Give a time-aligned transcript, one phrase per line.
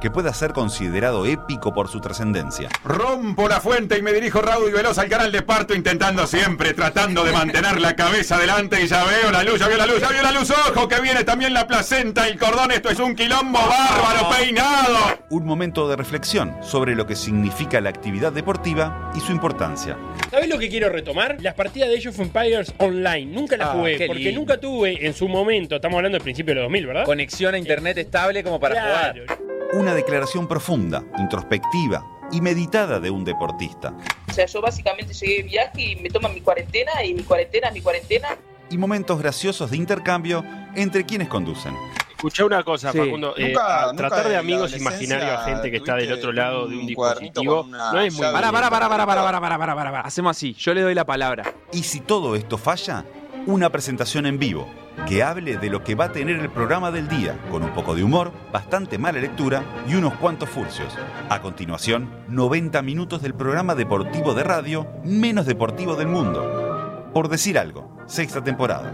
[0.00, 2.68] que pueda ser considerado épico por su trascendencia.
[2.84, 6.74] Rompo la fuente y me dirijo raudo y veloz al canal de parto, intentando siempre,
[6.74, 8.82] tratando de mantener la cabeza adelante.
[8.82, 10.50] Y ya veo la luz, ya veo la luz, ya veo la luz.
[10.50, 10.88] ¡Ojo!
[10.88, 12.70] Que viene también la placenta y el cordón.
[12.70, 14.96] Esto es un quilombo bárbaro peinado.
[15.30, 19.96] Un momento de reflexión sobre lo que significa la actividad deportiva y su importancia.
[20.30, 21.36] ¿Sabes lo que quiero retomar?
[21.40, 23.26] Las partidas de Age of Empires online.
[23.32, 24.40] Nunca las Ah, jugué, porque lindo.
[24.40, 27.04] nunca tuve en su momento, estamos hablando del principio de los 2000, ¿verdad?
[27.04, 29.22] Conexión a internet estable como para Claro.
[29.26, 29.38] jugar.
[29.72, 33.92] Una declaración profunda, introspectiva y meditada de un deportista.
[34.28, 37.70] O sea, yo básicamente llegué de viaje y me toman mi cuarentena y mi cuarentena
[37.70, 38.28] mi cuarentena.
[38.70, 41.74] Y momentos graciosos de intercambio entre quienes conducen.
[42.10, 42.98] Escuché una cosa, Sí.
[42.98, 43.34] Facundo.
[43.36, 46.86] eh, Nunca- tratar de amigos imaginarios a gente que está del otro lado de un
[46.86, 50.00] dispositivo no es muy para, para, para, para, para, para, para, para, para.
[50.00, 50.52] Hacemos así.
[50.54, 51.54] Yo le doy la palabra.
[51.72, 53.04] Y si todo esto falla,
[53.48, 54.68] una presentación en vivo
[55.08, 57.94] que hable de lo que va a tener el programa del día, con un poco
[57.94, 60.94] de humor, bastante mala lectura y unos cuantos furcios.
[61.30, 67.10] A continuación, 90 minutos del programa deportivo de radio menos deportivo del mundo.
[67.14, 68.92] Por decir algo, sexta temporada.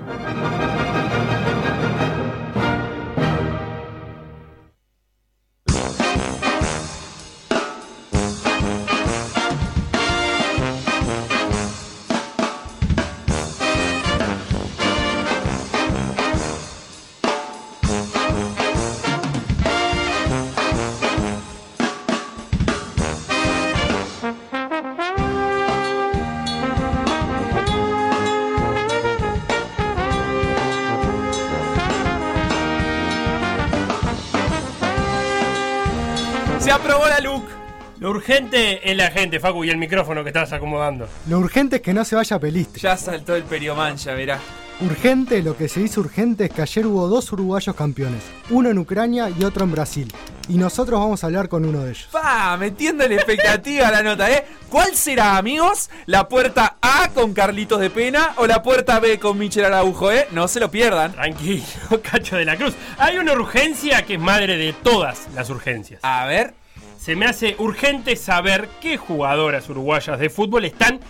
[38.44, 41.08] Urgente es la gente, Facu, y el micrófono que estás acomodando.
[41.28, 42.80] Lo urgente es que no se vaya peliste.
[42.80, 44.38] Ya saltó el periomancha, verá.
[44.80, 48.78] Urgente, lo que se dice urgente es que ayer hubo dos uruguayos campeones, uno en
[48.78, 50.12] Ucrania y otro en Brasil.
[50.48, 52.08] Y nosotros vamos a hablar con uno de ellos.
[52.10, 54.44] Pa, metiendo la expectativa a la nota, ¿eh?
[54.68, 55.90] ¿Cuál será, amigos?
[56.06, 60.26] ¿La puerta A con Carlitos de Pena o la puerta B con Michel Araujo, eh?
[60.32, 61.12] No se lo pierdan.
[61.12, 61.64] Tranquilo,
[62.02, 62.74] Cacho de la Cruz.
[62.98, 66.00] Hay una urgencia que es madre de todas las urgencias.
[66.02, 66.63] A ver.
[66.98, 71.00] Se me hace urgente saber qué jugadoras uruguayas de fútbol están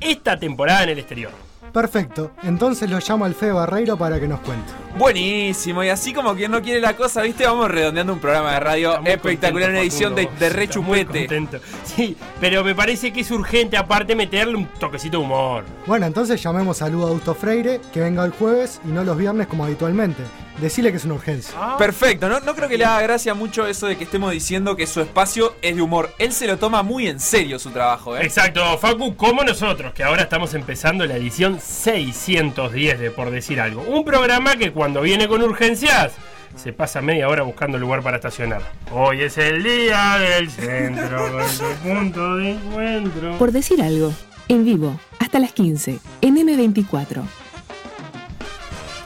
[0.00, 1.32] esta temporada en el exterior.
[1.72, 4.72] Perfecto, entonces lo llamo al Fede Barreiro para que nos cuente.
[4.98, 7.46] Buenísimo, y así como quien no quiere la cosa, ¿viste?
[7.46, 10.44] Vamos redondeando un programa de radio espectacular, contento, una edición de, Facundo.
[10.44, 11.60] de rechupete.
[11.84, 15.64] Sí, pero me parece que es urgente aparte meterle un toquecito de humor.
[15.86, 19.46] Bueno, entonces llamemos a Ludo Augusto Freire, que venga el jueves y no los viernes
[19.46, 20.24] como habitualmente.
[20.60, 21.54] Decile que es una urgencia.
[21.78, 22.40] Perfecto, ¿no?
[22.40, 25.54] no creo que le haga gracia mucho eso de que estemos diciendo que su espacio
[25.62, 26.12] es de humor.
[26.18, 28.24] Él se lo toma muy en serio su trabajo, ¿eh?
[28.24, 33.82] Exacto, Facu, como nosotros, que ahora estamos empezando la edición 610 de Por Decir Algo.
[33.82, 36.12] Un programa que cuando viene con urgencias
[36.56, 38.62] se pasa media hora buscando lugar para estacionar.
[38.92, 43.38] Hoy es el día del centro, del punto de encuentro.
[43.38, 44.12] Por decir algo,
[44.48, 47.22] en vivo, hasta las 15, en M24.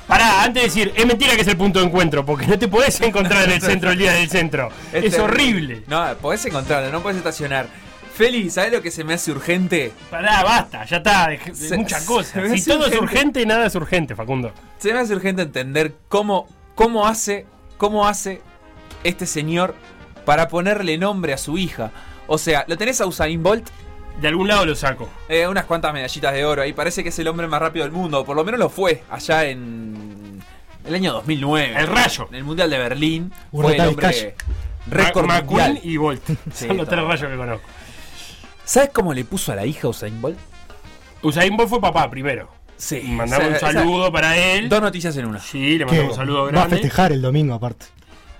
[0.06, 2.68] Pará, antes de decir, es mentira que es el punto de encuentro, porque no te
[2.68, 4.68] podés encontrar en el centro el día del centro.
[4.92, 5.82] Es horrible.
[5.86, 7.66] No, podés encontrarlo, no podés estacionar.
[8.14, 9.92] Feli, ¿sabes lo que se me hace urgente?
[10.10, 12.48] Pará, basta, ya está, de, de Se- muchas cosas.
[12.60, 12.98] Si todo es urgente.
[13.00, 14.52] urgente, nada es urgente, Facundo.
[14.78, 18.40] Se me hace urgente entender cómo, cómo hace, cómo hace
[19.02, 19.74] este señor
[20.24, 21.90] para ponerle nombre a su hija.
[22.28, 23.68] O sea, lo tenés a Usain Bolt,
[24.20, 25.08] De algún lado lo saco.
[25.28, 27.92] eh, unas cuantas medallitas de oro ahí, parece que es el hombre más rápido del
[27.92, 30.40] mundo, por lo menos lo fue allá en
[30.86, 31.74] el año 2009.
[31.76, 32.26] El Rayo.
[32.30, 33.32] En el Mundial de Berlín.
[33.52, 34.34] Un Fue el hombre
[34.86, 35.72] récord Ma- mundial.
[35.74, 36.22] McQueen y Bolt.
[36.52, 37.66] Sí, Son los tres rayos que conozco.
[38.64, 40.38] ¿Sabes cómo le puso a la hija Usain Bolt?
[41.22, 42.48] Usain Bolt fue papá primero.
[42.76, 43.00] Sí.
[43.06, 44.68] Mandamos un saludo para él.
[44.68, 45.40] Dos noticias en una.
[45.40, 46.76] Sí, le mandamos un saludo va a grande.
[46.76, 47.86] festejar el domingo aparte.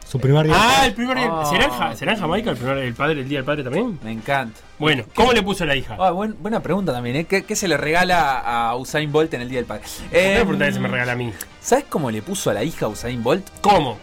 [0.07, 0.55] Su primer día.
[0.57, 1.29] Ah, el primer día.
[1.33, 1.45] Ah.
[1.51, 3.99] ¿Será, en Ja- ¿Será en Jamaica el, primer, el padre, el día del padre también?
[4.03, 4.61] Me encanta.
[4.79, 5.97] Bueno, ¿cómo le puso la hija?
[5.99, 7.25] Ah, buen- buena pregunta también, ¿eh?
[7.25, 9.83] ¿Qué, qué se le regala a Usain Bolt en el Día del Padre?
[9.83, 11.33] ¿Por qué Eh, me preguntás que se me regala a mí?
[11.61, 13.47] ¿Sabes cómo le puso a la hija a Usain Bolt?
[13.61, 13.99] ¿Cómo?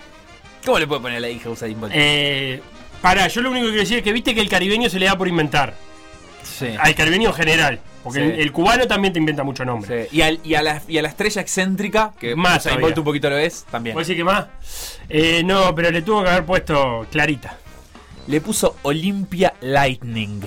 [0.65, 1.94] ¿Cómo le puede poner a la hija a Usain Bolt?
[1.95, 2.62] Eh,
[3.01, 5.06] pará, yo lo único que quiero decir es que viste que el caribeño se le
[5.06, 5.74] da por inventar.
[6.44, 6.68] Sí.
[6.80, 7.80] Al caribeño en general.
[8.04, 8.26] Porque Sí.
[8.26, 10.08] el, el cubano también te inventa mucho nombre.
[10.10, 10.18] Sí.
[10.18, 12.68] Y, al- y a la, y a la estrella excéntrica, que Más.
[12.80, 13.96] Bolt un poquito lo es, también.
[13.96, 14.48] ¿Vos decís que más?
[15.10, 17.58] Eh, no, pero le tuvo que haber puesto Clarita.
[18.28, 20.42] Le puso Olympia Lightning.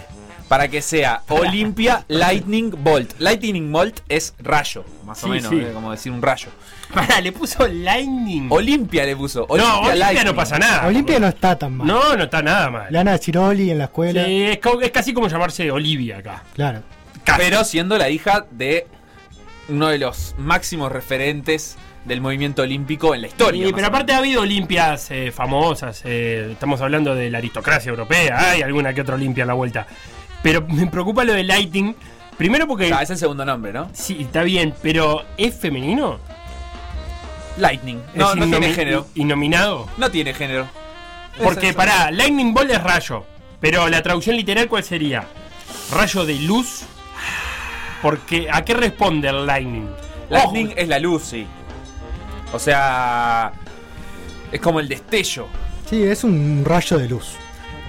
[0.48, 3.14] para que sea Olimpia Lightning Bolt.
[3.18, 6.48] Lightning Bolt es rayo, más o menos, eh, como decir un rayo.
[6.94, 8.46] Pará, le puso Lightning.
[8.50, 9.46] Olimpia le puso.
[9.48, 10.24] no, Olimpia Lightning.
[10.26, 10.86] no pasa nada.
[10.86, 11.86] Olimpia no está tan mal.
[11.86, 12.86] No, no está nada mal.
[12.90, 14.24] Le van a decir Oli en la escuela.
[14.24, 16.42] Sí, es, co- es casi como llamarse Olivia acá.
[16.54, 16.82] Claro.
[17.38, 18.86] Pero siendo la hija de
[19.68, 23.66] uno de los máximos referentes del movimiento olímpico en la historia.
[23.66, 26.02] Sí, pero aparte ha habido Olimpias eh, famosas.
[26.04, 28.50] eh, estamos hablando de la aristocracia europea.
[28.50, 29.86] Hay alguna que otra Olimpia a la vuelta.
[30.42, 31.96] Pero me preocupa lo de Lighting.
[32.36, 32.92] Primero porque.
[32.92, 33.88] Ah, es el segundo nombre, ¿no?
[33.94, 36.18] Sí, está bien, pero ¿es femenino?
[37.58, 38.00] Lightning.
[38.14, 39.06] No, ¿Es no tiene género.
[39.14, 39.88] ¿Innominado?
[39.96, 40.66] No tiene género.
[41.42, 43.24] Porque, Es- pará, Lightning Bolt es rayo.
[43.60, 45.24] Pero la traducción literal, ¿cuál sería?
[45.92, 46.82] ¿Rayo de luz?
[48.02, 49.88] Porque, ¿a qué responde el Lightning?
[50.28, 51.46] Lightning Ojo, es la luz, sí.
[52.52, 53.52] O sea.
[54.52, 55.46] Es como el destello.
[55.88, 57.32] Sí, es un rayo de luz.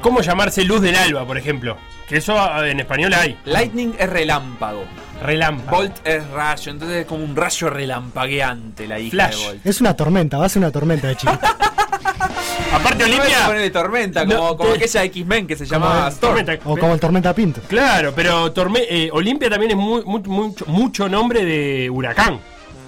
[0.01, 1.77] ¿Cómo llamarse luz del alba, por ejemplo?
[2.07, 3.37] Que eso en español hay.
[3.45, 4.85] Lightning es relámpago.
[5.21, 5.77] Relámpago.
[5.77, 6.71] Bolt es rayo.
[6.71, 9.37] Entonces es como un rayo relampagueante la hija Flash.
[9.37, 9.65] de Bolt.
[9.65, 11.55] Es una tormenta, va a ser una tormenta de chiquita.
[12.73, 13.45] Aparte, No es Olimpia.
[13.45, 16.35] ponerle tormenta, No, como, como te- aquella X-Men que se llamaba Como Storm.
[16.45, 16.69] tormenta.
[16.69, 17.61] o como el tormenta Pinto.
[17.67, 22.39] Claro, pero Torme- eh, Olimpia también es muy, muy- mucho, mucho nombre de huracán.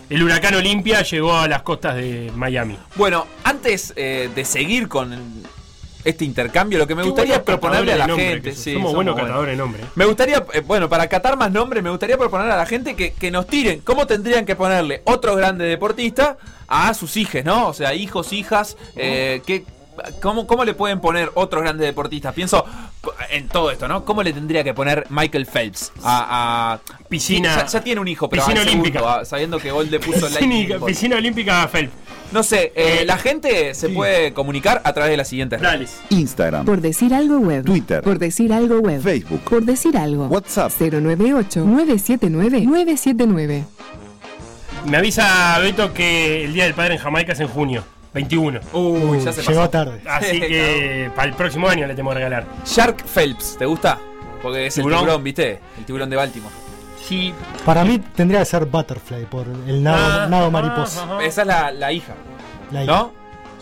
[0.09, 2.77] El huracán Olimpia llegó a las costas de Miami.
[2.95, 5.13] Bueno, antes eh, de seguir con
[6.09, 8.41] este intercambio, lo que me Qué gustaría proponerle a la gente.
[8.41, 9.29] que sí, somos buenos buenos.
[9.29, 9.83] catadores de nombre.
[9.95, 13.13] Me gustaría, eh, bueno, para catar más nombres, me gustaría proponer a la gente que,
[13.13, 16.37] que nos tiren cómo tendrían que ponerle otro grande deportista
[16.67, 17.67] a sus hijos, ¿no?
[17.67, 19.63] O sea, hijos, hijas, eh, ¿qué-
[20.21, 22.33] cómo, ¿cómo le pueden poner otros grandes deportistas?
[22.33, 22.65] Pienso
[23.29, 24.03] en todo esto, ¿no?
[24.05, 26.73] ¿Cómo le tendría que poner Michael Phelps a...
[26.73, 26.79] a-
[27.09, 29.15] Piscina- Ya, ya tiene un hijo, pero piscina al segundo, olímpica.
[29.19, 31.93] a- sabiendo que Gold le puso Piscina, piscina olímpica Phelps.
[32.33, 35.99] No sé, eh, Eh, la gente se puede comunicar a través de las siguientes redes.
[36.09, 36.21] Dale.
[36.21, 37.63] Instagram, Por decir algo web.
[37.63, 38.01] Twitter.
[38.03, 39.01] Por decir algo web.
[39.01, 40.25] Facebook, Por decir algo.
[40.27, 40.69] WhatsApp.
[40.77, 43.63] 098-979-979.
[44.85, 47.83] Me avisa Beto que el Día del Padre en Jamaica es en junio,
[48.17, 48.59] 21.
[48.73, 49.69] Uy, ya se llegó pasó.
[49.69, 50.01] tarde.
[50.07, 52.45] Así que para el próximo año le tengo que regalar.
[52.65, 53.97] Shark Phelps, ¿te gusta?
[54.41, 54.99] Porque es Tiburón.
[54.99, 55.59] el tiburón, ¿viste?
[55.77, 56.53] El tiburón de Baltimore.
[57.07, 57.33] Sí.
[57.65, 61.03] Para mí tendría que ser Butterfly por el nado, Ah, nado mariposa.
[61.03, 61.23] ajá, ajá.
[61.25, 62.13] Esa es la, la hija,
[62.71, 62.91] La hija.
[62.91, 63.13] ¿no?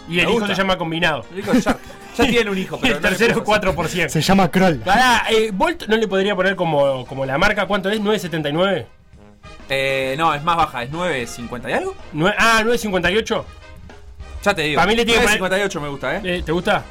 [0.09, 1.23] Y el hijo se llama combinado.
[1.31, 1.79] Yo digo Shark.
[2.17, 4.09] Ya tiene un hijo, Y pero el no le tercero puso 4%.
[4.09, 4.77] Se llama Kroll.
[4.79, 7.99] Pará, eh, Bolt no le podría poner como, como la marca, ¿cuánto es?
[8.01, 8.73] ¿9.79?
[8.73, 8.85] así.
[9.69, 11.95] Eh, no, es más baja, es 9.50 y algo.
[12.13, 13.43] Nue- ah, ¿9.58?
[14.45, 14.75] Ya te digo.
[14.77, 16.21] Para mí le tiene que poner- 9.58 me gusta, ¿eh?
[16.23, 16.83] Eh, ¿Te gusta?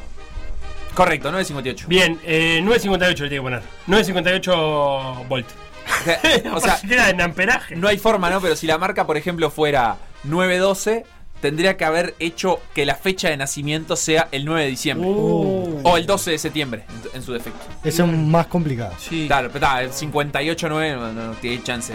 [0.95, 1.87] Correcto, 9.58.
[1.87, 3.63] Bien, eh, 9.58 le tiene que poner.
[3.87, 5.47] 9.58 Volt.
[6.55, 7.77] o sea, era en amperaje.
[7.77, 8.41] no hay forma, ¿no?
[8.41, 9.97] Pero si la marca, por ejemplo, fuera
[10.27, 11.05] 9.12,
[11.41, 15.09] tendría que haber hecho que la fecha de nacimiento sea el 9 de diciembre.
[15.09, 15.81] Uh.
[15.85, 17.61] O el 12 de septiembre, en, en su defecto.
[17.85, 18.95] Ese es más complicado.
[18.99, 19.27] Sí.
[19.27, 21.93] Claro, pero está, el 58-9 no, no tiene chance.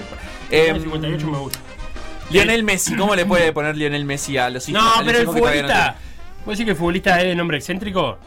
[0.51, 1.59] Eh, 9.58 me gusta.
[2.29, 4.81] Lionel Messi, ¿cómo le puede poner Lionel Messi a los hijos?
[4.81, 5.95] No, a los pero el todavía no futbolista.
[6.45, 8.17] ¿Vos decís que el futbolista es de nombre excéntrico?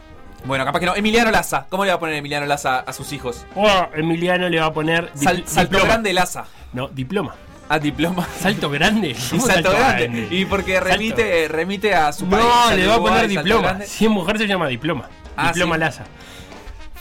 [0.44, 0.94] Bueno, capaz que no.
[0.96, 3.46] Emiliano Laza, ¿cómo le va a poner Emiliano Laza a sus hijos?
[3.54, 5.84] O Emiliano le va a poner Sal- salto diploma.
[5.86, 6.44] grande Laza.
[6.72, 7.34] No, diploma.
[7.68, 8.26] Ah, diploma.
[8.40, 9.10] Salto grande.
[9.10, 10.28] Y ¿Cómo salto grande.
[10.30, 10.88] Y porque Salto.
[10.90, 12.44] remite, remite a su país.
[12.44, 13.78] No, Salto le va a poner diploma.
[13.86, 15.08] Si es mujer se llama diploma.
[15.36, 15.80] Ah, diploma ¿sí?
[15.80, 16.04] Laza.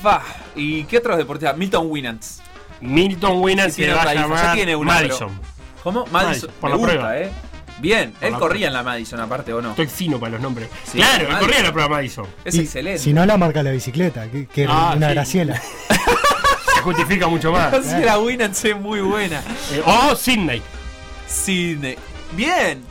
[0.02, 0.22] Fa.
[0.56, 1.58] ¿Y qué otros deportistas?
[1.58, 2.42] Milton Winans.
[2.80, 5.40] Milton Winans se tiene va a llamar Madison.
[5.84, 6.06] ¿Cómo?
[6.12, 6.50] Madison, Madison.
[6.60, 7.18] por Me la gusta, prueba.
[7.20, 7.32] ¿eh?
[7.80, 9.72] Bien, Por él corría en la Madison aparte, ¿o no?
[9.72, 10.70] Estoy fino para los nombres.
[10.84, 12.28] Sí, claro, él corría la prueba Madison.
[12.46, 13.00] Es Y excelente.
[13.00, 15.14] Si no la marca la bicicleta, que, que era Ah, una sí.
[15.16, 15.62] Graciela.
[16.76, 17.74] Se justifica mucho más.
[17.86, 19.42] Si la Winans es muy buena.
[19.72, 20.62] Eh, o Sydney.
[21.28, 21.96] Sidney.
[22.34, 22.84] Bien.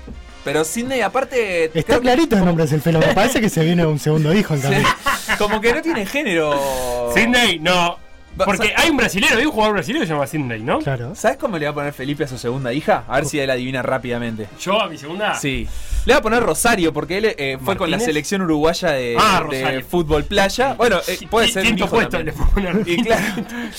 [0.43, 1.71] Pero Sidney aparte...
[1.79, 3.13] Está clarito el nombre del fenómeno.
[3.15, 4.89] Parece que se viene un segundo hijo en camino.
[5.27, 7.13] Sí, Como que no tiene género.
[7.15, 7.99] Sydney, no.
[8.37, 10.79] Porque hay un brasilero, hay un jugador brasileño que se llama Sydney, ¿no?
[10.79, 11.15] Claro.
[11.15, 13.05] ¿Sabes cómo le va a poner Felipe a su segunda hija?
[13.07, 14.49] A ver si él adivina rápidamente.
[14.61, 15.35] Yo a mi segunda.
[15.35, 15.69] Sí.
[16.07, 19.41] Le va a poner Rosario porque él eh, fue con la selección uruguaya de, Ah,
[19.51, 19.85] de Rosario.
[19.85, 20.73] fútbol playa.
[20.75, 22.35] Bueno, eh, puede ser quinto puesto también.
[22.39, 22.89] le poner.
[22.89, 23.23] Y claro,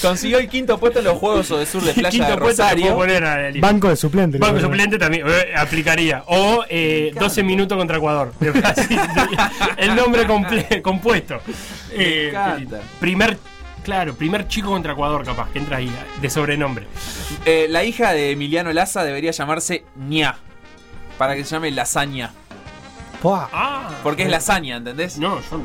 [0.01, 2.95] consiguió el quinto puesto en los Juegos de Sur de Playa quinto de Rosario.
[2.95, 3.51] poner a.
[3.59, 4.37] Banco de suplente.
[4.37, 4.69] le Banco ponemos.
[4.71, 6.23] suplente también eh, aplicaría.
[6.27, 8.33] O eh, 12 minutos contra Ecuador.
[8.39, 8.51] de.
[9.77, 11.39] El nombre comple- compuesto.
[11.91, 12.81] Eh, encanta.
[12.99, 13.37] primer,
[13.83, 16.87] claro, primer chico contra Ecuador, capaz, que entra ahí, de sobrenombre.
[17.45, 20.35] Eh, la hija de Emiliano Laza debería llamarse Ña.
[21.17, 22.31] Para que se llame Lasaña.
[23.21, 23.49] Pua.
[23.53, 25.19] Ah, Porque es lasaña, ¿entendés?
[25.19, 25.61] No, yo.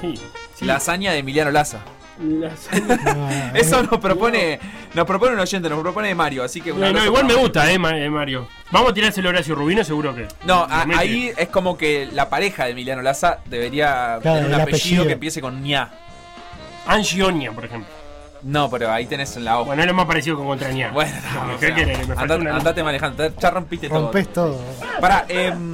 [0.00, 0.14] Sí.
[0.54, 0.64] sí.
[0.66, 1.78] Lasaña de Emiliano Laza.
[2.20, 3.52] Lasaña.
[3.54, 4.58] Eso nos propone,
[4.92, 7.38] nos propone un oyente, nos propone Mario, así que No, no, igual me Mario.
[7.40, 8.48] gusta, eh, eh, Mario.
[8.70, 10.28] Vamos a tirárselo a Horacio Rubino, seguro que.
[10.44, 14.54] No, a- ahí es como que la pareja de Emiliano Laza debería Claro, tener un
[14.54, 15.06] el apellido, apellido.
[15.06, 15.90] que empiece con ña.
[16.88, 17.88] Angie Oña, por ejemplo.
[18.42, 19.64] No, pero ahí tenés en la O.
[19.64, 20.92] Bueno, es lo más parecido con Contrañar.
[20.92, 21.76] Bueno, No, o ¿qué sea?
[21.76, 24.00] Me andate, una andate manejando, ya rompiste todo.
[24.02, 24.60] Rompes todo.
[25.00, 25.72] Pará, em,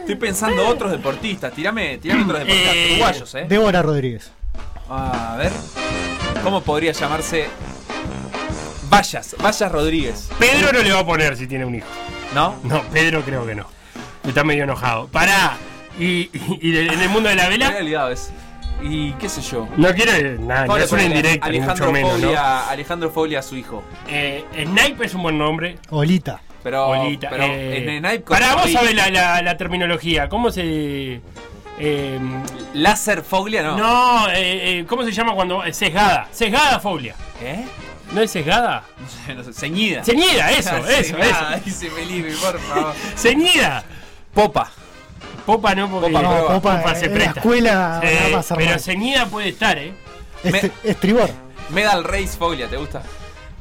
[0.00, 1.52] estoy pensando otros deportistas.
[1.52, 3.46] Tirame, tirame otros deportistas Eh, uruguayos, eh.
[3.48, 4.30] Débora Rodríguez.
[4.88, 5.52] A ver.
[6.42, 7.46] ¿Cómo podría llamarse?
[8.88, 10.28] Vallas, Vallas Rodríguez.
[10.38, 11.86] Pedro no le va a poner si tiene un hijo.
[12.34, 12.56] ¿No?
[12.64, 13.66] No, Pedro creo que no.
[14.26, 15.06] Está medio enojado.
[15.08, 15.56] Pará.
[15.98, 18.30] Y, y- en el mundo de la vela, eso.
[18.82, 19.68] Y qué sé yo.
[19.76, 22.26] no quiere nada, no ¿Cómo le es una indirecta, Alejandro mucho menos, ¿no?
[22.26, 23.82] Foglia, Alejandro Foglia a su hijo.
[24.08, 25.78] Eh, Snipe es un buen nombre.
[25.90, 26.40] Olita.
[26.62, 27.28] Pero, Olita.
[27.30, 30.28] pero eh, Snipe con pará, vos sabés la, la- la terminología.
[30.28, 31.20] ¿Cómo se.
[31.78, 32.18] eh,
[32.74, 33.76] Láser Foglia no.
[33.76, 35.64] no, eh, eh, ¿cómo se llama cuando.
[35.64, 36.28] eh, Sesgada.
[36.32, 37.14] Sesgada Foglia.
[37.42, 37.64] ¿Eh?
[38.12, 38.82] ¿No es sesgada?
[38.98, 39.52] No sé, no sé.
[39.52, 40.02] Ceñida.
[40.04, 41.44] Ceñida, eso, eso, eso.
[41.64, 42.94] Dice Felipe, por favor.
[43.16, 43.84] Ceñida.
[44.34, 44.70] Popa.
[45.54, 46.30] Popa no, porque Popa, No.
[46.46, 47.40] Popa, Popa se en la presta.
[47.40, 48.80] escuela Sí, nada más pero armar.
[48.80, 49.92] ceñida puede estar, ¿eh?
[50.44, 51.30] Est- Estribor.
[51.70, 53.02] Medal Race Foglia, ¿te gusta?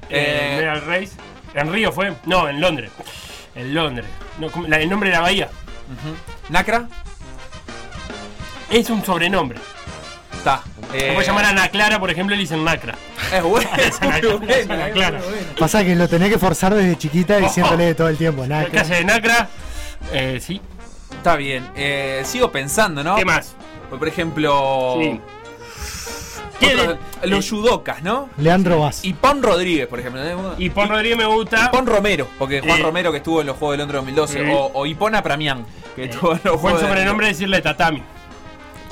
[0.10, 1.10] Eh, Eh, Medal Race.
[1.54, 2.14] ¿En Río fue?
[2.26, 2.92] No, en Londres.
[3.56, 4.06] En Londres.
[4.40, 5.46] No, ¿cómo- la- el nombre de la bahía.
[5.48, 6.16] ujú.
[6.54, 6.88] Nacra.
[8.70, 9.60] Es un sobrenombre.
[10.34, 10.62] Está.
[10.94, 12.96] Eh, puede llamar Ana Clara, por ejemplo, le dicen Nacra.
[13.34, 13.70] Es bueno.
[13.78, 15.22] Es Ana Clara, es Ana Clara.
[15.58, 18.46] Pasa que lo tenés que forzar desde chiquita diciéndole todo el tiempo.
[18.46, 19.50] La casa de Nacra.
[20.14, 20.62] Eh, sí.
[21.12, 21.70] Está bien.
[21.76, 23.16] Eh, sigo pensando, ¿no?
[23.16, 23.56] ¿Qué más?
[23.90, 24.96] Por ejemplo.
[25.00, 25.22] Sí.
[26.60, 28.30] ¿Qué otros- de- los eh, judokas, ¿no?
[28.38, 29.04] Leandro Vaz.
[29.06, 30.22] Y Pon Rodríguez, por ejemplo.
[30.24, 30.56] ¿no?
[30.58, 31.72] Y Pon Rodríguez me gusta.
[31.72, 32.84] Pon Romero, porque Juan Eh.
[32.84, 34.46] Romero que estuvo en los Juegos de Londres 2012.
[34.46, 34.52] Sí.
[34.54, 38.04] O, o Ipona Pramián, que estuvo en los Buen Juegos de sobrenombre decirle Tatami.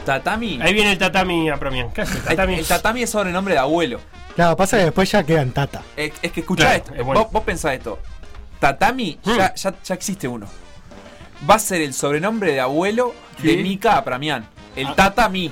[0.05, 0.59] Tatami.
[0.61, 1.91] Ahí viene el Tatami a Promian.
[1.91, 2.17] ¿Qué hace?
[2.17, 2.55] El, Tatami.
[2.55, 3.99] el tatami es sobrenombre de abuelo.
[4.35, 5.81] Claro, pasa que después ya quedan tata.
[5.97, 6.93] Es, es que escuchá Claro, esto.
[6.95, 7.23] es bueno.
[7.23, 7.99] Vos, vos pensá esto.
[8.59, 9.35] Tatami Hmm.
[9.37, 10.47] ya, ya, ya existe uno.
[11.49, 13.57] Va a ser el sobrenombre de abuelo de Sí.
[13.57, 14.47] Mika Apramián.
[14.75, 14.95] El Ah.
[14.95, 15.51] Tatami.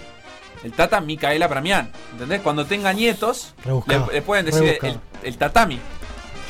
[0.63, 1.91] El Tata Micaela Apramián.
[2.13, 2.41] ¿Entendés?
[2.41, 3.53] Cuando tenga nietos,
[3.85, 5.79] le, le pueden decir el, el Tatami.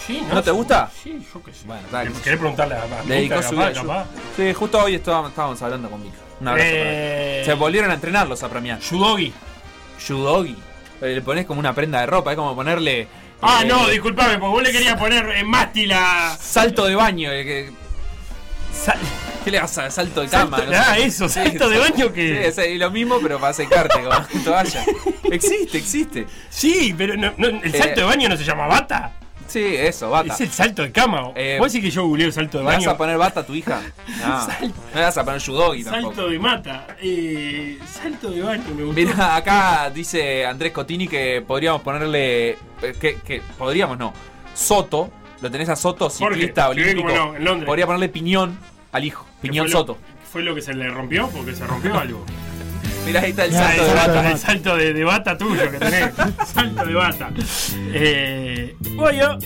[0.07, 0.89] Sí, ¿No te gusta?
[1.03, 1.65] Sí, yo qué sé.
[1.65, 2.11] Bueno, dale.
[2.23, 4.05] ¿Querés preguntarle a Le dedicó Mica, su vida.
[4.37, 6.15] Sí, justo hoy estábamos, estábamos hablando con Mika.
[6.39, 7.45] Un abrazo para Eh, él.
[7.45, 8.79] Se volvieron a entrenar los Apramián.
[8.79, 9.33] Yudogi.
[10.07, 10.55] Yudogi.
[11.01, 13.07] Le pones como una prenda de ropa, es como ponerle.
[13.41, 16.37] Ah, eh, no, disculpame, porque vos le querías poner en mástil a.
[16.39, 17.31] Salto de baño.
[17.31, 17.71] eh, que-
[18.83, 18.99] Sal-
[19.43, 20.57] ¿Qué le vas a salto de cama?
[20.57, 20.83] Salto- no sé.
[20.89, 24.83] ah, eso, salto de baño que- Sí, lo mismo, pero para secarte con toalla.
[25.31, 26.25] Existe, existe.
[26.49, 29.11] Sí, pero no, no, el salto Eh, de baño no se llama bata.
[29.47, 30.33] Sí, eso, bata.
[30.33, 31.31] Es el salto de cama.
[31.35, 32.89] Eh, ¿Vos decís que yo googleo salto de ¿Le vas baño?
[32.89, 33.79] a poner bata a tu hija?
[34.19, 34.47] No.
[34.47, 36.15] No le vas a poner judogi tampoco.
[36.15, 36.87] Salto de mata.
[37.01, 38.99] Eh, salto de baño me gustó.
[39.01, 42.49] Mira, acá dice Andrés Cotini que podríamos ponerle.
[42.51, 42.57] eh,
[42.99, 44.11] Que, que podríamos no.
[44.55, 45.11] Soto.
[45.45, 47.07] Lo tenés a Soto, Jorge, ciclista sí, olímpico.
[47.09, 47.67] no, en Londres.
[47.67, 48.57] Podría ponerle piñón
[48.91, 49.27] al hijo.
[49.43, 49.97] ¿Qué Piñón fue lo- Soto.
[50.31, 51.29] ¿Fue lo que se le rompió?
[51.29, 52.25] Porque se rompió algo.
[53.05, 54.31] Mira, ahí está el Mirá, salto el de bata.
[54.31, 56.09] el salto de, de bata tuyo que tenés.
[56.47, 57.29] salto de bata.
[57.93, 59.37] Eh, bueno,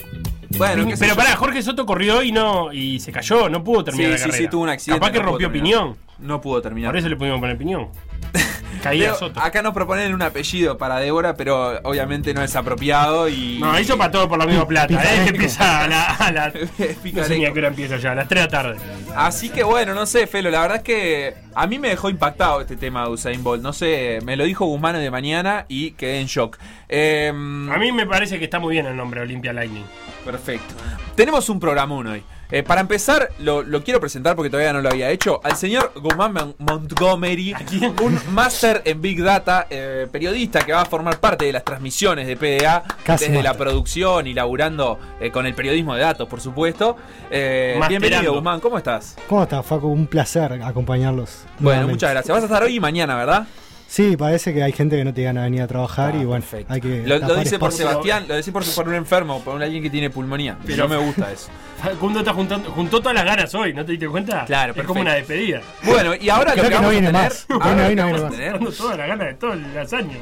[0.56, 4.06] Bueno, qué pero pará, Jorge Soto corrió y no y se cayó, no pudo terminar
[4.06, 4.38] Sí, la sí, carrera.
[4.44, 5.00] sí, tuvo un accidente.
[5.00, 5.96] Capaz que no rompió piñón.
[6.18, 6.92] No pudo terminar.
[6.92, 7.88] Por eso le pudimos poner piñón.
[8.82, 9.38] Caía Leo, Soto.
[9.40, 13.58] acá nos proponen un apellido para Débora, pero obviamente no es apropiado y.
[13.60, 15.24] No, hizo para todo por la misma plata, ¿eh?
[15.24, 16.04] Que empieza a la.
[16.14, 17.34] A la no sé Picaresco.
[17.34, 18.76] ni a qué hora empieza ya, a las 3 de la tarde.
[19.14, 22.62] Así que bueno, no sé, Felo, la verdad es que a mí me dejó impactado
[22.62, 23.62] este tema de Usain Bolt.
[23.62, 26.56] No sé, me lo dijo Guzmán de mañana y quedé en shock.
[26.88, 29.84] Em, A mí me parece que está muy bien el nombre Olympia Lightning.
[30.24, 30.74] Perfecto.
[31.16, 32.22] Tenemos un programón hoy.
[32.52, 35.40] Eh, para empezar, lo, lo quiero presentar porque todavía no lo había hecho.
[35.44, 37.54] Al señor Guzmán Mon- Montgomery,
[38.02, 42.26] un máster en Big Data, eh, periodista que va a formar parte de las transmisiones
[42.26, 46.40] de PDA Casi desde la producción y laburando eh, con el periodismo de datos, por
[46.40, 46.96] supuesto.
[47.30, 49.16] Eh, bienvenido, Guzmán, ¿cómo estás?
[49.28, 49.86] ¿Cómo estás, Facu?
[49.88, 51.44] Un placer acompañarlos.
[51.60, 51.92] Bueno, nuevamente.
[51.92, 52.34] muchas gracias.
[52.34, 53.46] Vas a estar hoy y mañana, ¿verdad?
[53.86, 56.42] Sí, parece que hay gente que no te gana a venir a trabajar y bueno,
[56.44, 56.72] Perfecto.
[56.72, 57.02] hay que.
[57.06, 57.72] Lo, lo dice por.
[57.72, 60.56] Sebastián, lo dice por, por un enfermo, por alguien que tiene pulmonía.
[60.64, 61.48] Pero- no me gusta eso.
[61.82, 64.44] Facundo está juntando, juntó todas las ganas hoy, ¿no te diste cuenta?
[64.44, 65.62] Claro, Es como una despedida.
[65.82, 67.46] Bueno, y ahora Creo lo que, que no vamos viene a tener, más.
[67.48, 70.18] Ahora no lo que viene vamos a tener todas las ganas de todo el lasaño.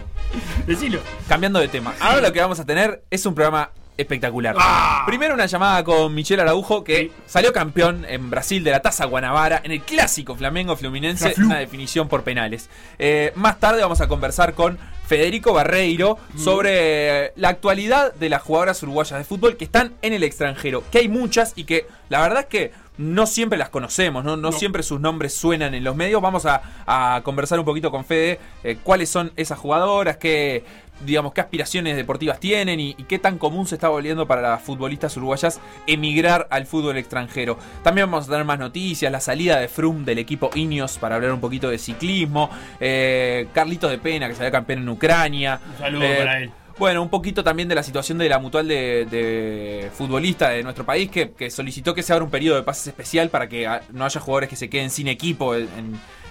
[0.66, 1.00] Decilo.
[1.28, 1.94] Cambiando de tema.
[2.00, 4.54] Ahora lo que vamos a tener es un programa espectacular.
[4.58, 5.02] Ah.
[5.06, 7.12] Primero una llamada con Michelle Araujo, que Sí.
[7.26, 12.08] salió campeón en Brasil de la Taza Guanabara, en el clásico Flamengo Fluminense, una definición
[12.08, 12.70] por penales.
[12.98, 16.38] Eh, más tarde vamos a conversar con Federico Barreiro Mm.
[16.38, 20.98] sobre la actualidad de las jugadoras uruguayas de fútbol que están en el extranjero, que
[20.98, 24.52] hay muchas y que la verdad es que no siempre las conocemos, no, no No.
[24.52, 26.20] siempre sus nombres suenan en los medios.
[26.20, 30.64] Vamos a, a conversar un poquito con Fede eh, cuáles son esas jugadoras, qué,
[31.04, 34.62] digamos, qué aspiraciones deportivas tienen y, y qué tan común se está volviendo para las
[34.62, 37.58] futbolistas uruguayas emigrar al fútbol extranjero.
[37.82, 41.32] También vamos a tener más noticias, la salida de Frum del equipo Ineos para hablar
[41.32, 42.50] un poquito de ciclismo,
[42.80, 45.60] eh, Carlitos de Pena que salió campeón en Ucrania.
[45.72, 46.50] Un saludo Eh, para él.
[46.78, 50.84] Bueno, un poquito también de la situación de la mutual de, de futbolista de nuestro
[50.86, 54.04] país, que, que solicitó que se abra un periodo de pases especial para que no
[54.04, 55.68] haya jugadores que se queden sin equipo en,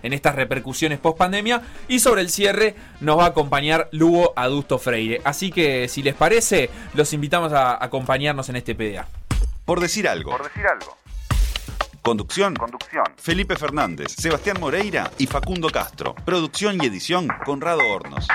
[0.03, 1.61] en estas repercusiones post pandemia.
[1.87, 5.21] Y sobre el cierre nos va a acompañar Lugo Adusto Freire.
[5.23, 9.07] Así que si les parece, los invitamos a acompañarnos en este PDA.
[9.65, 10.31] Por decir algo.
[10.31, 10.97] Por decir algo.
[12.01, 12.55] Conducción.
[12.55, 13.03] Conducción.
[13.17, 16.15] Felipe Fernández, Sebastián Moreira y Facundo Castro.
[16.15, 18.27] Producción y edición Conrado Hornos.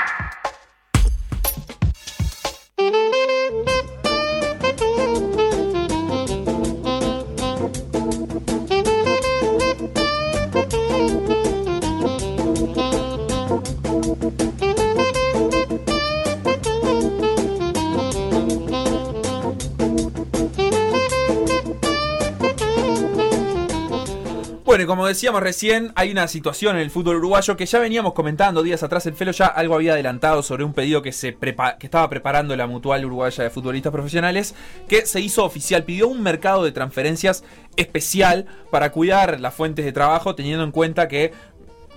[24.92, 28.82] Como decíamos recién, hay una situación en el fútbol uruguayo que ya veníamos comentando días
[28.82, 29.06] atrás.
[29.06, 32.54] El Felo ya algo había adelantado sobre un pedido que, se prepa- que estaba preparando
[32.56, 34.54] la Mutual Uruguaya de Futbolistas Profesionales,
[34.88, 35.84] que se hizo oficial.
[35.84, 37.42] Pidió un mercado de transferencias
[37.76, 41.32] especial para cuidar las fuentes de trabajo, teniendo en cuenta que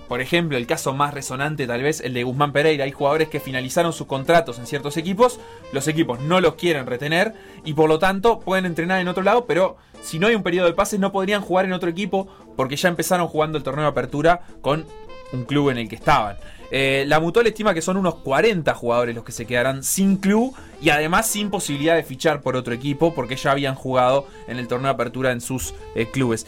[0.08, 2.84] por ejemplo, el caso más resonante tal vez el de Guzmán Pereira.
[2.84, 5.40] Hay jugadores que finalizaron sus contratos en ciertos equipos,
[5.72, 7.34] los equipos no los quieren retener
[7.64, 10.68] y por lo tanto pueden entrenar en otro lado, pero si no hay un periodo
[10.68, 13.90] de pases no podrían jugar en otro equipo porque ya empezaron jugando el torneo de
[13.90, 14.86] apertura con
[15.32, 16.36] un club en el que estaban.
[16.70, 20.52] Eh, la Mutual estima que son unos 40 jugadores los que se quedarán sin club
[20.80, 24.66] y además sin posibilidad de fichar por otro equipo porque ya habían jugado en el
[24.66, 26.46] torneo de apertura en sus eh, clubes.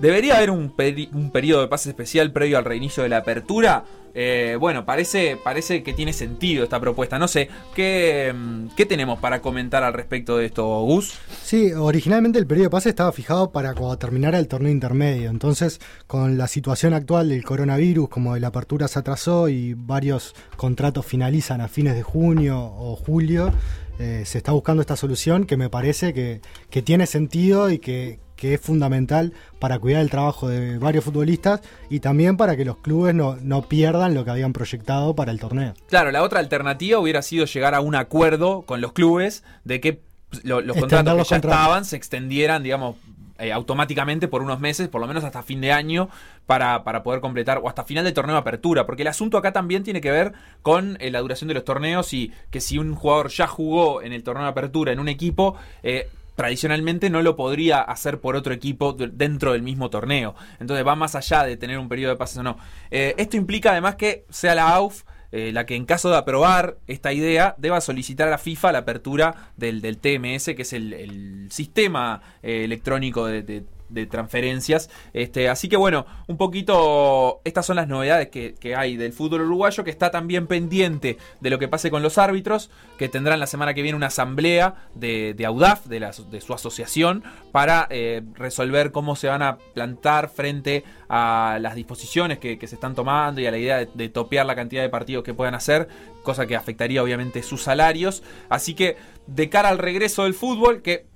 [0.00, 0.72] ¿Debería haber un,
[1.12, 3.84] un periodo de pase especial previo al reinicio de la apertura?
[4.14, 7.18] Eh, bueno, parece, parece que tiene sentido esta propuesta.
[7.18, 11.14] No sé, ¿qué, mm, ¿qué tenemos para comentar al respecto de esto, Gus?
[11.42, 15.30] Sí, originalmente el periodo de pase estaba fijado para cuando terminara el torneo intermedio.
[15.30, 21.06] Entonces, con la situación actual del coronavirus, como la apertura se atrasó y varios contratos
[21.06, 23.52] finalizan a fines de junio o julio,
[23.98, 26.40] eh, se está buscando esta solución que me parece que,
[26.70, 31.60] que tiene sentido y que, que es fundamental para cuidar el trabajo de varios futbolistas
[31.90, 35.38] y también para que los clubes no, no pierdan lo que habían proyectado para el
[35.38, 35.74] torneo.
[35.88, 40.00] Claro, la otra alternativa hubiera sido llegar a un acuerdo con los clubes de que
[40.42, 42.96] lo- los contratos que ya estaban se extendieran, digamos,
[43.38, 46.08] eh, automáticamente por unos meses, por lo menos hasta fin de año,
[46.46, 49.52] para, para poder completar, o hasta final del torneo de apertura, porque el asunto acá
[49.52, 52.94] también tiene que ver con eh, la duración de los torneos y que si un
[52.94, 56.08] jugador ya jugó en el torneo de apertura en un equipo, eh,
[56.40, 60.34] tradicionalmente no lo podría hacer por otro equipo de- dentro del mismo torneo.
[60.58, 62.56] Entonces va más allá de tener un periodo de pases o no.
[62.90, 66.78] Eh, esto implica además que sea la AUF eh, la que en caso de aprobar
[66.86, 70.94] esta idea deba solicitar a la FIFA la apertura del, del TMS, que es el,
[70.94, 74.90] el sistema eh, electrónico de, de- de transferencias.
[75.12, 79.42] Este, así que bueno, un poquito estas son las novedades que, que hay del fútbol
[79.42, 83.46] uruguayo, que está también pendiente de lo que pase con los árbitros, que tendrán la
[83.46, 86.00] semana que viene una asamblea de, de AUDAF, de,
[86.30, 87.22] de su asociación,
[87.52, 92.76] para eh, resolver cómo se van a plantar frente a las disposiciones que, que se
[92.76, 95.54] están tomando y a la idea de, de topear la cantidad de partidos que puedan
[95.54, 95.88] hacer,
[96.22, 98.22] cosa que afectaría obviamente sus salarios.
[98.48, 101.06] Así que de cara al regreso del fútbol, que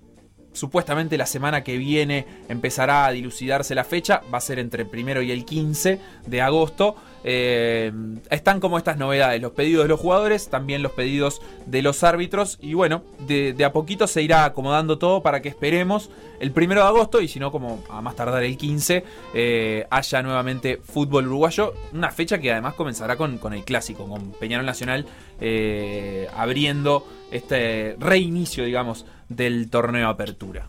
[0.54, 4.88] supuestamente la semana que viene empezará a dilucidarse la fecha, va a ser entre el
[4.88, 6.96] primero y el 15 de agosto.
[7.26, 7.90] Eh,
[8.28, 12.58] están como estas novedades, los pedidos de los jugadores, también los pedidos de los árbitros
[12.60, 16.88] y bueno, de, a poquito se irá acomodando todo para que esperemos el primero de
[16.88, 21.72] agosto y si no como a más tardar el 15 eh, haya nuevamente fútbol uruguayo,
[21.94, 25.06] una fecha que además comenzará con, con el clásico, con Peñarol Nacional
[25.40, 30.68] eh, abriendo este reinicio digamos del torneo Apertura.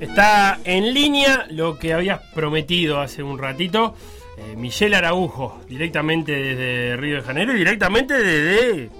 [0.00, 3.94] Está en línea lo que habías prometido hace un ratito.
[4.36, 8.90] Eh, Michelle Araujo, directamente desde Río de Janeiro y directamente desde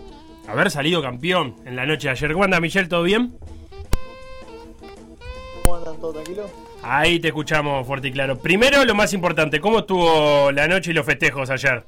[0.49, 2.33] haber salido campeón en la noche de ayer.
[2.33, 2.89] ¿Cómo anda Michelle?
[2.89, 3.37] ¿Todo bien?
[5.63, 5.97] ¿Cómo andan?
[6.01, 6.49] ¿Todo tranquilo?
[6.83, 8.39] Ahí te escuchamos fuerte y claro.
[8.39, 11.85] Primero, lo más importante, ¿cómo estuvo la noche y los festejos ayer?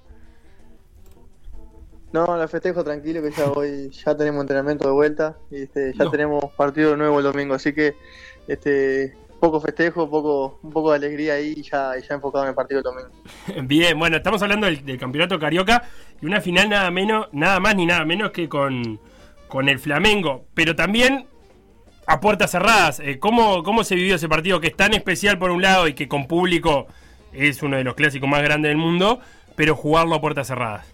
[2.12, 6.04] No, la festejo tranquilo que ya hoy ya tenemos entrenamiento de vuelta y este, ya
[6.04, 6.10] No.
[6.10, 7.94] tenemos partido nuevo el domingo, así que
[8.48, 12.82] este poco festejo, poco un poco de alegría ahí y ya, enfocado en el partido
[12.82, 13.10] domingo.
[13.64, 15.82] Bien, bueno, estamos hablando del, del campeonato carioca
[16.20, 19.00] y una final nada menos, nada más ni nada menos que con,
[19.48, 21.26] con el Flamengo, pero también
[22.08, 23.00] a puertas cerradas.
[23.00, 25.94] Eh, ¿cómo, ¿Cómo se vivió ese partido que es tan especial por un lado y
[25.94, 26.86] que con público
[27.32, 29.20] es uno de los clásicos más grandes del mundo,
[29.54, 30.86] pero jugarlo a puertas cerradas?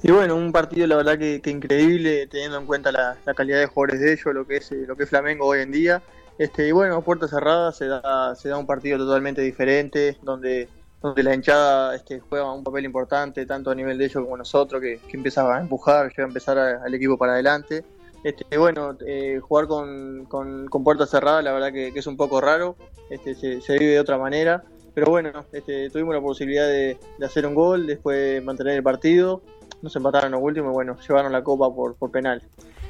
[0.00, 3.58] Y bueno, un partido la verdad que, que increíble teniendo en cuenta la, la calidad
[3.58, 6.02] de jugadores de ellos, lo que es eh, lo que es Flamengo hoy en día.
[6.38, 10.68] Este, y bueno, a puertas cerradas se da, se da un partido totalmente diferente, donde
[11.00, 14.80] donde la hinchada este, juega un papel importante, tanto a nivel de ellos como nosotros,
[14.80, 17.84] que, que empieza a empujar, llega a empezar al equipo para adelante.
[18.24, 22.76] Este, bueno, eh, jugar con, con, con cerradas, la verdad que, es un poco raro,
[23.10, 24.64] este, se, se vive de otra manera.
[24.92, 29.42] Pero bueno, este, tuvimos la posibilidad de, de hacer un gol, después mantener el partido,
[29.80, 32.42] nos empataron los últimos y bueno, llevaron la copa por, por penal.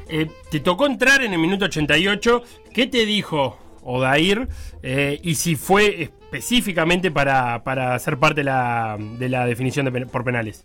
[0.09, 2.43] Eh, te tocó entrar en el minuto 88.
[2.73, 4.49] ¿Qué te dijo Odair?
[4.83, 10.07] Eh, y si fue específicamente para, para ser parte de la, de la definición de
[10.07, 10.65] por penales.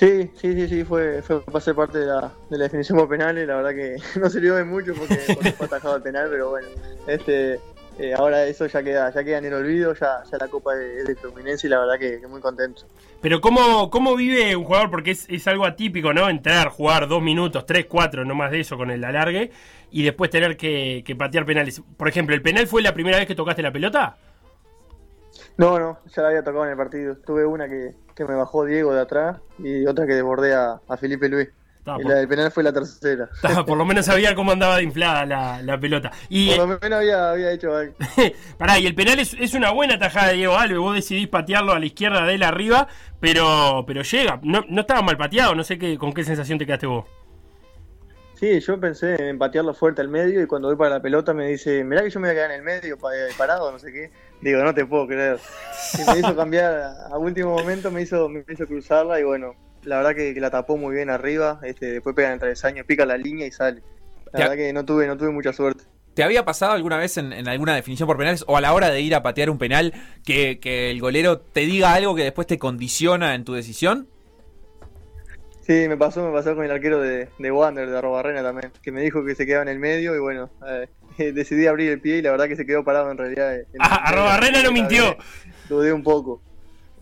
[0.00, 3.06] Sí, sí, sí, sí, fue, fue para ser parte de la, de la definición por
[3.06, 6.48] penales, la verdad que no sirvió de mucho porque, porque fue atajado el penal, pero
[6.48, 6.68] bueno,
[7.06, 7.60] este
[7.98, 11.06] eh, ahora eso ya queda, ya queda en el olvido, ya, ya la copa es
[11.06, 12.82] de Fluminense y la verdad que, que muy contento.
[13.20, 14.90] Pero ¿cómo, cómo vive un jugador?
[14.90, 16.28] Porque es, es algo atípico, ¿no?
[16.28, 19.50] Entrar, jugar dos minutos, tres, cuatro, no más de eso con el alargue,
[19.90, 21.82] y después tener que, que patear penales.
[21.96, 24.16] Por ejemplo, ¿el penal fue la primera vez que tocaste la pelota?
[25.56, 27.16] No, no, ya la había tocado en el partido.
[27.16, 30.96] Tuve una que, que me bajó Diego de atrás y otra que desbordé a, a
[30.96, 31.50] Felipe Luis.
[31.82, 33.28] Y por- la del penal fue la tercera.
[33.66, 36.10] Por lo menos sabía cómo andaba de inflada la, la pelota.
[36.28, 37.94] Y, Por lo menos había, había hecho algo.
[38.58, 40.78] Pará, y el penal es, es una buena tajada de Diego Alves.
[40.78, 42.86] Vos decidís patearlo a la izquierda de él arriba,
[43.18, 44.38] pero, pero llega.
[44.42, 47.06] No, no estaba mal pateado, no sé qué, con qué sensación te quedaste vos.
[48.34, 51.48] Sí, yo pensé en patearlo fuerte al medio y cuando voy para la pelota me
[51.48, 53.92] dice, mirá que yo me voy a quedar en el medio pa- parado, no sé
[53.92, 54.10] qué.
[54.40, 55.38] Digo, no te puedo creer.
[55.98, 59.54] Y me hizo cambiar, a a último momento me hizo, me hizo cruzarla y bueno,
[59.84, 62.84] la verdad que, que la tapó muy bien arriba, este, después pega en el travesaño,
[62.84, 63.82] pica la línea y sale.
[64.32, 65.84] La verdad que no tuve, no tuve mucha suerte.
[66.14, 68.90] ¿Te había pasado alguna vez en, en alguna definición por penales o a la hora
[68.90, 69.92] de ir a patear un penal
[70.24, 74.08] que, que el golero te diga algo que después te condiciona en tu decisión?
[75.62, 78.90] Sí, me pasó, me pasó con el arquero de, de Wander, de Arrobarrena también, que
[78.90, 80.88] me dijo que se quedaba en el medio y bueno, eh,
[81.32, 83.54] decidí abrir el pie y la verdad que se quedó parado en realidad.
[83.54, 84.02] en Ah.
[84.06, 85.16] Arrobarrena no mintió.
[85.68, 86.42] Dudé un poco.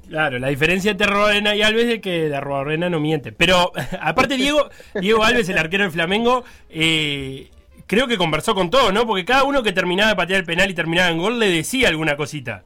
[0.08, 3.32] Claro, la diferencia entre Arrobarrena y Alves es que de Arrobarrena no miente.
[3.32, 7.50] Pero aparte Diego, Diego Alves, el arquero del Flamengo, eh,
[7.86, 9.06] creo que conversó con todos, ¿no?
[9.06, 11.88] Porque cada uno que terminaba de patear el penal y terminaba en gol le decía
[11.88, 12.64] alguna cosita.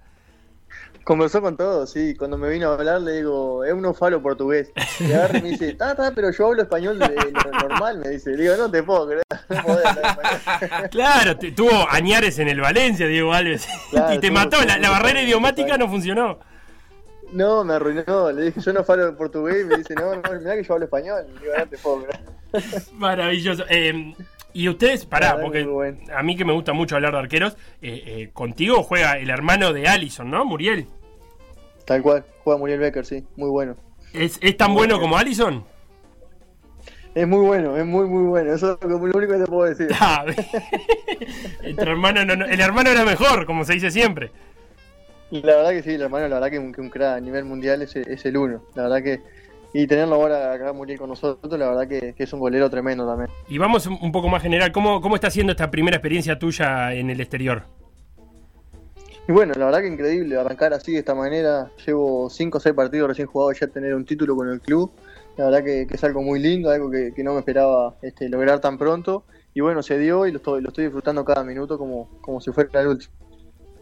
[1.05, 2.15] Conversó con todos, sí.
[2.17, 4.71] Cuando me vino a hablar le digo, es un falo portugués.
[5.01, 8.09] Y agarra y me dice, ta, ta, pero yo hablo español de lo normal, me
[8.11, 8.31] dice.
[8.31, 10.89] Le digo, no te puedo creer, no podés hablar español.
[10.93, 13.67] Claro, te- tuvo añares en el Valencia, Diego Alves.
[13.91, 16.39] Claro, y te tuvo- mató, la, tuvo- la barrera idiomática no funcionó.
[17.33, 18.31] No, me arruinó.
[18.33, 20.85] Le dije, yo no falo portugués y me dice, no, no, mirá que yo hablo
[20.85, 21.25] español.
[21.35, 22.07] Le digo, no te puedo.
[22.95, 23.65] Maravilloso.
[23.71, 24.15] Eh,
[24.53, 25.99] y ustedes, pará, porque bueno.
[26.15, 29.73] a mí que me gusta mucho hablar de arqueros, eh, eh, contigo juega el hermano
[29.73, 30.45] de Allison, ¿no?
[30.45, 30.87] Muriel.
[31.87, 33.77] Tal cual, juega Muriel Becker, sí, muy bueno.
[34.13, 35.65] ¿Es, es tan bueno como Allison?
[37.15, 38.53] Es muy bueno, es muy, muy bueno.
[38.55, 39.89] Eso es lo único que te puedo decir.
[39.99, 40.25] Ah,
[41.77, 44.31] tu hermano no- no- el hermano era mejor, como se dice siempre.
[45.41, 47.47] La verdad que sí, el hermano, la verdad que un, que un crack a nivel
[47.47, 48.63] mundial es, es el uno.
[48.75, 49.21] La verdad que.
[49.75, 53.07] Y tenerlo ahora acá Muriel con nosotros, la verdad que, que es un golero tremendo
[53.07, 53.31] también.
[53.49, 56.93] Y vamos un un poco más general, ¿cómo, ¿cómo está siendo esta primera experiencia tuya
[56.93, 57.63] en el exterior?
[59.27, 61.71] Y bueno, la verdad que increíble arrancar así de esta manera.
[61.87, 64.93] Llevo 5 o 6 partidos recién jugados ya tener un título con el club.
[65.39, 68.29] La verdad que, que es algo muy lindo, algo que, que no me esperaba este,
[68.29, 69.25] lograr tan pronto.
[69.55, 72.53] Y bueno, se dio y lo estoy, lo estoy disfrutando cada minuto como, como si
[72.53, 73.22] fuera el último.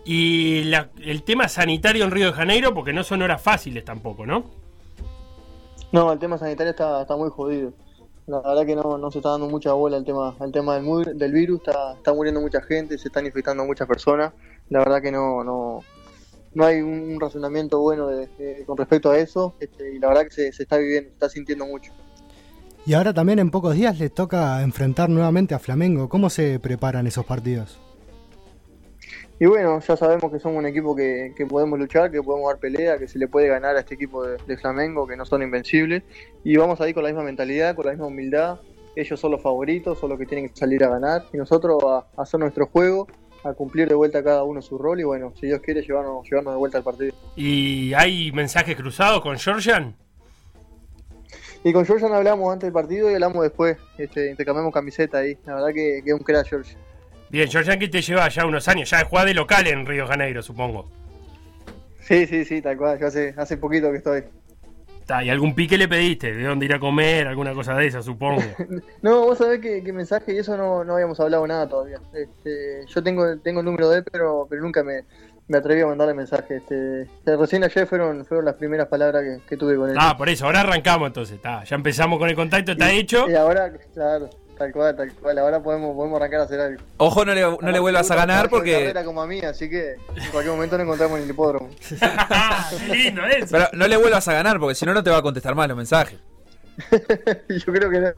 [0.04, 4.26] Y la- el tema sanitario en Río de Janeiro, porque no son horas fáciles tampoco,
[4.26, 4.44] ¿no?
[5.92, 7.72] No, el tema sanitario está, está muy jodido.
[8.26, 11.18] La verdad que no, no se está dando mucha bola al tema, al tema del,
[11.18, 14.32] del virus, está, está muriendo mucha gente, se están infectando muchas personas.
[14.68, 15.82] La verdad que no, no,
[16.54, 20.24] no hay un razonamiento bueno de- de- con respecto a eso, este, y la verdad
[20.24, 21.92] que se, se está viviendo, se está sintiendo mucho.
[22.86, 26.08] Y ahora también en pocos días les toca enfrentar nuevamente a Flamengo.
[26.08, 27.78] ¿Cómo se preparan esos partidos?
[29.42, 32.60] Y bueno, ya sabemos que somos un equipo que, que podemos luchar, que podemos dar
[32.60, 35.42] pelea, que se le puede ganar a este equipo de, de Flamengo, que no son
[35.42, 36.02] invencibles.
[36.44, 38.60] Y vamos ahí con la misma mentalidad, con la misma humildad.
[38.94, 41.24] Ellos son los favoritos, son los que tienen que salir a ganar.
[41.32, 43.08] Y nosotros a, a hacer nuestro juego,
[43.42, 45.00] a cumplir de vuelta cada uno su rol.
[45.00, 47.14] Y bueno, si Dios quiere, llevarnos, llevarnos de vuelta al partido.
[47.34, 49.96] ¿Y hay mensajes cruzados con Georgian?
[51.64, 53.78] Y con Georgian hablamos antes del partido y hablamos después.
[53.96, 55.38] Este, intercambiamos camiseta ahí.
[55.46, 56.76] La verdad que, que es un crack, George.
[57.30, 60.42] Bien, Georgian que te lleva ya unos años, ya juega de local en Río Janeiro,
[60.42, 60.90] supongo.
[62.00, 62.98] Sí, sí, sí, tal cual.
[62.98, 64.24] Yo hace, hace poquito que estoy.
[65.06, 66.34] Ta, ¿Y algún pique le pediste?
[66.34, 67.28] ¿De dónde ir a comer?
[67.28, 68.42] ¿Alguna cosa de esa, supongo?
[69.02, 72.00] No, vos sabés que, que mensaje y eso no, no habíamos hablado nada todavía.
[72.12, 75.04] Este, yo tengo, tengo el número de él, pero, pero nunca me,
[75.46, 76.56] me atreví a mandarle mensaje.
[76.56, 79.96] Este, recién ayer fueron, fueron las primeras palabras que, que tuve con él.
[79.98, 81.40] Ah, por eso, ahora arrancamos entonces.
[81.40, 83.30] ta, ya empezamos con el contacto, está hecho.
[83.30, 85.38] Y ahora, claro, Tal cual, tal cual.
[85.38, 86.82] Ahora podemos, podemos arrancar a hacer algo.
[86.98, 88.72] Ojo, no le, no le vuelvas a ganar porque.
[88.72, 91.70] carrera como a mí, así que en cualquier momento nos encontramos en el hipódromo.
[92.86, 93.46] Qué lindo eso.
[93.52, 95.66] Pero no le vuelvas a ganar porque si no, no te va a contestar más
[95.66, 96.18] los mensajes.
[97.48, 98.12] Yo creo que no.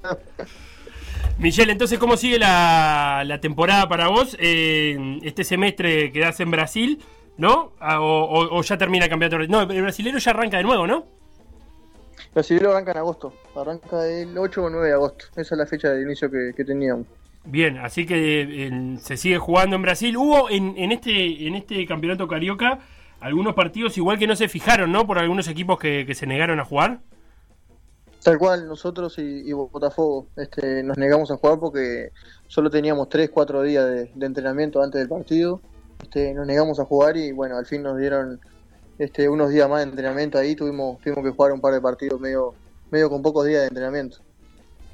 [1.39, 4.37] Michelle, entonces, ¿cómo sigue la, la temporada para vos?
[4.41, 7.05] Eh, este semestre quedás en Brasil,
[7.37, 7.73] ¿no?
[7.79, 9.39] Ah, o, o- o ya termina el campeonato?
[9.49, 11.07] No, el brasilero ya arranca de nuevo, ¿no?
[12.35, 13.33] Brasilero arranca en agosto.
[13.55, 15.27] Arranca el 8 o 9 de agosto.
[15.37, 17.07] Esa es la fecha de inicio que, que teníamos.
[17.45, 20.17] Bien, así que eh, se sigue jugando en Brasil.
[20.17, 22.79] Hubo en, en este en este campeonato carioca
[23.21, 25.07] algunos partidos igual que no se fijaron, ¿no?
[25.07, 27.01] Por algunos equipos que, que se negaron a jugar.
[28.23, 32.13] Tal cual, nosotros y, y Botafogo este, nos negamos a jugar porque
[32.47, 35.61] solo teníamos 3, 4 días de, de entrenamiento antes del partido.
[36.01, 38.41] Este, nos negamos a jugar y bueno, al fin nos dieron
[39.03, 40.55] este, unos días más de entrenamiento ahí.
[40.55, 42.55] Tuvimos, tuvimos que jugar un par de partidos medio,
[42.91, 44.19] medio con pocos días de entrenamiento.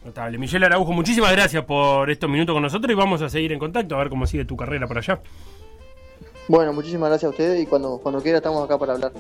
[0.05, 0.39] Notable.
[0.39, 3.95] Michelle Araujo, muchísimas gracias por estos minutos con nosotros y vamos a seguir en contacto
[3.95, 5.21] a ver cómo sigue tu carrera por allá.
[6.49, 9.13] Bueno, muchísimas gracias a ustedes y cuando, cuando quiera estamos acá para hablar.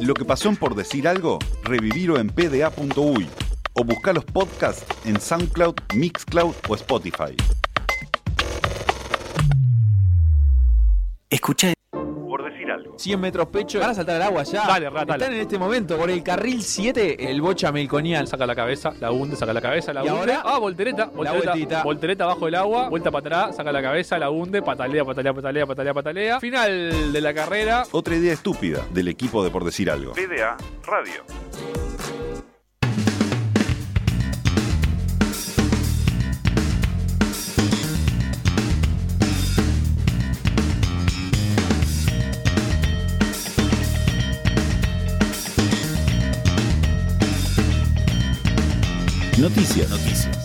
[0.00, 3.28] Lo que pasó en por decir algo, revivirlo en pda.uy
[3.74, 7.36] o buscar los podcasts en SoundCloud, Mixcloud o Spotify.
[11.30, 11.72] Escucha.
[11.90, 12.98] Por decir algo.
[12.98, 13.80] 100 metros pecho.
[13.80, 14.66] Van a saltar al agua ya.
[14.66, 15.22] Dale, Rat, dale.
[15.24, 18.26] Están en este momento por el carril 7, el bocha melconial.
[18.28, 20.18] Saca la cabeza, la hunde, saca la cabeza, la ¿Y hunde.
[20.34, 20.42] ahora?
[20.44, 24.60] Ah, voltereta, voltereta, voltereta abajo del agua, vuelta para atrás, saca la cabeza, la hunde,
[24.62, 26.40] patalea, patalea, patalea, patalea, patalea.
[26.40, 27.84] Final de la carrera.
[27.92, 30.12] Otra idea estúpida del equipo de Por decir algo.
[30.12, 31.91] PDA Radio.
[49.42, 49.90] Noticias.
[49.90, 50.38] Noticias.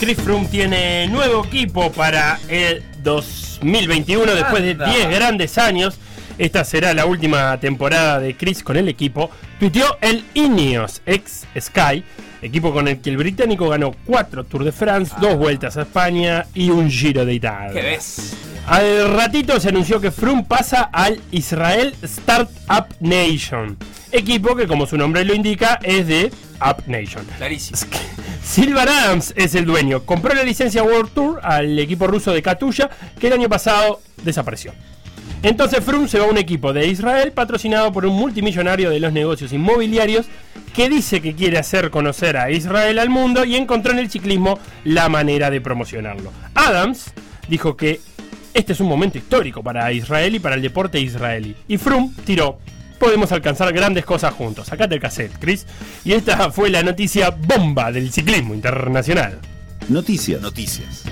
[0.00, 4.86] Chris Froome tiene nuevo equipo para el 2021 después de Anda.
[4.86, 5.98] 10 grandes años.
[6.36, 9.30] Esta será la última temporada de Chris con el equipo.
[9.60, 12.02] Tuiteó el Ineos ex Sky,
[12.42, 16.46] equipo con el que el británico ganó 4 Tour de France, dos vueltas a España
[16.54, 17.72] y un Giro de Italia.
[17.72, 18.34] ¿Qué ves?
[18.66, 23.76] Al ratito se anunció que Froome pasa al Israel Startup Nation,
[24.10, 26.32] equipo que como su nombre lo indica es de
[26.70, 27.24] Up Nation.
[27.36, 27.78] Clarísimo.
[28.44, 30.02] Silver Adams es el dueño.
[30.04, 34.72] Compró la licencia World Tour al equipo ruso de Katusha, que el año pasado desapareció.
[35.42, 39.12] Entonces Froome se va a un equipo de Israel patrocinado por un multimillonario de los
[39.12, 40.26] negocios inmobiliarios
[40.72, 44.60] que dice que quiere hacer conocer a Israel al mundo y encontró en el ciclismo
[44.84, 46.32] la manera de promocionarlo.
[46.54, 47.12] Adams
[47.48, 48.00] dijo que
[48.54, 51.56] este es un momento histórico para Israel y para el deporte israelí.
[51.66, 52.58] Y Froome tiró,
[53.02, 54.68] podemos alcanzar grandes cosas juntos.
[54.68, 55.66] Sacate el cassette, Chris.
[56.04, 59.40] Y esta fue la noticia bomba del ciclismo internacional.
[59.88, 60.40] Noticias.
[60.40, 61.02] Noticias.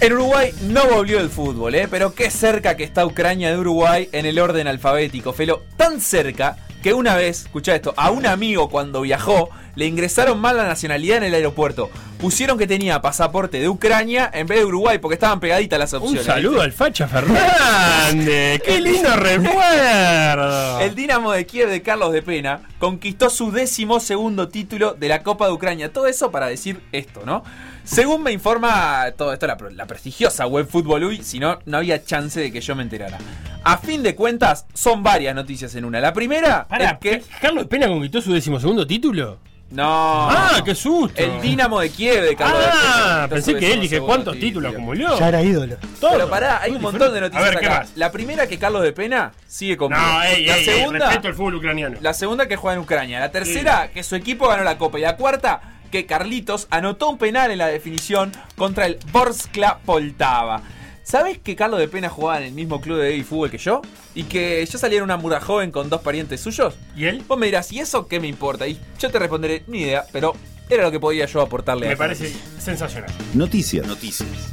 [0.00, 1.88] En Uruguay no volvió el fútbol, ¿eh?
[1.90, 5.64] pero qué cerca que está Ucrania de Uruguay en el orden alfabético, Felo.
[5.76, 10.58] Tan cerca que una vez, escucha esto, a un amigo cuando viajó le ingresaron mal
[10.58, 11.88] la nacionalidad en el aeropuerto.
[12.18, 16.00] Pusieron que tenía pasaporte de Ucrania en vez de Uruguay porque estaban pegaditas las Un
[16.00, 16.26] opciones.
[16.26, 18.60] saludo al Facha Fernández.
[18.60, 20.80] ¡Qué lindo recuerdo!
[20.80, 25.22] El Dinamo de Kiev de Carlos de Pena conquistó su décimo segundo título de la
[25.22, 25.90] Copa de Ucrania.
[25.90, 27.44] Todo eso para decir esto, ¿no?
[27.84, 32.02] Según me informa todo esto la, la prestigiosa web Fútbol Uy, si no, no había
[32.02, 33.18] chance de que yo me enterara.
[33.62, 36.00] A fin de cuentas, son varias noticias en una.
[36.00, 37.22] La primera Pará, es que.
[37.40, 39.38] ¿Carlos Pena conquistó su decimosegundo título?
[39.70, 40.28] No.
[40.30, 41.20] ¡Ah, qué susto!
[41.20, 42.82] El Dinamo de Kiev de Carlos de Pena.
[42.84, 44.68] Ah, pensé que él dije cuántos título.
[44.68, 45.18] títulos acumuló.
[45.18, 45.76] Ya era ídolo.
[46.00, 46.12] Todo.
[46.12, 47.78] Pero pará, hay un montón de noticias A ver, ¿qué acá.
[47.80, 47.92] más?
[47.96, 51.06] La primera que Carlos de Pena sigue con No, ey, La ey, ey, segunda.
[51.06, 51.98] respeto el fútbol ucraniano.
[52.02, 53.18] La segunda que juega en Ucrania.
[53.18, 54.98] La tercera que su equipo ganó la Copa.
[54.98, 55.60] Y la cuarta
[55.94, 60.60] que Carlitos anotó un penal en la definición contra el Borskla Poltava.
[61.04, 63.80] ¿Sabes que Carlos de Pena jugaba en el mismo club de baby fútbol que yo?
[64.12, 66.74] Y que yo salía en una mura joven con dos parientes suyos.
[66.96, 67.22] ¿Y él?
[67.28, 68.66] Vos me dirás, ¿y eso qué me importa?
[68.66, 70.34] Y yo te responderé, ni idea, pero
[70.68, 73.12] era lo que podía yo aportarle a Me parece sensacional.
[73.32, 73.86] Noticias.
[73.86, 74.52] Noticias.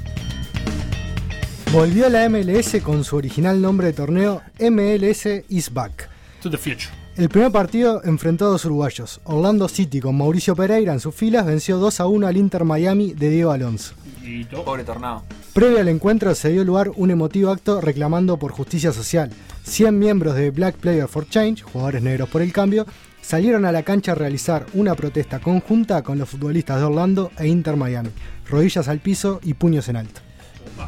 [1.72, 6.08] Volvió la MLS con su original nombre de torneo MLS is back.
[6.44, 7.01] To the future.
[7.18, 9.20] El primer partido enfrentó a dos uruguayos.
[9.26, 13.14] Orlando City con Mauricio Pereira en sus filas venció 2 a 1 al Inter Miami
[13.14, 13.94] de Diego Alonso.
[14.24, 14.64] Y todo.
[14.64, 15.24] Pobre tornado.
[15.54, 19.30] Previo al encuentro se dio lugar un emotivo acto reclamando por justicia social.
[19.64, 22.86] 100 miembros de Black Player for Change, jugadores negros por el cambio,
[23.22, 27.48] salieron a la cancha a realizar una protesta conjunta con los futbolistas de Orlando e
[27.48, 28.10] Inter Miami.
[28.50, 30.22] Rodillas al piso y puños en alto.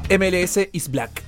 [0.10, 1.22] MLS is black.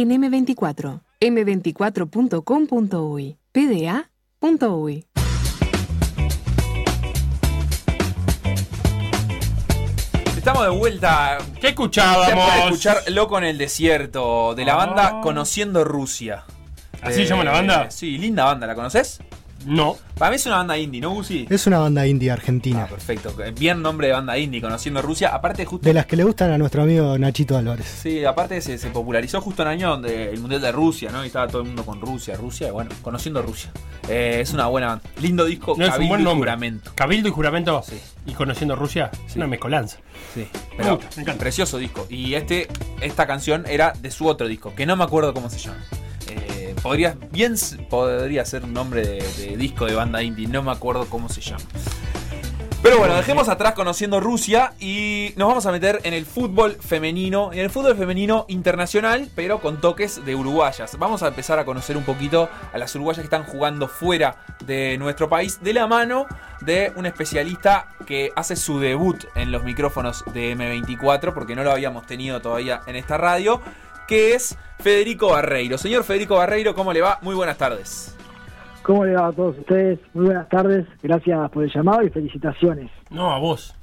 [0.00, 1.02] En M24.
[1.20, 3.36] M24.com.uy.
[3.50, 5.04] PDA.uy.
[10.36, 11.38] Estamos de vuelta.
[11.60, 12.52] ¿Qué escuchábamos?
[12.54, 14.86] De escuchar Loco en el Desierto de la Ah.
[14.86, 16.44] banda Conociendo Rusia.
[17.02, 17.90] ¿Así Eh, llama la banda?
[17.90, 19.20] Sí, linda banda, ¿la conoces?
[19.66, 19.96] No.
[20.16, 21.46] Para mí es una banda indie, ¿no, Gusi?
[21.50, 22.84] Es una banda indie argentina.
[22.84, 23.34] Ah, perfecto.
[23.58, 25.34] Bien nombre de banda indie, Conociendo Rusia.
[25.34, 25.86] Aparte, justo.
[25.86, 27.86] De las que le gustan a nuestro amigo Nachito Álvarez.
[28.02, 31.22] Sí, aparte se, se popularizó justo en el año donde el Mundial de Rusia, ¿no?
[31.24, 33.70] Y estaba todo el mundo con Rusia, Rusia, y bueno, conociendo Rusia.
[34.08, 35.04] Eh, es una buena banda.
[35.20, 36.50] Lindo disco, No, es un Cabildo buen y nombre.
[36.50, 36.92] Juramento.
[36.94, 37.82] Cabildo y juramento.
[37.86, 38.00] Sí.
[38.26, 39.10] Y conociendo Rusia.
[39.26, 39.38] Es Sí.
[39.38, 39.98] una mezcolanza.
[40.34, 40.40] Sí,
[40.72, 41.40] Me pero gusta, me encanta.
[41.40, 42.06] precioso disco.
[42.10, 42.68] Y este,
[43.00, 45.78] esta canción era de su otro disco, que no me acuerdo cómo se llama.
[46.28, 47.54] Eh, podría, bien
[47.90, 51.40] podría ser un nombre de, de disco de banda indie, no me acuerdo cómo se
[51.40, 51.64] llama.
[52.80, 57.52] Pero bueno, dejemos atrás conociendo Rusia y nos vamos a meter en el fútbol femenino,
[57.52, 60.96] en el fútbol femenino internacional, pero con toques de uruguayas.
[60.96, 64.96] Vamos a empezar a conocer un poquito a las uruguayas que están jugando fuera de
[64.96, 66.26] nuestro país, de la mano
[66.60, 71.72] de un especialista que hace su debut en los micrófonos de M24, porque no lo
[71.72, 73.60] habíamos tenido todavía en esta radio,
[74.06, 75.76] que es Federico Barreiro.
[75.76, 77.18] Señor Federico Barreiro, ¿cómo le va?
[77.22, 78.16] Muy buenas tardes.
[78.82, 79.98] ¿Cómo le va a todos ustedes?
[80.14, 82.90] Muy buenas tardes, gracias por el llamado y felicitaciones.
[83.10, 83.74] No, a vos.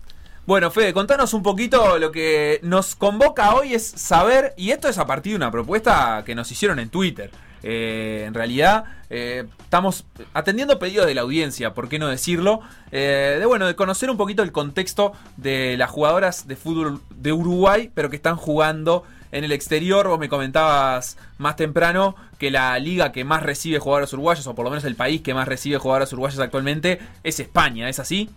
[0.48, 4.98] Bueno, Fede, contanos un poquito lo que nos convoca hoy es saber, y esto es
[4.98, 7.32] a partir de una propuesta que nos hicieron en Twitter.
[7.64, 12.62] Eh, en realidad, eh, estamos atendiendo pedidos de la audiencia, ¿por qué no decirlo?
[12.91, 17.34] Eh, de bueno, de conocer un poquito el contexto de las jugadoras de fútbol de
[17.34, 19.04] Uruguay, pero que están jugando
[19.36, 20.08] en el exterior.
[20.08, 24.64] Vos me comentabas más temprano que la liga que más recibe jugadores uruguayos, o por
[24.64, 28.30] lo menos el país que más recibe jugadores uruguayos actualmente, es España, ¿es así?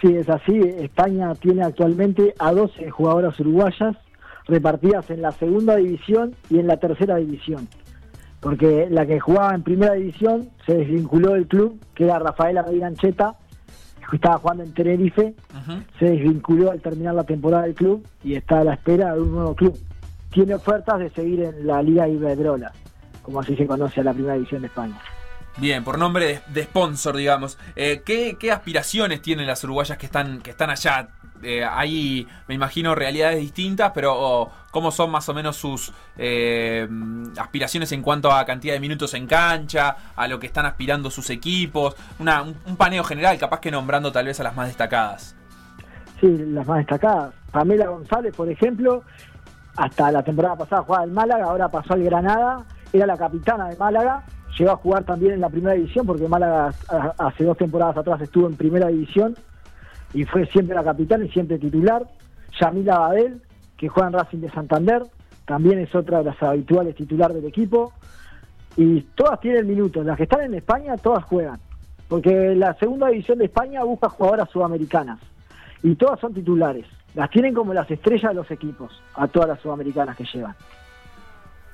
[0.00, 0.58] Sí, es así.
[0.78, 3.96] España tiene actualmente a 12 jugadoras uruguayas
[4.46, 7.68] repartidas en la segunda división y en la tercera división.
[8.40, 13.36] Porque la que jugaba en primera división se desvinculó del club, que era Rafaela Ancheta,
[14.08, 15.34] que estaba jugando en Tenerife,
[15.98, 19.32] se desvinculó al terminar la temporada del club y está a la espera de un
[19.32, 19.76] nuevo club.
[20.36, 22.70] Tiene ofertas de seguir en la Liga Iberdrola,
[23.22, 25.00] como así se conoce a la primera división de España.
[25.56, 27.56] Bien, por nombre de, sponsor, digamos.
[27.74, 31.08] Eh, ¿qué, qué aspiraciones tienen las uruguayas que están, que están allá?
[31.42, 36.86] Eh, hay, me imagino, realidades distintas, pero oh, ¿cómo son más o menos sus eh,
[37.38, 41.30] aspiraciones en cuanto a cantidad de minutos en cancha, a lo que están aspirando sus
[41.30, 41.96] equipos?
[42.18, 45.34] Una, un, un paneo general, capaz que nombrando tal vez a las más destacadas.
[46.20, 47.32] Sí, las más destacadas.
[47.52, 49.02] Pamela González, por ejemplo,
[49.76, 53.76] hasta la temporada pasada jugaba en Málaga, ahora pasó al Granada era la capitana de
[53.76, 54.24] Málaga,
[54.58, 56.72] llegó a jugar también en la primera división, porque Málaga
[57.18, 59.36] hace dos temporadas atrás estuvo en primera división
[60.14, 62.06] y fue siempre la capitana y siempre titular.
[62.60, 63.42] Yamila Badel,
[63.76, 65.02] que juega en Racing de Santander,
[65.44, 67.92] también es otra de las habituales titular del equipo.
[68.76, 70.04] Y todas tienen minutos.
[70.04, 71.58] Las que están en España, todas juegan.
[72.08, 75.18] Porque la segunda división de España busca jugadoras sudamericanas.
[75.82, 76.86] Y todas son titulares.
[77.16, 80.54] Las tienen como las estrellas de los equipos, a todas las sudamericanas que llevan.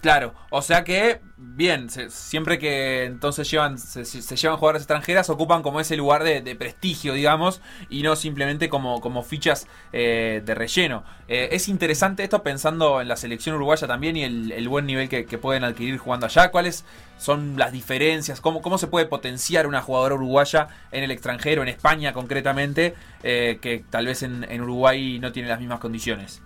[0.02, 4.02] Claro, o sea que, bien, se- siempre que entonces llevan se,
[4.34, 9.22] llevan jugadoras extranjeras, ocupan como ese lugar de, prestigio, digamos, y no simplemente como, como
[9.22, 11.04] fichas eh, de relleno.
[11.28, 15.24] Eh, es interesante esto pensando en la selección uruguaya también y el, buen nivel que,
[15.24, 16.50] que pueden adquirir jugando allá.
[16.50, 16.84] ¿Cuáles
[17.16, 18.40] son las diferencias?
[18.40, 23.60] ¿Cómo, ¿Cómo se puede potenciar una jugadora uruguaya en el extranjero, en España concretamente, eh,
[23.62, 26.42] que tal vez en, en Uruguay no tiene las mismas condiciones?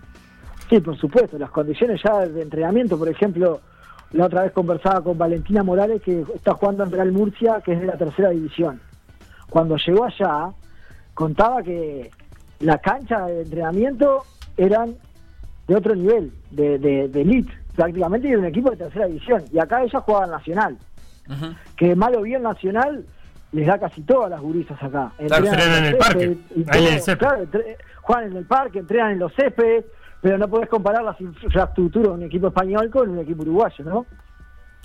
[0.69, 3.61] Sí, por supuesto, las condiciones ya de entrenamiento, por ejemplo,
[4.11, 7.79] la otra vez conversaba con Valentina Morales, que está jugando en Real Murcia, que es
[7.79, 8.81] de la tercera división.
[9.49, 10.51] Cuando llegó allá,
[11.13, 12.11] contaba que
[12.59, 14.23] la cancha de entrenamiento
[14.57, 14.95] eran
[15.67, 19.43] de otro nivel, de, de, de elite, prácticamente de un equipo de tercera división.
[19.53, 20.77] Y acá ella jugaba en Nacional,
[21.77, 23.05] que malo bien Nacional
[23.53, 25.11] les da casi todas las gurisas acá.
[25.27, 27.17] Claro, entrenan en el parque, y ahí en el césped.
[27.19, 29.85] claro, entre- juegan en el parque, entrenan en los céspedes,
[30.21, 34.05] pero no podés comparar las infraestructuras de un equipo español con un equipo uruguayo, ¿no?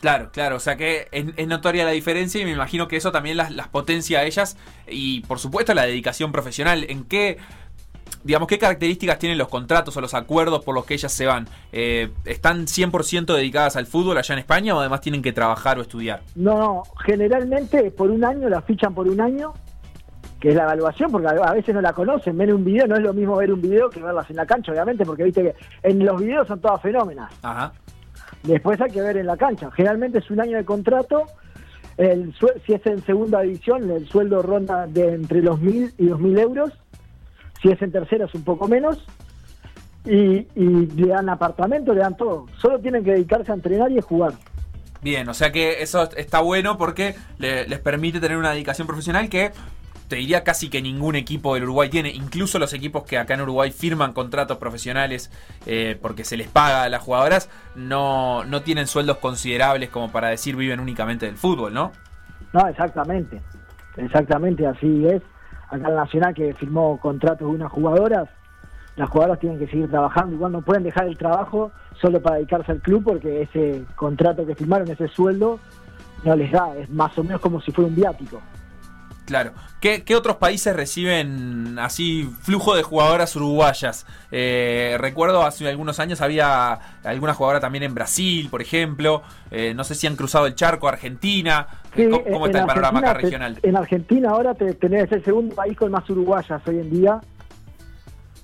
[0.02, 3.12] Claro, claro, o sea que es, es notoria la diferencia y me imagino que eso
[3.12, 4.56] también las, las potencia a ellas
[4.88, 6.84] y por supuesto la dedicación profesional.
[6.88, 7.38] ¿En qué,
[8.24, 11.46] digamos, qué características tienen los contratos o los acuerdos por los que ellas se van?
[11.70, 15.82] Eh, ¿Están 100% dedicadas al fútbol allá en España o además tienen que trabajar o
[15.82, 16.22] estudiar?
[16.34, 19.54] No, no, generalmente por un año la fichan por un año,
[20.42, 23.02] que es la evaluación, porque a veces no la conocen, ven un video, no es
[23.02, 26.04] lo mismo ver un video que verlas en la cancha, obviamente, porque viste que en
[26.04, 27.32] los videos son todas fenómenas.
[27.42, 27.72] Ajá.
[28.42, 29.70] Después hay que ver en la cancha.
[29.70, 31.26] Generalmente es un año de contrato.
[31.96, 32.34] El
[32.66, 36.36] si es en segunda división, el sueldo ronda de entre los mil y dos mil
[36.36, 36.72] euros.
[37.62, 38.98] Si es en tercera es un poco menos.
[40.04, 42.46] Y, y le dan apartamento, le dan todo.
[42.60, 44.32] Solo tienen que dedicarse a entrenar y a jugar.
[45.02, 49.28] Bien, o sea que eso está bueno porque le- les permite tener una dedicación profesional
[49.28, 49.52] que
[50.12, 53.40] te diría casi que ningún equipo del Uruguay tiene, incluso los equipos que acá en
[53.40, 55.30] Uruguay firman contratos profesionales
[55.64, 60.28] eh, porque se les paga a las jugadoras, no, no tienen sueldos considerables como para
[60.28, 61.92] decir viven únicamente del fútbol, ¿no?
[62.52, 63.40] No, exactamente.
[63.96, 65.22] Exactamente así es.
[65.70, 68.28] Acá el Nacional que firmó contratos de unas jugadoras,
[68.96, 70.34] las jugadoras tienen que seguir trabajando.
[70.34, 74.54] Igual no pueden dejar el trabajo solo para dedicarse al club porque ese contrato que
[74.54, 75.58] firmaron, ese sueldo,
[76.22, 76.76] no les da.
[76.76, 78.42] Es más o menos como si fuera un viático.
[79.32, 79.52] Claro.
[79.80, 84.04] ¿Qué, qué otros países reciben así flujo de jugadoras uruguayas?
[84.30, 89.22] Eh, recuerdo hace algunos años había alguna jugadora también en Brasil, por ejemplo.
[89.50, 91.66] Eh, no sé si han cruzado el charco a Argentina.
[91.96, 93.58] Sí, ¿Cómo, cómo en está el panorama acá regional?
[93.62, 97.20] En Argentina ahora te, tenés el segundo país con más uruguayas hoy en día.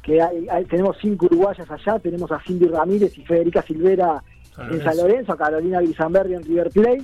[0.03, 1.99] Que hay, hay- tenemos cinco uruguayas allá.
[1.99, 4.23] Tenemos a Cindy Ramírez y Federica Silvera
[4.57, 4.85] San en Lorenzo.
[4.91, 7.03] San Lorenzo, a Carolina Grisanberri en River Plate.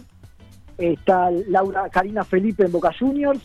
[0.76, 3.40] Está Laura Karina Felipe en Boca Juniors.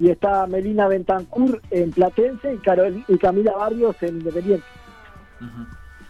[0.00, 4.66] Y está Melina Bentancur en Platense y, Carol, y Camila Barrios en Independiente.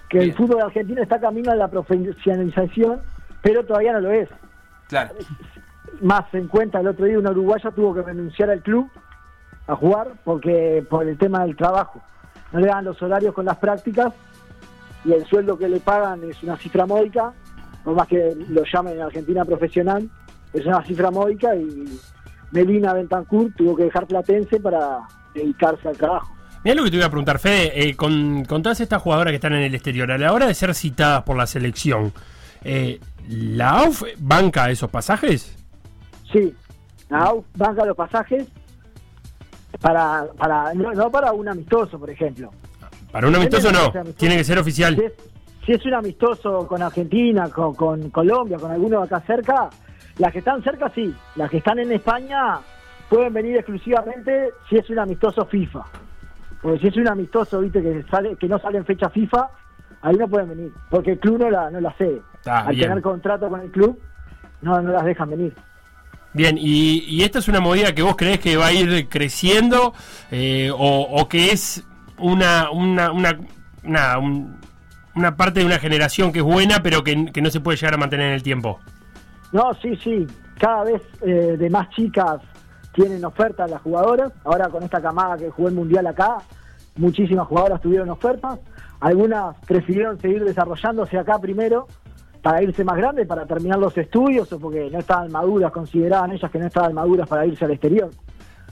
[0.08, 3.00] Que el fútbol argentino está camino a la profesionalización,
[3.42, 4.28] pero todavía no lo es
[4.88, 5.14] Claro.
[6.00, 8.88] más en cuenta el otro día una uruguaya tuvo que renunciar al club
[9.68, 12.00] a jugar porque por el tema del trabajo
[12.52, 14.12] no le dan los horarios con las prácticas
[15.04, 17.32] y el sueldo que le pagan es una cifra módica
[17.84, 20.10] por más que lo llamen en Argentina profesional
[20.52, 21.84] es una cifra módica y
[22.52, 25.00] Melina Bentancur tuvo que dejar Platense para
[25.34, 28.80] dedicarse al trabajo Mira lo que te iba a preguntar, Fede, eh, con, con todas
[28.80, 31.46] estas jugadoras que están en el exterior, a la hora de ser citadas por la
[31.46, 32.12] selección,
[32.64, 35.56] eh, ¿la AUF banca esos pasajes?
[36.30, 36.54] Sí,
[37.08, 38.46] la AUF banca los pasajes
[39.80, 42.50] para, para no, no para un amistoso, por ejemplo.
[43.10, 44.12] Para un amistoso de no, amistoso.
[44.18, 44.96] tiene que ser oficial.
[44.96, 45.12] Si es,
[45.64, 49.70] si es un amistoso con Argentina, con, con Colombia, con alguno acá cerca,
[50.18, 52.58] las que están cerca sí, las que están en España
[53.08, 55.80] pueden venir exclusivamente si es un amistoso FIFA.
[56.62, 59.48] Porque si es un amistoso, viste, que sale, que no sale en fecha FIFA,
[60.02, 62.20] ahí no pueden venir, porque el club no la, no la cede.
[62.46, 62.88] Ah, Al bien.
[62.88, 63.98] tener contrato con el club,
[64.62, 65.54] no, no las dejan venir.
[66.32, 69.94] Bien, y, y esta es una movida que vos crees que va a ir creciendo
[70.30, 70.76] eh, o,
[71.10, 71.82] o que es
[72.18, 73.38] una, una, una,
[73.82, 74.60] una, un-
[75.16, 77.94] una parte de una generación que es buena pero que, que no se puede llegar
[77.94, 78.78] a mantener en el tiempo.
[79.52, 80.26] No, sí, sí.
[80.58, 82.40] Cada vez eh, de más chicas
[82.92, 84.32] tienen ofertas las jugadoras.
[84.44, 86.38] Ahora con esta camada que jugó el Mundial acá,
[86.96, 88.58] muchísimas jugadoras tuvieron ofertas.
[89.00, 91.86] Algunas prefirieron seguir desarrollándose acá primero
[92.42, 96.50] para irse más grande, para terminar los estudios o porque no estaban maduras, consideraban ellas
[96.50, 98.10] que no estaban maduras para irse al exterior.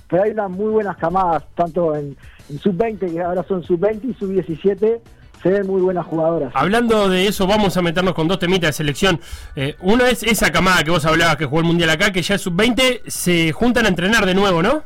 [0.08, 2.16] Pero hay unas muy buenas camadas, tanto en,
[2.48, 5.00] en sub-20, que ahora son sub-20 y sub-17,
[5.42, 6.52] se ven muy buenas jugadoras.
[6.54, 9.20] Hablando de eso, vamos a meternos con dos temitas de selección.
[9.54, 12.34] Eh, uno es esa camada que vos hablabas que jugó el Mundial acá, que ya
[12.34, 14.82] es sub-20, se juntan a entrenar de nuevo, ¿no?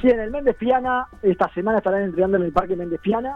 [0.00, 3.34] Sí, en el Méndez Piana, esta semana estarán entrenando en el Parque Méndez Piana,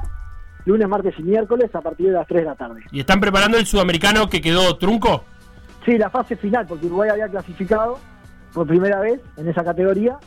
[0.64, 2.80] lunes, martes y miércoles a partir de las 3 de la tarde.
[2.90, 5.24] ¿Y están preparando el sudamericano que quedó trunco?
[5.84, 7.98] Sí, la fase final, porque Uruguay había clasificado
[8.52, 10.18] por primera vez en esa categoría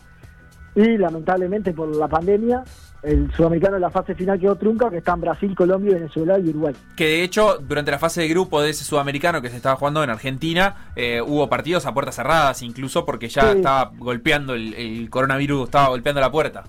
[0.75, 2.63] y lamentablemente por la pandemia
[3.03, 6.49] el sudamericano en la fase final quedó trunca, que está en Brasil, Colombia, Venezuela y
[6.49, 6.75] Uruguay.
[6.95, 10.03] Que de hecho, durante la fase de grupo de ese sudamericano que se estaba jugando
[10.03, 13.57] en Argentina, eh, hubo partidos a puertas cerradas, incluso porque ya Sí.
[13.57, 16.63] estaba golpeando el, el coronavirus, estaba golpeando la puerta.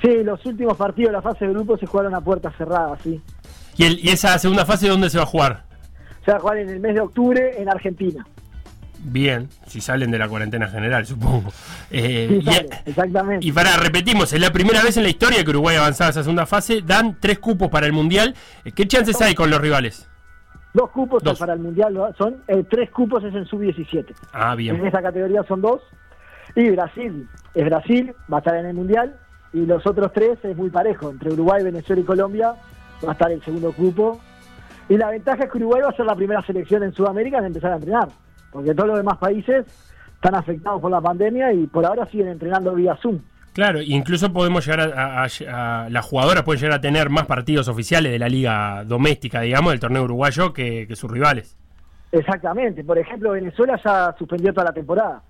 [0.00, 3.20] Sí, los últimos partidos de la fase de grupo se jugaron a puertas cerradas, sí.
[3.76, 5.64] ¿Y, el- y esa segunda fase dónde se va a jugar?
[6.24, 8.26] Se va a jugar en el mes de octubre en Argentina.
[9.00, 11.50] Bien, si salen de la cuarentena general, supongo.
[11.90, 13.46] Eh, Sí, y- exactamente.
[13.46, 16.22] Y para, repetimos, es la primera vez en la historia que Uruguay avanzaba a esa
[16.22, 18.34] segunda fase, dan tres cupos para el Mundial.
[18.64, 20.08] Eh, ¿Qué chances hay con los rivales?
[20.74, 21.38] Dos cupos Dos.
[21.38, 22.12] para el Mundial, ¿no?
[22.14, 24.14] son eh, tres cupos es en sub-17.
[24.32, 24.86] Ah, En bien.
[24.86, 25.80] esa categoría son dos.
[26.54, 29.16] Y Brasil, es Brasil, va a estar en el Mundial.
[29.52, 31.10] Y los otros tres es muy parejo.
[31.10, 32.54] Entre Uruguay, Venezuela y Colombia
[33.04, 34.20] va a estar el segundo grupo.
[34.88, 37.46] Y la ventaja es que Uruguay va a ser la primera selección en Sudamérica en
[37.46, 38.08] empezar a entrenar.
[38.52, 39.66] Porque todos los demás países
[40.14, 43.18] están afectados por la pandemia y por ahora siguen entrenando vía Zoom.
[43.52, 47.26] Claro, incluso podemos llegar a, a- a- a- las jugadoras pueden llegar a tener más
[47.26, 51.56] partidos oficiales de la liga doméstica, digamos, del torneo uruguayo que, que sus rivales.
[52.12, 52.84] Exactamente.
[52.84, 55.22] Por ejemplo, Venezuela ya suspendió toda la temporada.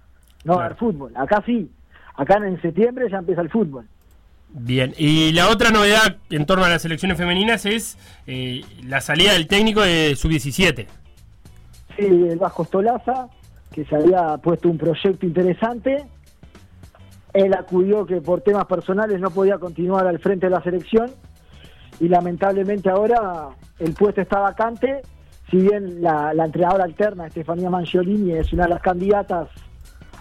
[0.45, 1.13] No va a haber fútbol.
[1.17, 1.71] Acá sí.
[2.17, 3.85] Acá en septiembre ya empieza el fútbol.
[4.51, 9.33] Bien, y la otra novedad en torno a las selecciones femeninas es eh, la salida
[9.35, 10.87] del técnico de sub-17.
[11.99, 13.29] El Vasco Stolaza,
[13.73, 16.07] que se había puesto un proyecto interesante.
[17.33, 21.11] Él acudió que por temas personales no podía continuar al frente de la selección
[22.01, 23.49] y lamentablemente ahora
[23.81, 25.03] el puesto está vacante.
[25.51, 29.49] Si bien la, la entrenadora alterna, Estefanía Mangiolini, es una de las candidatas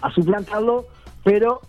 [0.02, 0.86] a suplantarlo,
[1.22, 1.60] pero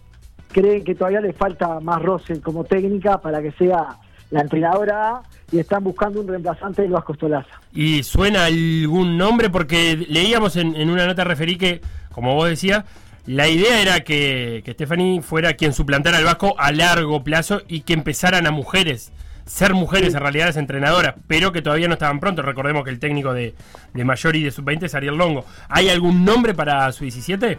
[0.52, 3.98] creen que todavía le falta más roce como técnica para que sea
[4.32, 5.22] la entrenadora A
[5.52, 7.50] y están buscando un reemplazante del Vasco Stolaza.
[7.74, 9.50] ¿Y suena algún nombre?
[9.50, 12.86] Porque leíamos en, en una nota referí que, como vos decías,
[13.26, 17.82] la idea era que, que Stephanie fuera quien suplantara al Vasco a largo plazo y
[17.82, 19.12] que empezaran a mujeres,
[19.46, 22.42] ser mujeres en realidad las entrenadoras, pero que todavía no estaban pronto.
[22.44, 23.56] Recordemos que el técnico de,
[23.94, 25.46] de mayor y de sub-20 es Ariel Longo.
[25.70, 27.58] ¿Hay algún nombre para su 17?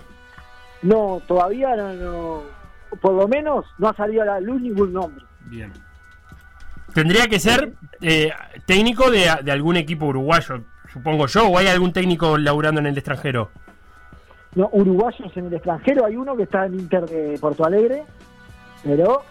[0.83, 2.43] No, todavía no, no-
[3.01, 5.25] por lo menos no ha salido a la luz ningún nombre.
[5.47, 5.73] Bien.
[6.95, 8.33] Tendría que ser eh,
[8.67, 10.63] técnico de, de algún equipo uruguayo,
[10.93, 13.51] supongo yo, o hay algún técnico laburando en el extranjero.
[14.55, 18.05] No, uruguayos en el extranjero, hay uno que está en Inter de Porto Alegre,
[18.83, 19.23] pero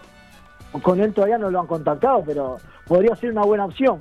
[0.82, 2.56] con él todavía no lo han contactado, pero
[2.86, 3.98] podría ser una buena opción.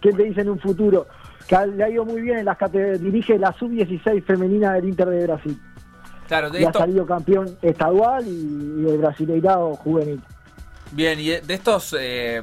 [0.00, 1.06] ¿Qué te dice en un futuro?
[1.48, 5.08] Que le ha ido muy bien en las categorías, dirige la sub-16 femenina del Inter
[5.08, 5.60] de Brasil.
[6.28, 10.20] Claro, de Y ha salido campeón estadual y, y el brasileirado juvenil.
[10.92, 12.42] Bien, y de de estos, eh,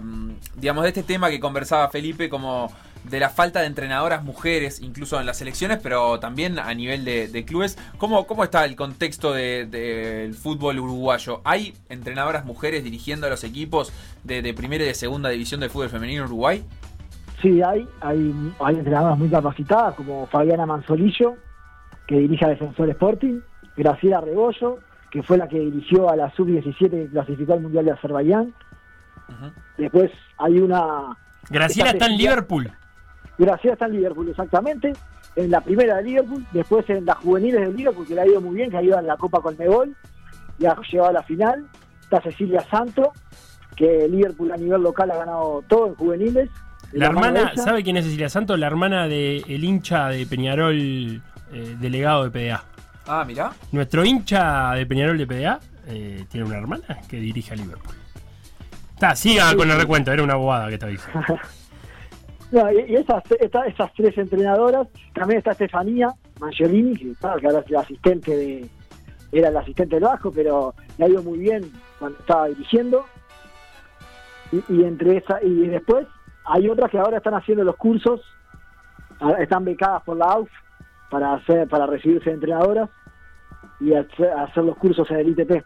[0.55, 2.71] digamos, de este tema que conversaba Felipe, como
[3.03, 7.27] de la falta de entrenadoras mujeres, incluso en las selecciones, pero también a nivel de,
[7.27, 11.41] de clubes, ¿cómo, ¿cómo está el contexto de- del fútbol uruguayo?
[11.43, 13.91] ¿Hay entrenadoras mujeres dirigiendo a los equipos
[14.23, 16.63] de, de primera y de segunda división del fútbol femenino en Uruguay?
[17.41, 21.35] Sí, hay, hay, hay entrenadoras muy capacitadas como Fabiana Manzolillo,
[22.07, 23.41] que dirige a Defensor Sporting,
[23.75, 24.79] Graciela Rebollo,
[25.13, 28.51] que fue la que dirigió a la Sub-17 que clasificó al Mundial de Azerbaiyán.
[29.77, 30.09] Después
[30.39, 31.15] hay una...
[31.51, 32.71] Graciela está en Liverpool.
[33.37, 34.91] Graciela está en Liverpool, exactamente.
[35.35, 38.41] En la primera de Liverpool, después en las juveniles de Liverpool, que le ha ido
[38.41, 39.95] muy bien, que ha ido a la Copa Colmebol,
[40.57, 41.67] y ha llegado a la final.
[42.01, 43.13] Está Cecilia Santo,
[43.75, 46.49] que Liverpool a nivel local ha ganado todo en juveniles.
[46.91, 47.51] La hermana.
[47.55, 48.57] ¿sabe quién es Cecilia Santos?
[48.57, 51.21] La hermana del el hincha de Peñarol, eh,
[51.79, 52.72] delegado de PDA.
[53.07, 53.51] Ah, mirá.
[53.71, 57.95] Nuestro hincha de Peñarol de PDA eh, tiene una hermana que dirige a Liverpool.
[58.93, 61.21] Está, siga Sí, con el recuento, era una bobada que te diciendo.
[62.51, 67.59] No, y, esas, esta- esas tres entrenadoras, también está Estefanía Mangiolini, que, claro, que ahora
[67.61, 68.69] es la asistente de,
[69.31, 73.07] era el asistente del Vasco, pero le ha ido muy bien cuando estaba dirigiendo.
[74.51, 76.05] Y, y entre esa, y después
[76.45, 78.21] hay otras que ahora están haciendo los cursos,
[79.39, 80.49] están becadas por la AUF
[81.13, 82.89] para hacer, para recibirse de entrenadoras
[83.79, 85.63] y hacer, hacer los cursos en el ITP.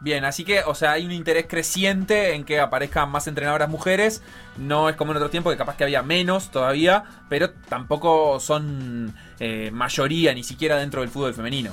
[0.00, 4.24] Bien, así que, o sea, hay un interés creciente en que aparezcan más entrenadoras mujeres.
[4.56, 9.14] No es como en otro tiempo, que capaz que había menos todavía, pero tampoco son
[9.38, 11.70] eh, mayoría ni siquiera dentro del fútbol femenino.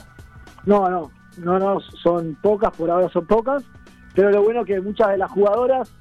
[0.68, 3.64] No, no, no, no, son pocas, por ahora son pocas,
[4.14, 5.92] pero lo bueno es que muchas de las jugadoras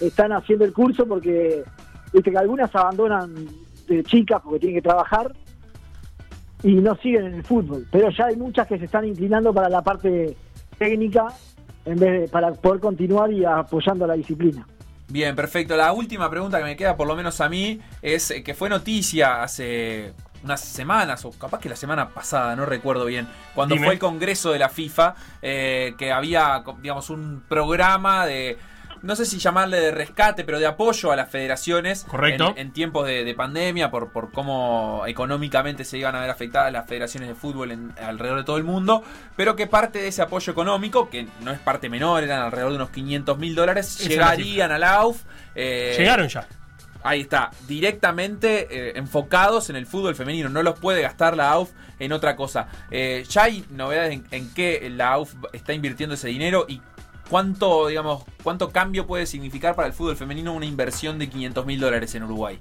[0.00, 1.62] están haciendo el curso porque,
[2.10, 3.34] viste que algunas abandonan
[3.86, 5.30] de chicas porque tienen que trabajar
[6.64, 9.68] y no siguen en el fútbol, pero ya hay muchas que se están inclinando para
[9.68, 10.34] la parte
[10.78, 11.26] técnica
[11.84, 14.66] en vez de, para poder continuar y apoyando la disciplina.
[15.08, 15.76] Bien, perfecto.
[15.76, 18.70] La última pregunta que me queda, por lo menos a mí, es eh, que fue
[18.70, 23.86] noticia hace unas semanas, o capaz que la semana pasada, no recuerdo bien, cuando Dime.
[23.86, 28.56] fue el Congreso de la FIFA, eh, que había, digamos, un programa de,
[29.04, 32.04] no sé si llamarle de rescate, pero de apoyo a las federaciones.
[32.08, 32.54] Correcto.
[32.56, 36.72] En, en tiempos de, de pandemia, por, por cómo económicamente se iban a ver afectadas
[36.72, 39.04] las federaciones de fútbol en- alrededor de todo el mundo,
[39.36, 42.76] pero que parte de ese apoyo económico, que no es parte menor, eran alrededor de
[42.76, 45.22] unos 500 mil dólares, Esa llegarían a la AUF.
[45.54, 46.46] eh, Llegaron ya.
[47.06, 50.48] Ahí está, directamente eh, enfocados en el fútbol femenino.
[50.48, 52.66] No los puede gastar la AUF en otra cosa.
[52.90, 56.80] Eh, ya hay novedades en, en qué la AUF está invirtiendo ese dinero y
[57.28, 61.80] cuánto, digamos, cuánto cambio puede significar para el fútbol femenino una inversión de 500 mil
[61.80, 62.58] dólares en Uruguay.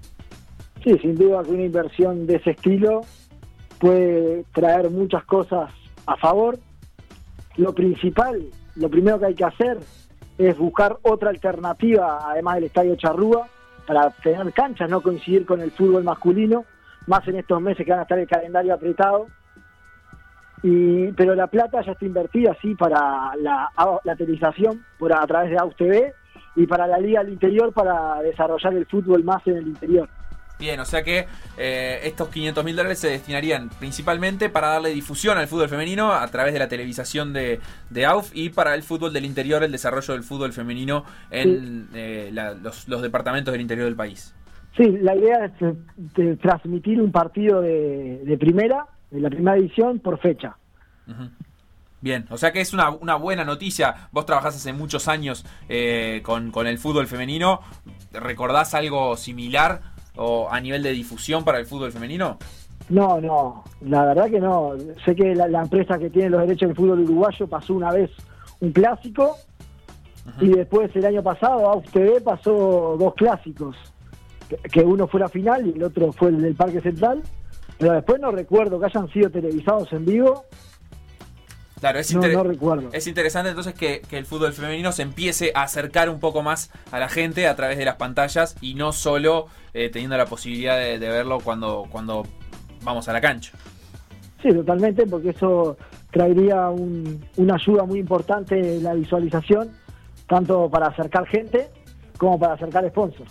[0.84, 3.02] Sí, sin duda que una inversión de ese estilo
[3.80, 5.72] puede traer muchas cosas
[6.06, 6.60] a favor.
[7.56, 8.44] Lo principal,
[8.76, 9.80] lo primero que hay que hacer
[10.38, 13.48] es buscar otra alternativa, además del Estadio Charrúa,
[13.86, 16.66] para tener canchas, no coincidir con el fútbol masculino,
[17.08, 19.28] más en estos meses que van a estar el calendario apretado.
[20.64, 23.70] Y, pero la plata ya está invertida, sí, para la,
[24.04, 26.14] la televisación por, a través de AUS TV
[26.56, 30.08] y para la Liga del Interior para desarrollar el fútbol más en el interior.
[30.60, 31.26] Bien, o sea que
[31.58, 36.26] eh, estos 500 mil dólares se destinarían principalmente para darle difusión al fútbol femenino a
[36.28, 37.60] través de la televisación de,
[37.90, 42.30] de AUF y para el fútbol del interior, el desarrollo del fútbol femenino en eh,
[42.32, 44.34] la- los, los departamentos del interior del país.
[44.78, 48.86] Sí, la idea es eh, de transmitir un partido de, de primera,
[49.22, 50.56] la primera división, por fecha.
[52.02, 54.10] Bien, o sea que es una, una buena noticia.
[54.12, 57.62] Vos trabajás hace muchos años eh, con, con el fútbol femenino.
[58.12, 59.82] ¿Recordás algo similar
[60.16, 62.38] o a nivel de difusión para el fútbol femenino?
[62.90, 64.74] No, no, la verdad que no.
[65.06, 68.12] Sé que la, la empresa que tiene los derechos del fútbol uruguayo pasó una vez
[68.60, 69.38] un clásico
[70.40, 73.76] y después el año pasado AUF TV pasó dos clásicos,
[74.50, 77.22] que, que uno fue la final y el otro fue el del Parque Central,
[77.78, 80.46] pero después no recuerdo que hayan sido televisados en vivo.
[81.80, 82.90] Claro, es, No, inter- no recuerdo.
[82.94, 86.72] es interesante entonces que, que el fútbol femenino se empiece a acercar un poco más
[86.92, 90.78] a la gente a través de las pantallas y no solo eh, teniendo la posibilidad
[90.78, 92.26] de, de verlo cuando, cuando
[92.84, 93.52] vamos a la cancha.
[94.42, 95.76] Sí, totalmente, porque eso
[96.12, 99.72] traería un- una ayuda muy importante en la visualización,
[100.28, 101.70] tanto para acercar gente
[102.18, 103.30] como para acercar sponsors.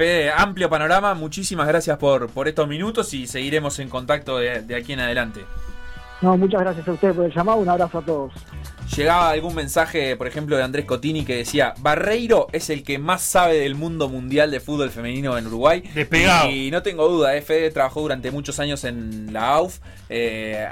[0.00, 4.74] Fede, amplio panorama, muchísimas gracias por, por estos minutos y seguiremos en contacto de, de
[4.74, 5.44] aquí en adelante.
[6.22, 8.32] No, muchas gracias a ustedes por el llamado, un abrazo a todos.
[8.96, 13.20] Llegaba algún mensaje, por ejemplo, de Andrés Cotini que decía, Barreiro es el que más
[13.20, 15.82] sabe del mundo mundial de fútbol femenino en Uruguay.
[15.94, 16.48] Despegado.
[16.48, 19.80] Y no tengo duda, eh, Fede trabajó durante muchos años en la AUF.
[20.08, 20.66] eh,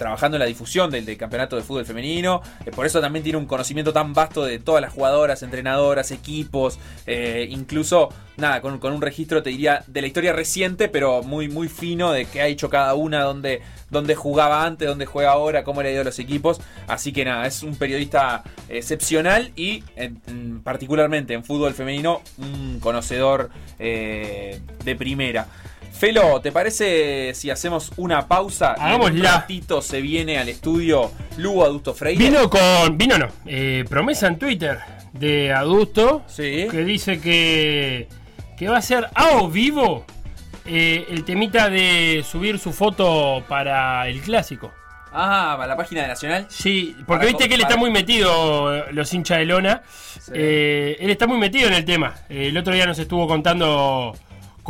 [0.00, 3.44] trabajando en la difusión del, campeonato de fútbol femenino, eh, por eso también tiene un
[3.44, 9.42] conocimiento tan vasto de todas las jugadoras, entrenadoras, equipos, eh, incluso, nada, con, un registro,
[9.42, 12.94] te diría, de la historia reciente, pero muy, muy fino de qué ha hecho cada
[12.94, 16.62] una, dónde, dónde jugaba antes, dónde juega ahora, cómo le ha ido a los equipos.
[16.88, 22.80] Así que nada, es un periodista excepcional y en- en- particularmente en fútbol femenino, un
[22.80, 25.46] conocedor eh, de primera.
[26.00, 28.74] Felo, ¿te parece si hacemos una pausa?
[28.80, 32.24] en un ratito se viene al estudio Lugo Adusto Freire.
[32.24, 32.96] Vino con.
[32.96, 33.28] Vino no.
[33.44, 34.78] eh, promesa en Twitter
[35.12, 36.22] de Adusto.
[36.34, 38.08] Que dice que.
[38.56, 40.06] Que va a ser a vivo.
[40.64, 44.72] eh, el temita de subir su foto para el clásico.
[45.12, 46.46] Ah, para la página de Nacional.
[46.48, 49.82] Sí, porque Para viste que él para- está muy metido, eh, los hinchas de lona.
[50.32, 52.14] Eh, él está muy metido en el tema.
[52.30, 54.16] El otro día nos estuvo contando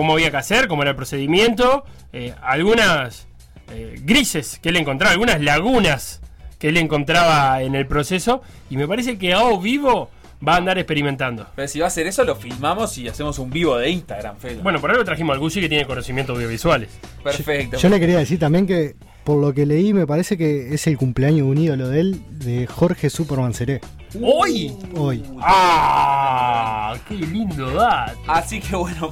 [0.00, 1.84] cómo había que hacer, cómo era el procedimiento.
[2.14, 3.28] eh, algunas
[3.70, 6.22] eh, grises que él encontraba, algunas lagunas
[6.58, 8.40] que él encontraba en el proceso.
[8.70, 10.08] Y me parece que a O vivo
[10.46, 11.46] va a andar experimentando.
[11.54, 14.62] Pero si va a hacer eso, lo filmamos y hacemos un vivo de Instagram, Felo.
[14.62, 16.88] Bueno, por algo trajimos al Gucci que tiene conocimientos audiovisuales.
[17.22, 17.76] Perfecto.
[17.76, 18.96] Yo le quería decir también que,
[19.30, 22.20] por lo que leí, me parece que es el cumpleaños de un ídolo de él,
[22.30, 23.80] de Jorge Superman Seré.
[24.20, 24.76] ¡Hoy!
[24.96, 25.22] Hoy.
[25.40, 26.96] ¡Ah!
[27.06, 28.18] ¡Qué lindo dato!
[28.26, 29.08] Así que bueno,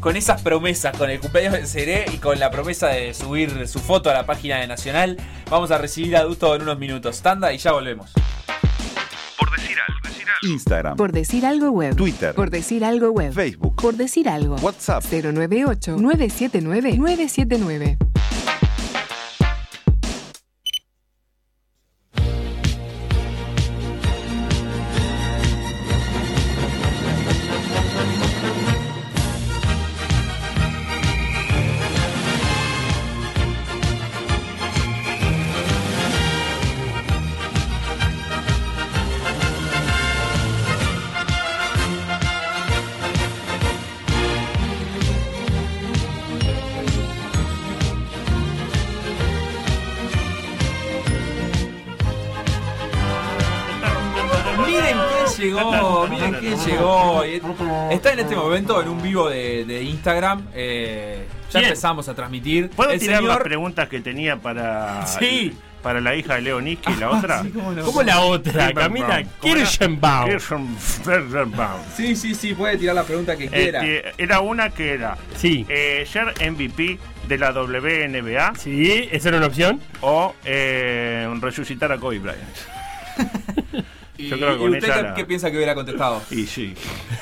[0.00, 3.78] con, esas promesas, con el cumpleaños de Seré y con la promesa de subir su
[3.78, 5.16] foto a la página de Nacional,
[5.48, 7.22] vamos a recibir a Dusto en unos minutos.
[7.22, 8.10] Tanda y ya volvemos.
[9.38, 10.00] Por decir algo.
[10.42, 11.94] Instagram, Por decir algo web.
[11.94, 13.32] Twitter, Por decir algo web.
[13.32, 14.56] Facebook, Por decir algo.
[14.56, 15.04] WhatsApp.
[15.04, 17.98] 098 979 979.
[56.72, 57.22] Llegó.
[57.90, 60.46] Está en este momento en un vivo de, de Instagram.
[60.54, 61.68] eh, ya Bien.
[61.70, 62.70] empezamos a transmitir.
[62.70, 65.52] ¿Puedo El tirar las señor- preguntas que tenía para, Sí.
[65.82, 67.42] para la hija de Leo Niski, la otra?
[67.42, 67.82] sí, cómo no.
[67.84, 68.72] ¿Cómo la otra?
[68.72, 69.22] Camila.
[69.42, 70.30] Kirschenbaum.
[70.30, 71.80] Kirschenbaum.
[71.94, 73.84] Sí, sí, sí, puede tirar la pregunta que quiera.
[73.84, 75.66] Este, era una que era Sí.
[75.68, 76.98] eh, ser MVP
[77.28, 79.78] de la WNBA Sí, esa era una opción.
[80.00, 82.56] o eh, resucitar a Kobe Bryant.
[84.22, 84.80] Y, Yo creo que y usted
[85.14, 86.22] qué, la- piensa que hubiera contestado?
[86.30, 86.74] Y sí,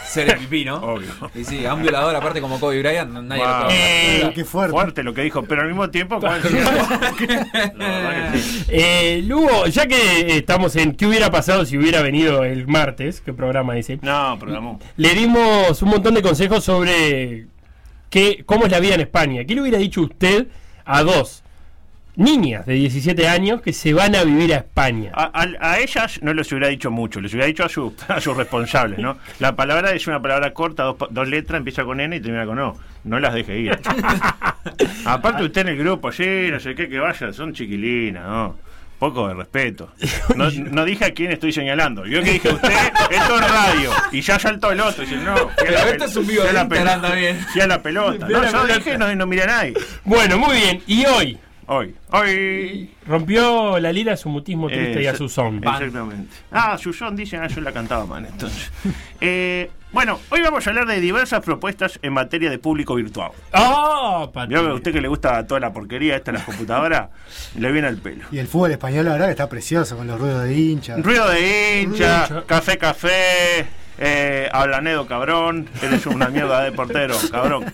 [0.06, 0.76] Ser MVP, ¿no?
[0.76, 1.08] obvio.
[1.34, 3.62] Y sí, a un violador aparte como Kobe Bryant, nadie Wow.
[3.64, 4.72] lo Eh, qué fuerte.
[4.72, 6.20] Fuerte lo que dijo, pero al mismo tiempo.
[6.20, 6.40] ¿cuál-
[7.76, 8.64] La verdad que sí.
[8.68, 13.32] Eh, Lugo, ya que estamos en qué hubiera pasado si hubiera venido el martes, qué
[13.32, 14.78] programa dice, No, programó.
[14.96, 17.46] le dimos un montón de consejos sobre
[18.10, 19.44] qué, cómo es la vida en España.
[19.44, 20.48] ¿Qué le hubiera dicho usted
[20.84, 21.42] a dos
[22.20, 25.10] niñas de 17 años que se van a vivir a España?
[25.14, 28.20] A, a- a ellas no les hubiera dicho mucho, les hubiera dicho a, su- a
[28.20, 29.16] sus responsables, ¿no?
[29.40, 32.46] La palabra es una palabra corta, dos, pa- dos letras, empieza con N y termina
[32.46, 32.76] con O.
[33.04, 33.78] No las deje ir.
[35.04, 38.56] Aparte usted en el grupo, sí, no sé qué, que vaya, son chiquilinas, ¿no?
[38.98, 39.90] Poco de respeto.
[40.36, 42.04] No, no dije a quién estoy señalando.
[42.04, 42.68] Yo que dije usted,
[43.10, 43.90] esto es radio.
[44.12, 45.02] Y ya saltó el otro.
[45.04, 46.58] Y dice, no, fui a Pero la esto pel- es un vivo fui a de
[46.58, 46.92] la pelota.
[46.92, 48.26] a la pelota.
[48.26, 49.72] A No, la yo dije, no, no mira a nadie.
[50.04, 50.82] Bueno, muy bien.
[50.86, 51.38] Y hoy
[51.72, 52.90] Hoy, hoy.
[53.06, 55.58] rompió la lira su mutismo triste y a Eh, su son.
[55.58, 56.34] Exactamente.
[56.50, 58.70] Ah, Susón dicen, ah, yo la cantaba mal entonces.
[59.22, 63.30] Eh, bueno, hoy vamos a hablar de diversas propuestas en materia de público virtual.
[63.52, 64.48] ¡Ah, Pati!
[64.48, 67.10] Vio que a usted que le gusta toda la porquería esta en las computadoras,
[67.56, 68.24] le viene al pelo.
[68.32, 71.00] Y el fútbol español, la verdad, que está precioso con los ruidos de hinchas.
[71.04, 72.46] Ruido de hincha, Hincha.
[72.46, 73.66] café, café,
[73.98, 75.68] eh, hablanedo, cabrón.
[75.82, 77.66] Eres una mierda de portero, cabrón.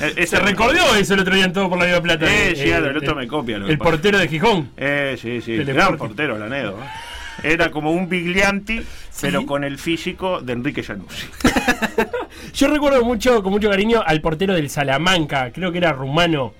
[0.00, 2.26] Eh, ese Se recordó eso el otro día en todo por la vida plata.
[2.26, 3.56] Eh, sí, Eh, el otro me copia.
[3.56, 4.70] El portero de Gijón.
[4.76, 5.56] Eh, sí, sí.
[5.58, 6.78] Gran portero, Alanedo.
[6.82, 7.52] ¿eh?
[7.54, 8.82] Era como un Biglianti,
[9.20, 11.26] pero con el físico de Enrique Januzzi.
[12.54, 16.52] Yo recuerdo mucho, con mucho cariño, al portero del Salamanca, creo que era rumano.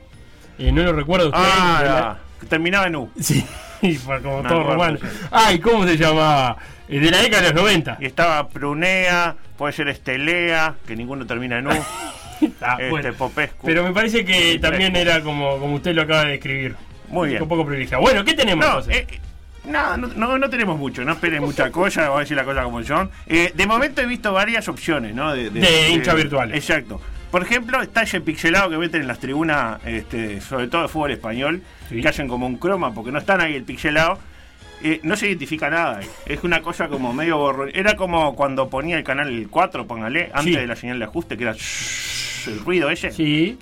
[0.58, 1.40] Eh, no lo recuerdo usted.
[1.42, 2.18] Ah, era-
[2.48, 3.10] terminaba en U.
[3.20, 3.44] Sí,
[4.22, 4.98] como todo rumano.
[5.30, 6.56] Ay, ¿cómo se llamaba?
[6.88, 7.98] De la década de los 90.
[8.00, 11.70] Y estaba Prunea, puede ser Estelea, que ninguno termina en U.
[12.60, 13.12] Ah, este, bueno.
[13.14, 13.66] Popescu.
[13.66, 16.76] Pero me parece que también era como, como usted lo acaba de describir.
[17.08, 17.42] Muy bien.
[17.42, 18.02] Un poco privilegiado.
[18.02, 18.86] Bueno, ¿qué tenemos?
[18.86, 19.06] No, eh,
[19.64, 22.82] no, no, no, tenemos mucho, no esperen mucha cosa, voy a decir la cosa como
[22.82, 23.10] son.
[23.26, 25.32] Eh, de momento he visto varias opciones, ¿no?
[25.34, 26.56] De hinchas virtuales.
[26.56, 27.00] Exacto.
[27.30, 31.12] Por ejemplo, está ese pixelado que meten en las tribunas, este, sobre todo de fútbol
[31.12, 32.02] español, Sí.
[32.02, 34.18] que hacen como un croma, porque no están ahí el pixelado.
[34.84, 37.70] Eh, no se identifica nada, es una cosa como medio borrón.
[37.74, 40.60] Era como cuando ponía el canal 4, póngale, antes Sí.
[40.60, 43.10] de la señal de ajuste, que era el ruido ese.
[43.12, 43.58] Sí.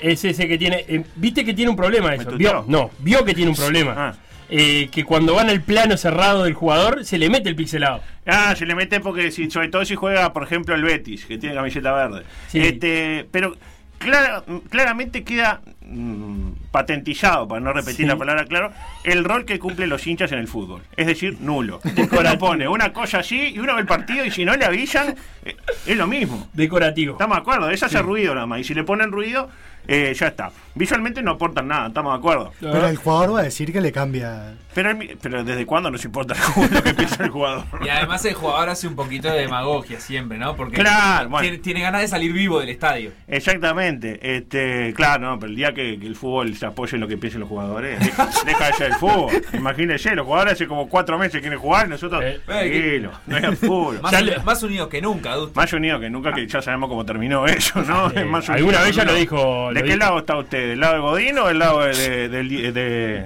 [0.00, 0.84] Es ese que tiene.
[0.86, 2.30] eh, ¿Viste que tiene un problema eso?
[2.32, 2.64] ¿Vio?
[2.68, 3.94] No, vio que tiene un problema.
[3.96, 4.14] Ah.
[4.50, 8.00] Eh, que cuando van al plano cerrado del jugador, se le mete el pixelado.
[8.26, 11.38] Ah, se le mete porque si, sobre todo si juega, por ejemplo, el Betis, que
[11.38, 12.22] tiene camiseta verde.
[12.48, 12.60] Sí.
[12.60, 13.56] Este, pero
[13.98, 18.04] clara- claramente queda mm, patentizado, para no repetir Sí.
[18.06, 18.72] la palabra claro,
[19.04, 20.82] el rol que cumplen los hinchas en el fútbol.
[20.96, 21.80] Es decir, nulo.
[22.18, 25.14] Uno pone una cosa así y uno ve el partido y si no le avisan,
[25.44, 25.56] eh,
[25.86, 26.48] es lo mismo.
[26.52, 27.12] Decorativo.
[27.12, 28.60] Estamos de acuerdo, eso hace ruido nada más.
[28.60, 29.48] Y si le ponen ruido,
[29.86, 30.50] eh, ya está.
[30.74, 32.52] Visualmente no aportan nada, estamos de acuerdo.
[32.58, 34.54] Pero el jugador va a decir que le cambia.
[34.74, 36.34] Pero, el- pero ¿desde cuándo nos importa
[36.72, 37.64] lo que piensa el jugador?
[37.84, 40.56] Y además el jugador hace un poquito de demagogia siempre, ¿no?
[40.56, 41.42] Porque Claro, bueno.
[41.42, 43.12] tiene, tiene ganas de salir vivo del estadio.
[43.28, 47.08] Exactamente, este, claro, no, pero el día que, que el fútbol se apoye en lo
[47.08, 49.32] que piensen los jugadores, deja, deja de ser el fútbol.
[49.52, 53.56] Imagínense, los jugadores hace como cuatro meses quieren jugar, y nosotros, Eh, tranquilo, no hay
[53.56, 54.00] fútbol.
[54.00, 55.54] Más, Ya le- más unidos que nunca, adulto.
[55.60, 58.08] Más unido que nunca, que ya sabemos cómo terminó eso, ¿no?
[58.10, 59.98] Eh, Es más alguna vez ya lo dijo- ¿De lo qué dijo.
[59.98, 60.68] lado está usted?
[60.68, 63.24] ¿Del lado de Godín o del lado de, de- del, de-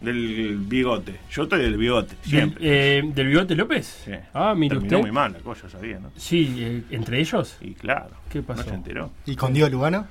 [0.00, 1.14] del bigote?
[1.30, 2.58] Yo estoy del bigote, Del, siempre.
[2.98, 4.02] eh, ¿Del bigote López?
[4.04, 4.12] Sí.
[4.34, 5.00] Ah, mire Terminó usted.
[5.00, 6.10] muy mal la cosa, sabía, ¿no?
[6.16, 7.56] Sí, eh, entre ellos.
[7.60, 8.10] Y claro.
[8.30, 8.62] ¿Qué pasó?
[8.64, 9.10] No se enteró.
[9.26, 10.06] ¿Y con Diego Lugano?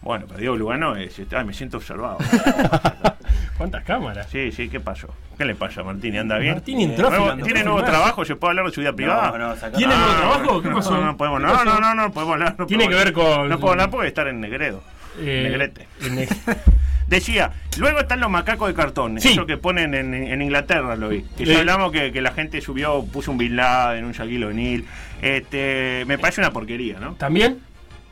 [0.00, 2.18] Bueno, pero Diego Lugano es, ay, me siento observado.
[3.58, 4.28] ¿Cuántas cámaras?
[4.30, 5.08] Sí, sí, ¿qué pasó?
[5.36, 6.18] ¿Qué le pasa a Martini?
[6.18, 6.54] ¿Anda bien?
[6.54, 7.92] Martini entró ¿Nuevo- filmando, ¿Tiene fue nuevo filmar.
[8.00, 8.24] trabajo?
[8.24, 9.36] ¿Se puede hablar de su vida privada?
[9.38, 10.62] no, saca- ¿Tiene nuevo Ah, trabajo?
[10.62, 10.90] ¿Qué pasó?
[10.96, 11.64] No, no podemos, ¿Qué no, pasó?
[11.64, 12.54] no, no, no podemos hablar.
[12.58, 14.82] no Tiene podemos que ver con- No puedo hablar porque estar en Negredo.
[15.20, 15.88] Eh, Negrete.
[16.02, 16.28] en el-
[17.08, 19.30] Decía, luego están los macacos de cartón, Sí.
[19.32, 21.22] eso que ponen en, en Inglaterra, lo vi.
[21.38, 24.84] Que ya hablamos que, que la gente subió, puso un Bin Laden, un Shaquille O'Neal.
[25.22, 27.14] Este, me parece una porquería, ¿no?
[27.14, 27.60] ¿También?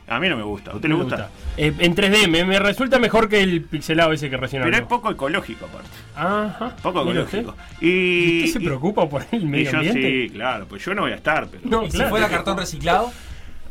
[0.08, 0.70] A mí no me gusta.
[0.70, 1.30] ¿A usted le Me gusta?
[1.56, 4.82] Eh, en 3D, me, me resulta mejor que el pixelado ese que recién Pero es
[4.82, 5.88] poco ecológico, aparte.
[6.14, 6.76] Ajá.
[6.82, 7.50] Poco ecológico.
[7.50, 7.84] usted.
[7.84, 10.00] Y, ¿Usted se y- preocupa por el y medio yo ambiente?
[10.28, 11.62] sí, claro, pues yo no voy a estar, pero.
[11.68, 12.10] No, ¿Y si claro.
[12.10, 13.12] fuera cartón reciclado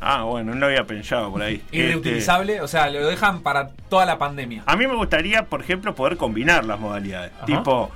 [0.02, 1.62] Ah, bueno, no lo había pensado por ahí.
[1.72, 2.60] y Este, reutilizable?
[2.62, 4.64] O sea, lo dejan para toda la pandemia.
[4.66, 7.32] A mí me gustaría, por ejemplo, poder combinar las modalidades.
[7.38, 7.46] Ajá.
[7.46, 7.92] Tipo,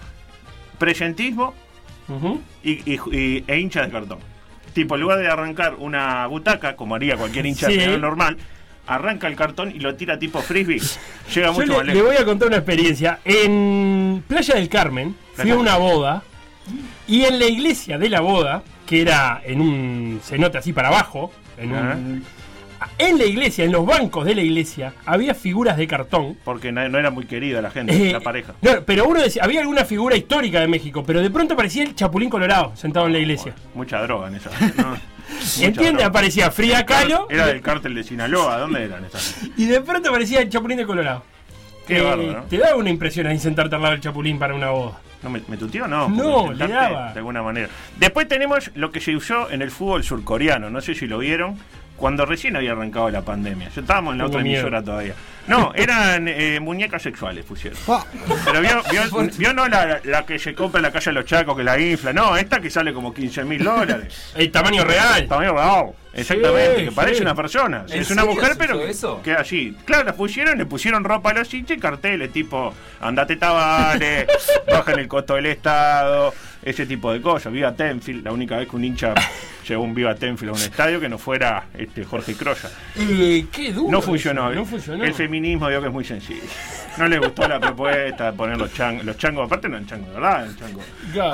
[0.78, 1.54] presentismo
[2.64, 4.20] y- y- e hincha de cartón.
[4.74, 7.78] Tipo, en lugar de arrancar una butaca, como haría cualquier hincha Sí.
[8.00, 8.38] normal,
[8.88, 10.80] arranca el cartón y lo tira tipo frisbee.
[11.34, 12.08] Llega Yo mucho le, más le lejos.
[12.10, 13.20] voy a contar una experiencia.
[13.26, 16.24] En Playa del Carmen fui a una boda
[17.08, 21.32] y en la iglesia de la boda, que era en un cenote así para abajo,
[21.58, 22.24] en, un-
[22.98, 26.38] en la iglesia, en los bancos de la iglesia, había figuras de cartón.
[26.44, 28.54] Porque no, no era muy querida la gente, Eh, la pareja.
[28.62, 31.96] No, pero uno decía, había alguna figura histórica de México, pero de pronto aparecía el
[31.96, 33.54] Chapulín Colorado sentado en la iglesia.
[33.76, 34.50] Mucha droga en esa.
[34.78, 34.90] ¿no?
[34.92, 35.92] Mucha ¿Entiende?
[35.92, 36.06] droga.
[36.08, 39.38] Aparecía Frida Kahlo Era del cártel de Sinaloa, ¿dónde eran esas?
[39.58, 41.24] y de pronto aparecía el Chapulín de Colorado.
[41.88, 42.44] Qué Eh, ¿no?
[42.44, 45.00] Te da una impresión ahí sentarte al lado del Chapulín para una boda.
[45.22, 45.86] No, ¿Me, me tuteó?
[45.88, 46.08] No.
[46.08, 47.12] No, le daba.
[47.14, 47.68] De alguna manera.
[47.98, 50.70] Después tenemos lo que se usó en el fútbol surcoreano.
[50.70, 51.58] No sé si lo vieron.
[52.00, 53.70] Cuando recién había arrancado la pandemia.
[53.70, 54.60] Yo estábamos en la Tengo otra miedo.
[54.62, 55.14] emisora todavía.
[55.48, 57.78] No, eran eh, muñecas sexuales, pusieron.
[57.88, 58.06] Ah,
[58.46, 59.02] Pero vio, vio,
[59.38, 61.80] vio no la, la que se compra en la calle de los chacos, que la
[61.80, 62.14] infla.
[62.14, 64.32] No, esta que sale como 15 mil dólares.
[64.36, 65.28] El tamaño real.
[65.28, 65.92] Tamaño real.
[66.22, 67.22] Exactamente, Sí, que parece sí.
[67.22, 67.86] una persona.
[67.90, 69.22] ¿En Es una mujer, pero que- eso?
[69.24, 69.76] queda así.
[69.86, 74.26] Claro, la pusieron, le pusieron ropa a los hinchas y carteles tipo, andate Tabane,
[74.72, 77.52] bajan el costo del Estado, ese tipo de cosas.
[77.54, 79.14] Viva Tenfield, la única vez que un hincha
[79.68, 82.70] llevó un Viva Tenfield a un estadio que no fuera este Jorge Croya.
[82.98, 83.92] Eh, qué duro.
[83.92, 84.52] No funcionó.
[84.52, 85.04] No funcionó.
[85.04, 86.42] El feminismo veo que es muy sencillo.
[86.98, 89.06] No le gustó la propuesta de poner los changos.
[89.06, 90.48] Los changos, aparte no eran changos, ¿verdad?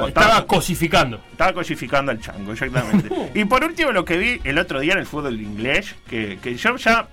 [0.07, 1.19] Estaba cosificando.
[1.31, 3.09] estaba cosificando al chango, exactamente.
[3.33, 6.55] y por último, lo que vi el otro día en el fútbol inglés, que, que
[6.55, 7.07] yo ya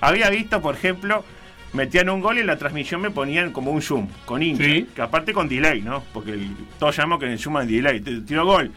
[0.00, 1.24] había visto, por ejemplo,
[1.72, 4.88] metían un gol y en la transmisión me ponían como un zoom, con hincha, Sí.
[4.94, 6.02] que aparte con delay, ¿no?
[6.12, 8.00] Porque el- todos llamamos que en el zoom hay delay.
[8.00, 8.70] Te- Tiró gol.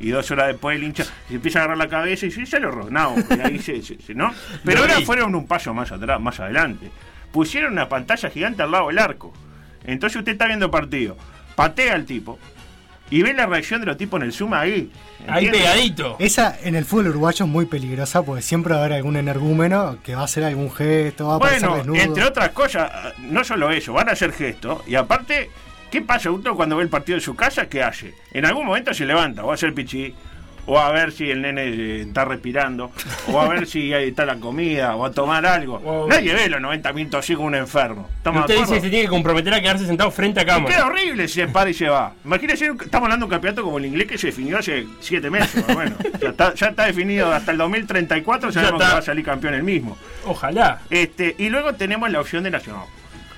[0.00, 2.60] Y dos horas después el hincha se empieza a agarrar la cabeza y dice, ya
[2.60, 3.16] lo ronao.
[3.36, 4.32] Y ahí se, se- se- ¿no?
[4.64, 6.88] Pero ahora fueron un paso más atrás, más adelante.
[7.32, 9.32] Pusieron una pantalla gigante al lado del arco.
[9.84, 11.16] Entonces usted está viendo partido.
[11.56, 12.38] Patea al tipo.
[13.10, 14.90] Y ve la reacción de los tipos en el zoom ahí.
[15.26, 16.16] Ahí pegadito.
[16.18, 19.98] esa en el fútbol uruguayo es muy peligrosa porque siempre va a haber algún energúmeno
[20.02, 22.00] que va a hacer algún gesto, va a Bueno, desnudo.
[22.00, 24.82] entre otras cosas, no solo eso, van a hacer gestos.
[24.86, 25.50] Y aparte,
[25.90, 27.66] ¿qué pasa uno cuando ve el partido en su casa?
[27.68, 28.14] ¿Qué hace?
[28.32, 30.14] En algún momento se levanta, o a hacer pichí,
[30.70, 32.92] o a ver si el nene eh, está respirando,
[33.32, 36.06] o a ver si ahí está la comida, o a tomar algo.
[36.08, 38.06] Nadie ve los 90 minutos así como un enfermo.
[38.18, 40.74] ¿Estamos de Usted dice que se tiene que comprometer a quedarse sentado frente a cámara.
[40.74, 42.12] Queda horrible si se para y se va.
[42.22, 45.66] Imagínese, estamos hablando de un campeonato como el inglés que se definió hace 7 meses.
[45.66, 45.98] más o menos.
[46.20, 49.54] ya, está, ya está definido hasta el 2034, Ya sabemos que va a salir campeón
[49.54, 49.96] el mismo.
[50.26, 50.80] Ojalá.
[50.90, 52.84] Este, y luego tenemos la opción de Nacional.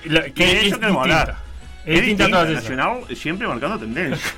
[0.03, 1.37] La- Que que de es eso queremos hablar.
[1.85, 2.49] Es distinta esas.
[2.55, 4.31] Nacional siempre marcando tendencia.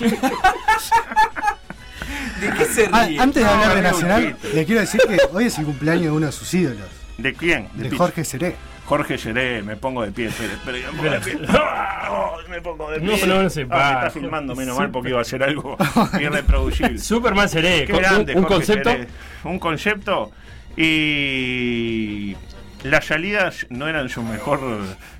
[2.40, 5.44] ¿De qué se Ah, antes de No, hablar de Nacional, le quiero decir que hoy
[5.46, 7.68] es el cumpleaños de uno de sus ídolos, ¿De quién?
[7.74, 7.90] de.
[7.96, 8.56] Jorge Seré.
[8.84, 11.38] Jorge Seré, me pongo de pie, espere, espere, me pongo de pie.
[12.10, 13.26] Oh, me pongo de No, pie.
[13.26, 15.76] no, no se Ah, me está filmando, menos Super- mal, porque iba a ser algo
[16.20, 16.98] irreproducible.
[16.98, 17.84] Superman seré.
[17.86, 18.90] Qué un- grande, un, Jorge concepto.
[18.90, 19.06] Seré.
[19.44, 20.30] Un concepto
[21.12, 22.36] y
[22.82, 24.60] las salidas no eran su mejor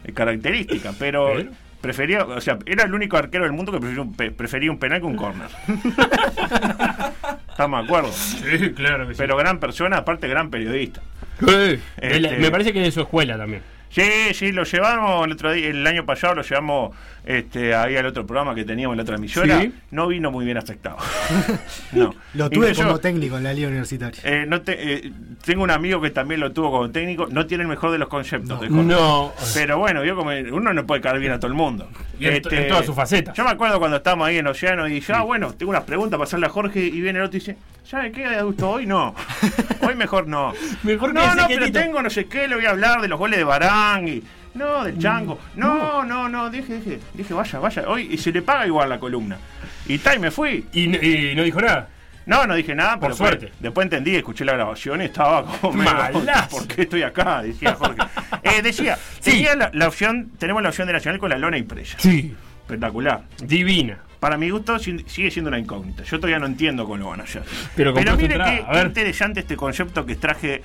[0.05, 1.50] eh, característica, pero ¿Pero?
[1.82, 4.78] Prefería, o sea, era el único arquero del mundo que prefería un, pe- prefería un
[4.78, 5.48] penal que un córner.
[7.50, 8.10] Estamos de acuerdo.
[8.12, 9.18] Sí, claro que sí.
[9.18, 11.02] Pero gran persona, aparte gran periodista.
[11.40, 13.62] La- Este- Me parece que de su escuela también.
[13.93, 18.07] Sí, sí, lo llevamos el otro día, el año pasado lo llevamos este, ahí al
[18.07, 19.61] otro programa que teníamos en la otra emisora.
[19.61, 19.72] Sí.
[19.90, 20.97] No vino muy bien afectado.
[21.93, 22.14] no.
[22.34, 24.20] Lo tuve Incluso, como técnico en la liga universitaria.
[24.24, 25.12] eh, no te- eh,
[25.45, 27.26] tengo un amigo que también lo tuvo como técnico.
[27.30, 28.61] No tiene el mejor de los conceptos.
[28.61, 28.82] de Jorge.
[28.82, 29.32] No.
[29.55, 31.88] Pero bueno, vio como uno no puede caer bien a todo el mundo.
[32.18, 33.36] Y en, Este, en todas sus facetas.
[33.36, 36.16] Yo me acuerdo cuando estábamos ahí en Océano y dije, ah, bueno, tengo unas preguntas
[36.18, 36.80] para hacerle a Jorge.
[36.80, 38.26] Y viene el otro y dice, ¿sabe qué?
[38.28, 38.86] ¿De gusto hoy?
[38.86, 39.14] No.
[39.82, 40.53] Hoy mejor no.
[40.84, 43.36] Mejor no, no, pero tengo no sé qué, le voy a hablar de los goles
[43.38, 44.22] de Barán y.
[44.54, 45.38] No, del chango.
[45.56, 47.84] No, no, no, dije, dije, dije, vaya, vaya.
[47.88, 49.38] Hoy y se le paga igual la columna.
[49.86, 50.66] Y tal, y me fui.
[50.72, 51.88] Y, y no dijo nada.
[52.26, 53.46] No, no dije nada, Por pero suerte.
[53.46, 56.24] Después, después entendí, escuché la grabación y estaba como Malazo.
[56.50, 57.42] ¿Por qué estoy acá?
[57.42, 58.02] Decía Jorge.
[58.44, 61.96] Eh, decía, tenía la, la opción, tenemos la opción de Nacional con la lona impresa.
[62.00, 62.34] Sí.
[62.62, 63.22] Espectacular.
[63.40, 63.98] Divina.
[64.18, 66.02] Para mi gusto sigue siendo una incógnita.
[66.02, 67.42] Yo todavía no entiendo cómo lo van a hacer.
[67.76, 70.62] Pero compraste mire qué, interesante este concepto que traje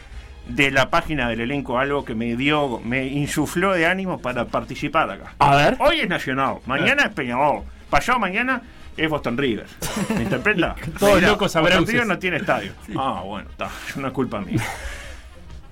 [0.50, 5.10] de la página del elenco, algo que me dio, me insufló de ánimo para participar
[5.10, 5.34] acá.
[5.39, 5.78] A ver.
[5.80, 8.62] Hoy es Nacional, mañana es Peñarol, pasado mañana
[8.95, 9.68] es Boston River.
[10.16, 10.76] ¿Me interpreta?
[11.00, 11.93] Todos locos Boston abrauces.
[11.93, 12.72] River no tiene estadio.
[12.98, 14.64] Ah, bueno, está, es una culpa mía.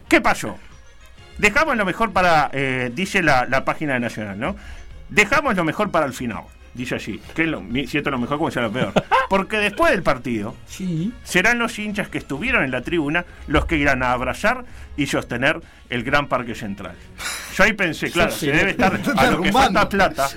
[0.07, 0.57] ¿Qué pasó?
[1.37, 4.55] Dejamos lo mejor para, eh, dice la, la página de Nacional, ¿no?
[5.09, 6.43] Dejamos lo mejor para el final,
[6.75, 7.19] dice allí.
[7.33, 8.93] Que es lo, mi- si esto es lo mejor, como sea lo peor.
[9.29, 10.55] Porque después del partido,
[11.23, 14.65] serán los hinchas que estuvieron en la tribuna los que irán a abrazar
[14.97, 16.93] y sostener el gran parque central.
[17.55, 20.29] Yo ahí pensé, claro, se debe estar a lo que falta plata,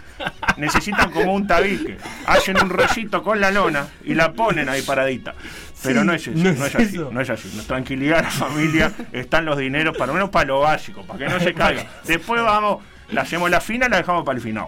[0.57, 5.35] necesitan como un tabique, hacen un rollito con la lona y la ponen ahí paradita.
[5.83, 7.49] Pero Sí, no es eso, no no, es así, no es así.
[7.67, 11.29] Tranquilidad de la familia, están los dineros, para lo menos para lo básico, para que
[11.29, 11.85] no se caiga.
[12.05, 14.67] Después vamos, la hacemos la fina, la dejamos para el final.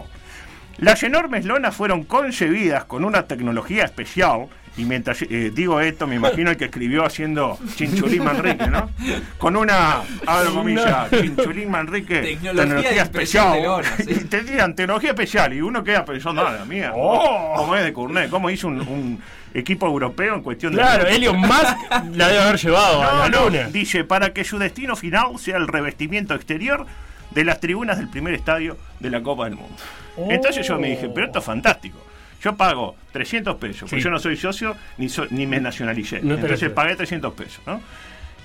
[0.81, 6.15] Las enormes lonas fueron concebidas con una tecnología especial, y mientras eh, digo esto, me
[6.15, 8.89] imagino el que escribió haciendo Chinchulín Manrique, ¿no?
[9.37, 11.21] Con una, abro comillas, No.
[11.21, 14.07] Chinchulín Manrique, Tecnología sí.
[14.09, 17.53] Y te digan tecnología especial, y uno queda pensando, ah, la mía, Oh.
[17.57, 18.31] ¿cómo es de Cournet?
[18.31, 19.21] ¿Cómo hizo un, un
[19.53, 20.79] equipo europeo en cuestión de.
[20.79, 21.77] Claro, Elon Musk
[22.15, 23.67] la debe haber llevado a la No, no, luna.
[23.69, 26.87] Dice, para que su destino final sea el revestimiento exterior
[27.29, 29.75] de las tribunas del primer estadio de la Copa del Mundo.
[30.17, 31.97] Entonces yo me dije, pero esto es fantástico.
[32.43, 34.01] Yo pago 300 pesos, porque Sí.
[34.03, 36.21] yo no soy socio ni, so- ni me nacionalicé.
[36.21, 37.79] No Entonces pagué 300 pesos, ¿no?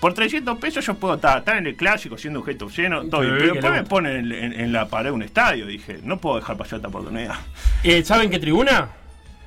[0.01, 3.29] Por 300 pesos yo puedo estar, estar en el clásico siendo objeto lleno, todo Sí,
[3.29, 5.65] bien, pero después me ponen en, en- en la pared un estadio.
[5.67, 7.37] Dije, no puedo dejar pasar esta oportunidad.
[7.83, 8.91] Eh, ¿Saben qué tribuna?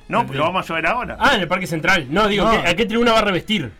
[0.08, 1.16] No, pero vamos a ver ahora.
[1.20, 2.08] Ah, en el Parque Central.
[2.10, 2.50] No, digo, No.
[2.62, 3.70] ¿qué- ¿a qué tribuna va a revestir?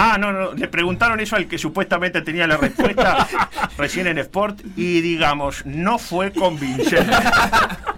[0.00, 3.26] Ah, no, no, le preguntaron eso al que supuestamente tenía la respuesta
[3.76, 7.12] recién en Sport y digamos, no fue convincente.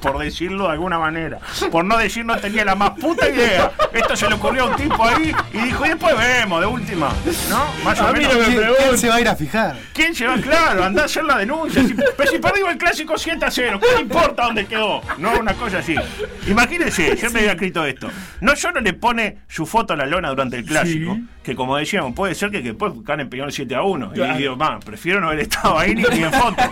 [0.00, 1.38] Por decirlo de alguna manera.
[1.70, 3.70] Por no decir no tenía la más puta idea.
[3.92, 7.10] Esto se le ocurrió a un tipo ahí y dijo, y después vemos, de última.
[7.48, 7.66] ¿No?
[7.84, 8.32] Más o menos.
[8.34, 9.76] no me ¿Quién, se va a ir a fijar?
[9.92, 10.36] ¿Quién se va?
[10.36, 11.82] Claro, anda a hacer la denuncia.
[11.84, 15.02] Si, pero si perdimos el clásico 7 a 0, ¿qué le importa dónde quedó?
[15.18, 15.94] No, una cosa así.
[16.46, 18.08] Imagínense, yo me había escrito esto.
[18.40, 21.24] No solo le pone su foto a la lona durante el clásico, Sí.
[21.42, 24.12] que como decíamos, puede ser que, que después ganen Peñarol 7 a 1.
[24.12, 24.34] Claro.
[24.34, 26.62] Y digo, man, prefiero no haber estado ahí ni, ni en foto.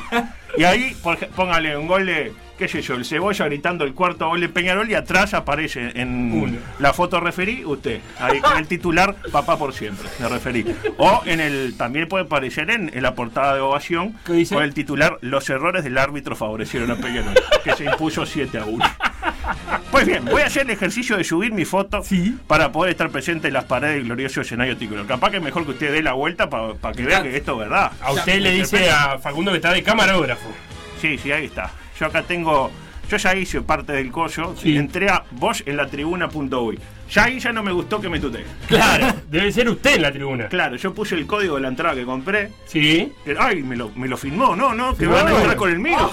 [0.56, 4.28] Y ahí, por póngale un gol de, qué sé yo, el cebolla gritando el cuarto
[4.28, 6.58] gol de Peñarol y atrás aparece en Uno.
[6.80, 10.64] la foto referí usted, ahí con el titular Papá por siempre, me referí.
[10.98, 15.18] O en el, también puede aparecer en, en la portada de Ovación con el titular
[15.20, 17.34] Los errores del árbitro favorecieron a Peñarol,
[17.64, 18.84] que se impuso 7 a 1.
[19.90, 22.36] Pues bien, voy a hacer el ejercicio de subir mi foto Sí.
[22.46, 25.06] para poder estar presente en las paredes del glorioso escenario título.
[25.06, 27.58] Capaz que es mejor que usted dé la vuelta para que vea que esto es
[27.58, 27.92] verdad.
[28.02, 30.48] A usted le dice a Facundo que está de camarógrafo.
[31.00, 31.70] Sí, sí, ahí está.
[31.98, 32.70] Yo acá tengo.
[33.10, 34.54] Yo ya hice parte del collo.
[34.60, 34.76] Sí.
[34.76, 36.78] Entré a vos en la tribuna.uy.
[37.10, 38.44] Ya ahí ya no me gustó que me tutee.
[38.66, 40.46] Claro, debe ser usted en la tribuna.
[40.48, 42.50] Claro, yo puse el código de la entrada que compré.
[42.66, 43.10] Sí.
[43.24, 44.54] que- Ay, me lo, me lo firmó.
[44.54, 46.10] No, no, que van a entrar con el mío.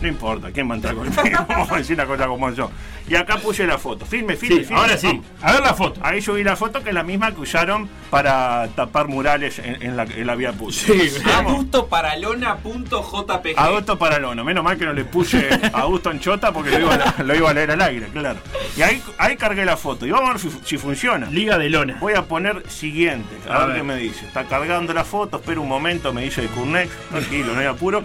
[0.00, 1.46] No importa, ¿quién va a entrar con el mío?
[1.48, 2.68] Vamos a decir una cosa como yo.
[3.06, 4.06] Y acá puse la foto.
[4.06, 4.80] Firme, firme, Sí, firme.
[4.80, 5.06] ahora sí.
[5.08, 5.26] Vamos.
[5.42, 6.00] A ver la foto.
[6.02, 9.96] Ahí subí la foto que es la misma que usaron para tapar murales en, en
[9.96, 10.82] la, en la vía pública.
[11.26, 11.52] Vamos.
[11.52, 13.58] Agustoparalona.jpg.
[13.58, 14.44] Agosto para Lono.
[14.44, 17.54] Menos mal que no le puse Augusto Anchota porque lo iba, a, lo iba a
[17.54, 18.38] leer al aire, claro.
[18.76, 20.06] Y ahí, ahí cargué la foto.
[20.06, 21.26] Y vamos a ver si, si funciona.
[21.30, 21.96] Liga de lona.
[22.00, 23.36] Voy a poner siguiente.
[23.48, 23.76] A, A ver, ver.
[23.76, 24.26] qué me dice.
[24.26, 25.36] Está cargando la foto.
[25.38, 26.90] Espera un momento, me dice Curnex.
[27.10, 28.02] Tranquilo, no hay apuro.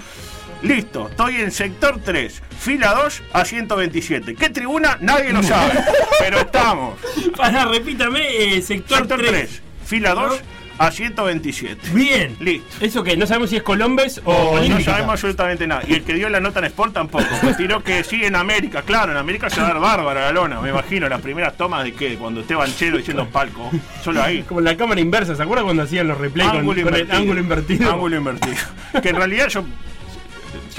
[0.62, 4.36] Listo, estoy en sector 3, fila 2 a 127.
[4.36, 4.97] ¿Qué tribuna?
[4.99, 5.72] Nadie lo sabe.
[6.20, 6.99] pero estamos.
[7.38, 9.32] Para, repítame, eh, sector, Sector 3.
[9.32, 10.41] 3, fila 2
[10.80, 11.89] a 127.
[11.91, 12.36] Bien.
[12.39, 12.86] Listo.
[12.86, 13.16] ¿Eso qué?
[13.16, 14.91] No sabemos si es Colombes o No Olímpica.
[14.91, 15.82] sabemos absolutamente nada.
[15.88, 17.26] Y el que dio la nota en Sport tampoco.
[17.43, 18.82] Me tiró que sí en América.
[18.82, 20.60] Claro, en América se va a dar bárbara la lona.
[20.62, 23.70] Me imagino las primeras tomas de que cuando esté Banchero diciendo palco.
[24.03, 24.43] Solo ahí.
[24.43, 27.91] Como la cámara inversa, ¿se acuerdan cuando hacían los replays con, el ángulo invertido?
[27.91, 28.57] Ángulo invertido.
[29.01, 29.64] Que en realidad yo.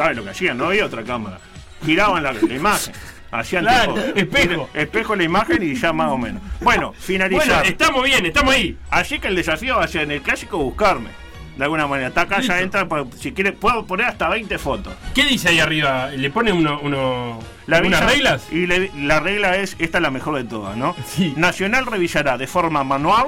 [0.00, 0.56] ¿Sabes lo que hacían?
[0.56, 1.38] No había otra cámara.
[1.84, 2.94] Giraban la, la imagen.
[3.30, 4.70] Hacían Claro, tipo- espejo.
[4.72, 6.42] Espejo la imagen y ya más o menos.
[6.60, 7.46] Bueno, finalizar.
[7.46, 8.78] Bueno, estamos bien, estamos ahí.
[8.90, 11.10] Así que el desafío va a ser en el clásico buscarme.
[11.56, 12.08] De alguna manera.
[12.08, 12.88] Está acá, ya entra.
[13.18, 14.94] Si quiere, puedo poner hasta 20 fotos.
[15.14, 16.08] ¿Qué dice ahí arriba?
[16.08, 18.48] ¿Le pone uno, uno, La unas reglas?
[18.50, 20.96] Y le- la regla es, esta es la mejor de todas, ¿no?
[21.06, 21.34] Sí.
[21.36, 23.26] Nacional revisará de forma manual,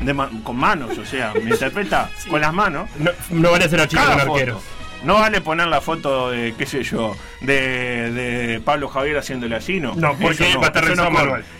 [0.00, 0.14] de
[0.44, 3.88] con manos, o sea, me interpreta con las manos, No, no van a ser a
[3.88, 4.62] chicos cada con arqueros.
[5.04, 9.80] No vale poner la foto de, qué sé yo, de, de Pablo Javier haciéndole así,
[9.80, 9.94] ¿no?
[9.94, 10.84] No, porque Eso va a estar.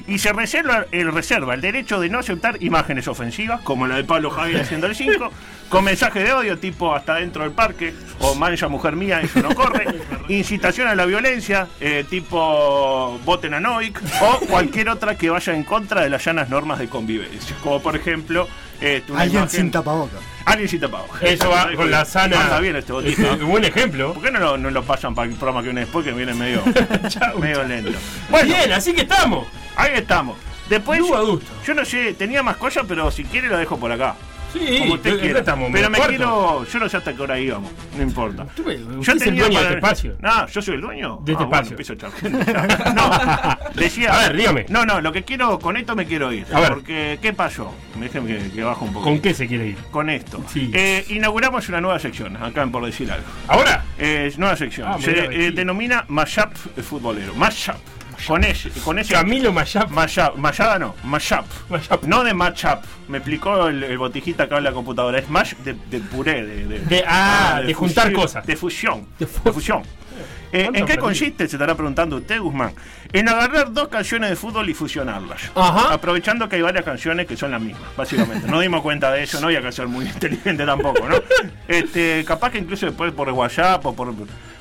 [0.07, 4.05] Y se reserva el, reserva el derecho de no aceptar imágenes ofensivas, como la de
[4.05, 5.30] Pablo Javier haciendo el 5,
[5.68, 9.55] con mensaje de odio tipo hasta dentro del parque, o mancha mujer mía, eso no
[9.55, 9.86] corre,
[10.28, 15.64] incitación a la violencia, eh, tipo voten a Noik, o cualquier otra que vaya en
[15.64, 18.49] contra de las llanas normas de convivencia, como por ejemplo...
[18.80, 20.20] eh, Alguien imagen- sin tapabocas.
[20.47, 21.22] Alguien sin tapabocas.
[21.22, 23.22] Eso va con la sana- Anda bien este botito.
[23.22, 23.36] ¿eh?
[23.36, 24.12] Buen ejemplo.
[24.12, 26.34] ¿Por qué no lo, no lo pasan para el programa que viene después, que viene
[26.34, 26.62] medio,
[27.40, 27.99] medio lento?
[28.45, 29.47] Bien, así que estamos.
[29.76, 30.36] Ahí estamos.
[30.68, 31.51] Después, Adusto.
[31.66, 34.16] yo no sé, tenía más cosas, pero si quiere lo dejo por acá.
[34.55, 35.40] Sí, Como usted quiera.
[35.40, 36.64] estamos, pero me quiero.
[36.64, 38.44] Yo no sé hasta qué hora íbamos, no importa.
[38.44, 40.16] Usted es el dueño de este espacio.
[40.20, 41.18] No, yo soy el dueño.
[41.24, 41.94] De este Ah, bueno, espacio.
[41.94, 42.94] empiezo a.
[42.94, 44.12] No, decía.
[44.14, 44.66] A ver, dígame.
[44.68, 46.46] No, no, lo que quiero, con esto me quiero ir.
[46.52, 46.68] A ver.
[46.74, 47.74] Porque, ¿qué pasó?
[47.98, 49.05] Déjenme que, que bajo un poco.
[49.05, 49.76] ¿Con qué se quiere ir?
[49.90, 50.42] Con esto.
[50.52, 50.70] Sí.
[50.72, 53.26] Eh, inauguramos una nueva sección, acá Por Decir Algo.
[53.48, 53.84] ¿Ahora?
[53.98, 54.88] Eh, nueva sección.
[54.88, 55.11] Ah, Se
[55.46, 57.34] eh, denomina Mashup Futbolero.
[57.34, 57.76] Mashup.
[58.27, 59.12] Con ese, con ese.
[59.12, 59.91] Camilo Mayap.
[59.91, 60.37] Mashup.
[60.37, 61.45] Mayada no, Mashup.
[62.07, 62.81] No de matchup.
[63.09, 65.18] Me explicó el, el botijita acá en la computadora.
[65.18, 66.45] Es mash de, de puré.
[66.45, 68.47] De, de- De- ah, de juntar fusión, cosas.
[68.47, 69.07] De fusión.
[69.18, 69.83] De De, fu- fusión.
[70.53, 71.49] Eh, ¿Cuánto ¿En qué consiste?
[71.49, 72.72] Se estará preguntando usted, Guzmán.
[73.12, 75.51] En agarrar dos canciones de fútbol y fusionarlas.
[75.57, 75.93] Ajá.
[75.93, 78.47] Aprovechando que hay varias canciones que son las mismas, básicamente.
[78.49, 81.16] No dimos cuenta de eso, no había que ser muy inteligente tampoco, ¿no?
[81.66, 84.14] Este, capaz que incluso después por WhatsApp o por,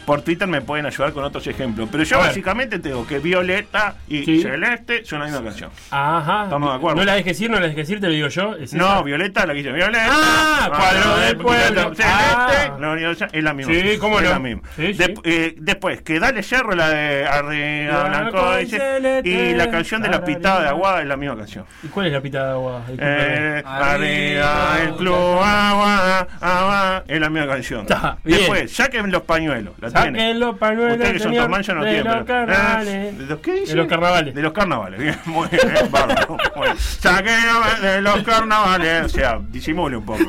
[0.06, 1.90] por Twitter me pueden ayudar con otros ejemplos.
[1.92, 4.42] Pero yo básicamente tengo que Violeta y Sí.
[4.42, 5.70] Celeste son la misma canción.
[5.92, 6.44] Ajá.
[6.46, 6.98] Estamos de acuerdo.
[7.00, 8.56] No la dejes ir, no la dejes ir, te lo digo yo.
[8.56, 9.02] es No, esa.
[9.04, 10.08] Violeta, la que dice Violeta.
[10.10, 11.82] Ah, cuadro del pueblo.
[11.96, 12.78] Celeste, Ah.
[12.80, 13.74] la unidad- es la misma.
[13.74, 14.30] Sí, cómo es no.
[14.32, 14.62] la misma.
[14.76, 20.02] Sí, eh, después, que Dale Cerro, la de Arriba Blanco dice, celeste, y la canción
[20.02, 21.66] de la pitada de agua es la misma canción.
[21.84, 22.82] ¿Y cuál es la pita de agua?
[22.98, 27.82] Eh, arriba el club agua, agua, es la misma canción.
[27.82, 28.40] Está, bien.
[28.40, 29.74] Después, saquen los pañuelos.
[29.80, 30.20] La tiene.
[30.20, 32.06] Saquen los pañuelos, Ustedes que son señor, ya no de tienen.
[32.06, 33.18] los pero- carnavales.
[33.20, 33.72] ¿De los qué dice?
[33.72, 34.36] De los carnavales.
[34.36, 36.38] De los carnavales, bien, muy bien, bárbaro.
[36.62, 36.78] bien.
[36.78, 37.36] Saquen
[37.82, 40.24] de los carnavales, o sea, disimule un poco.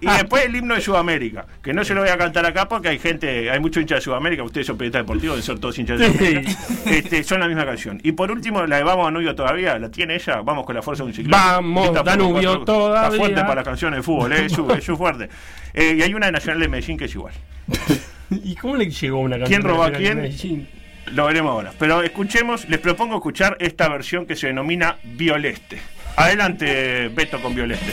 [0.00, 2.88] Y después el himno de Sudamérica, que no se lo voy a cantar acá porque
[2.88, 5.98] hay gente, hay mucho hincha de Sudamérica, ustedes son periodistas deportivos, deben ser todos hinchas
[5.98, 6.06] de.
[6.12, 6.50] Sudamérica.
[6.86, 8.00] Este, son la misma canción.
[8.02, 10.40] Y por último, la de Vamos Danubio todavía, ¿la tiene ella?
[10.42, 11.30] Vamos con la fuerza de un ciclón.
[11.30, 13.08] Vamos, Está Danubio todavía.
[13.08, 14.46] Está fuerte para las canciones de fútbol, ¿eh?
[14.46, 15.28] es, su, es su fuerte.
[15.74, 17.32] Eh, y hay una de Nacional de Medellín que es igual.
[18.44, 19.62] ¿Y cómo le llegó una canción?
[19.62, 20.68] ¿Quién roba a quién?
[21.06, 21.72] Lo veremos ahora.
[21.78, 25.78] Pero escuchemos, les propongo escuchar esta versión que se denomina Violeste.
[26.16, 27.92] Adelante, Beto, con Violeste.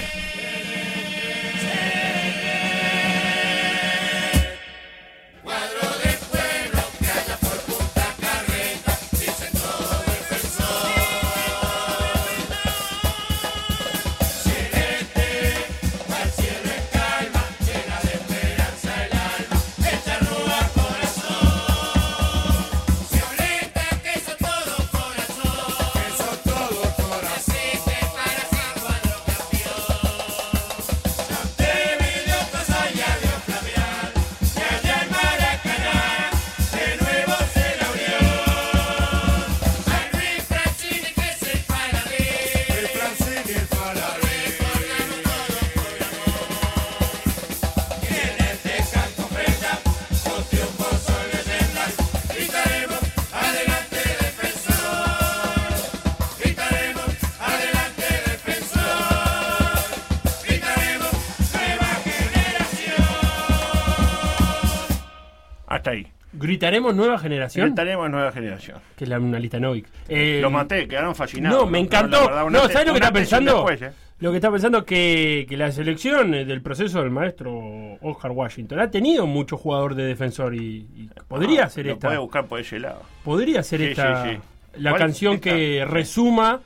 [66.60, 67.68] ¿Gritaremos nueva generación?
[67.68, 68.80] Gritaremos nueva generación.
[68.98, 69.88] Que es la, una lista Novik.
[70.10, 71.58] Eh, Lo maté, quedaron fascinados.
[71.58, 72.26] No, me encantó.
[72.28, 73.54] verdad, no, ¿sabes lo que está pensando?
[73.66, 73.92] después, ¿eh?
[74.20, 77.54] Lo que está pensando que, que la selección del proceso del maestro
[78.02, 82.08] Oscar Washington ha tenido mucho jugador de defensor y, y podría Ah, ser lo esta.
[82.10, 83.02] puede buscar por ese lado.
[83.24, 84.82] Podría ser Sí, esta sí, sí.
[84.82, 86.60] la canción que resuma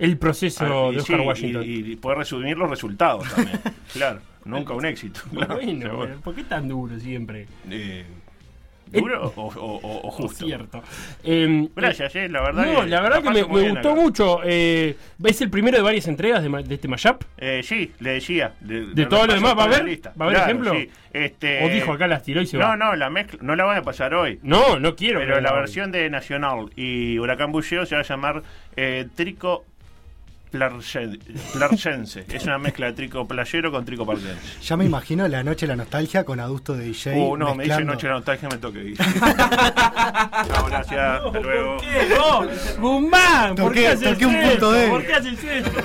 [0.00, 1.62] el proceso Ah, de Oscar Washington.
[1.64, 3.60] Y, y poder resumir los resultados también.
[3.92, 5.20] claro, nunca un éxito.
[5.32, 5.60] claro,
[5.96, 6.16] bueno.
[6.24, 7.46] ¿por qué tan duro siempre?
[7.70, 8.04] Eh,
[8.92, 10.44] ¿Duro o, o- o- o justo?
[10.46, 10.82] Cierto.
[11.24, 12.66] Eh, Gracias, eh, la verdad.
[12.66, 14.00] no, que la verdad que me, gustó acá.
[14.00, 14.40] mucho.
[14.44, 17.22] Eh, ¿Es el primero de varias entregas de, de este mashup?
[17.36, 18.54] Eh, sí, le decía.
[18.60, 20.00] De, ¿De todo lo demás va a haber?
[20.20, 20.72] ¿Va a haber ejemplo?
[20.74, 20.90] Sí.
[21.12, 22.76] Este, ¿O dijo acá las tiró y se no, va?
[22.76, 24.38] No, la mezcla, no la van a pasar hoy.
[24.42, 25.18] No, no quiero.
[25.20, 28.42] Pero la versión de Nacional y Huracán Bulleo se va a llamar
[28.76, 29.64] eh, Trico
[30.50, 32.24] Plarsense.
[32.28, 34.60] es una mezcla de trico playero con trico parquense.
[34.62, 37.16] Ya me imagino la noche de la nostalgia con adusto de DJ.
[37.16, 38.94] Uh, no, me dice noche de nostalgia, me toque.
[38.94, 41.22] Chao, gracias.
[41.24, 41.76] Hasta luego.
[41.78, 42.14] ¿Qué?
[42.14, 42.46] No,
[42.80, 44.90] Guzmán, ¿por qué haces toqué un punto débil.
[44.90, 45.80] ¿Por qué haces esto?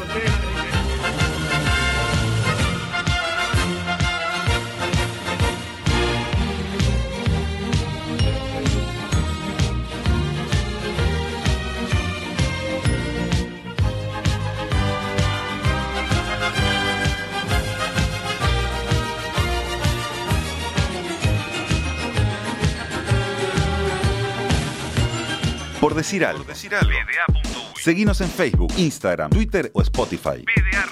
[25.94, 26.44] Por decir algo.
[27.76, 30.44] Seguinos en Facebook, Instagram, Twitter o Spotify.
[30.72, 30.86] Ya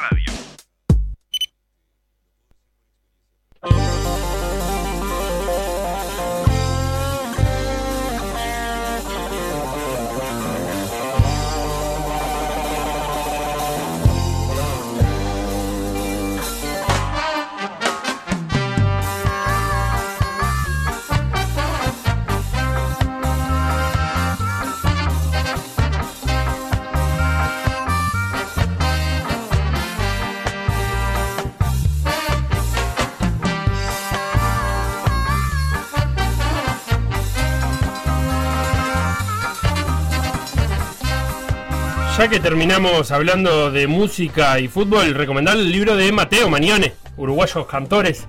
[42.32, 48.26] que terminamos hablando de música y fútbol, recomendar el libro de Mateo Mañone, Uruguayos Cantores,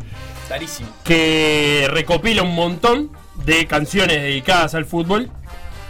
[0.49, 0.89] Clarísimo.
[1.05, 3.13] que recopila un montón
[3.45, 5.31] de canciones dedicadas al fútbol,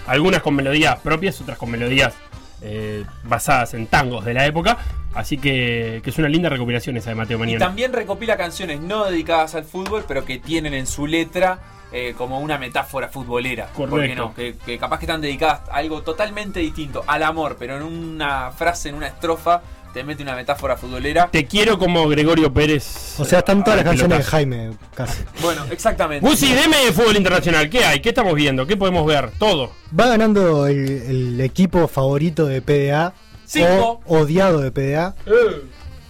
[0.06, 2.12] algunas con melodías propias, otras con melodías
[2.60, 4.76] eh, basadas en tangos de la época.
[5.14, 7.58] Así que, que es una linda recopilación esa de Mateo Y Mañone.
[7.60, 11.60] también recopila canciones no dedicadas al fútbol, pero que tienen en su letra
[11.92, 13.66] eh, como una metáfora futbolera.
[13.66, 14.22] ¿Por qué Correcto.
[14.22, 14.34] no?
[14.34, 18.50] Que, que capaz que están dedicadas a algo totalmente distinto, al amor, pero en una
[18.52, 19.60] frase, en una estrofa,
[19.92, 21.28] te mete una metáfora futbolera.
[21.30, 23.20] Te quiero como Gregorio Pérez.
[23.20, 24.24] O sea, están todas las canciones de.
[24.24, 25.22] Jaime, casi.
[25.42, 26.26] Bueno, exactamente.
[26.26, 27.68] Gusi, deme de fútbol internacional.
[27.68, 28.00] ¿Qué hay?
[28.00, 28.66] ¿Qué estamos viendo?
[28.66, 29.30] ¿Qué podemos ver?
[29.38, 29.70] Todo.
[29.98, 33.12] Va ganando el, el equipo favorito de PDA,
[33.44, 34.00] Cinco.
[34.06, 35.14] o odiado de PDA,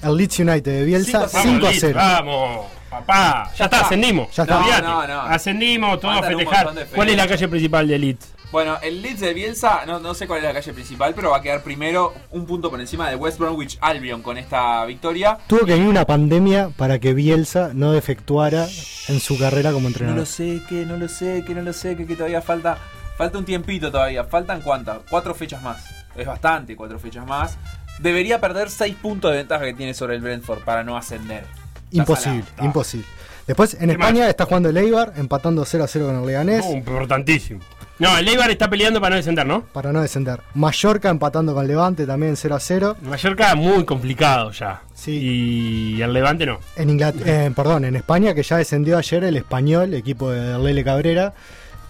[0.05, 1.95] el Leeds United de Bielsa, 5 a Vamos, Liz, 0.
[1.97, 3.51] Vamos, papá.
[3.57, 4.31] Ya, está, ascendimos.
[4.35, 4.61] Ya está.
[4.61, 5.21] No, no, no.
[5.23, 6.71] Ascendimos, todos a festejar.
[6.95, 8.25] ¿Cuál es la calle principal de Elite?
[8.53, 11.39] Bueno, el Leeds de Bielsa, no, no sé cuál es la calle principal, pero va
[11.39, 15.39] a quedar primero un punto por encima de West Bromwich Albion con esta victoria.
[15.47, 18.67] Tuvo que venir una pandemia para que Bielsa no defectuara
[19.09, 20.21] en su carrera como No entrenador.
[20.21, 22.77] lo sé, que no lo sé, que no lo sé, que, que todavía falta
[23.17, 24.25] falta un tiempito todavía.
[24.25, 24.99] ¿Faltan cuántas?
[25.09, 25.83] Cuatro fechas más.
[26.15, 27.57] Es bastante, cuatro fechas más.
[28.01, 31.47] Debería perder seis puntos de ventaja que tiene sobre el Brentford para no ascender.
[31.93, 32.65] Imposible, salado.
[32.67, 33.07] imposible.
[33.47, 36.65] Después en España está jugando el Eibar, empatando 0 a 0 con el Leganés.
[36.67, 37.61] Oh, importantísimo.
[37.99, 39.65] No, el Eibar está peleando para no descender, ¿no?
[39.65, 40.41] Para no descender.
[40.55, 42.97] Mallorca empatando con Levante también 0 a 0.
[43.03, 44.83] Mallorca muy complicado ya.
[45.07, 46.59] Y el Levante no.
[46.77, 51.35] En Inglaterra, perdón, en España que ya descendió ayer el español, equipo de Lele Cabrera,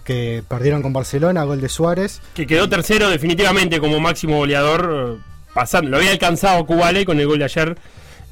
[0.03, 2.21] que perdieron con Barcelona, gol de Suárez.
[2.33, 5.17] Que quedó tercero definitivamente como máximo goleador.
[5.19, 5.23] eh,
[5.53, 5.91] Pasando.
[5.91, 7.77] Lo había alcanzado Cubale con el gol de ayer.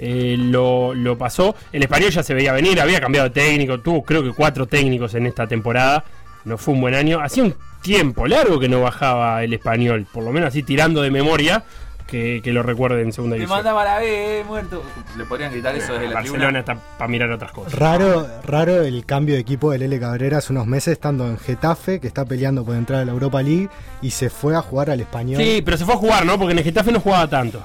[0.03, 1.55] Eh, lo, lo pasó.
[1.71, 3.79] El español ya se veía venir, había cambiado de técnico.
[3.79, 6.03] Tuvo creo que cuatro técnicos en esta temporada.
[6.43, 7.21] No fue un buen año.
[7.21, 7.53] Hacía un
[7.83, 10.07] tiempo largo que no bajaba el español.
[10.11, 11.63] Por lo menos así tirando de memoria.
[12.07, 13.59] Que, que lo recuerde en segunda Te división.
[13.63, 14.83] manda para B, muerto.
[15.17, 16.59] Le podrían gritar eso desde la Barcelona tribuna.
[16.59, 17.73] está para mirar otras cosas.
[17.73, 22.01] Raro, raro el cambio de equipo de Lele Cabrera hace unos meses estando en Getafe,
[22.01, 23.69] que está peleando por entrar a la Europa League,
[24.01, 25.41] y se fue a jugar al español.
[25.41, 26.37] Sí, pero se fue a jugar, ¿no?
[26.37, 27.63] Porque en el Getafe no jugaba tanto.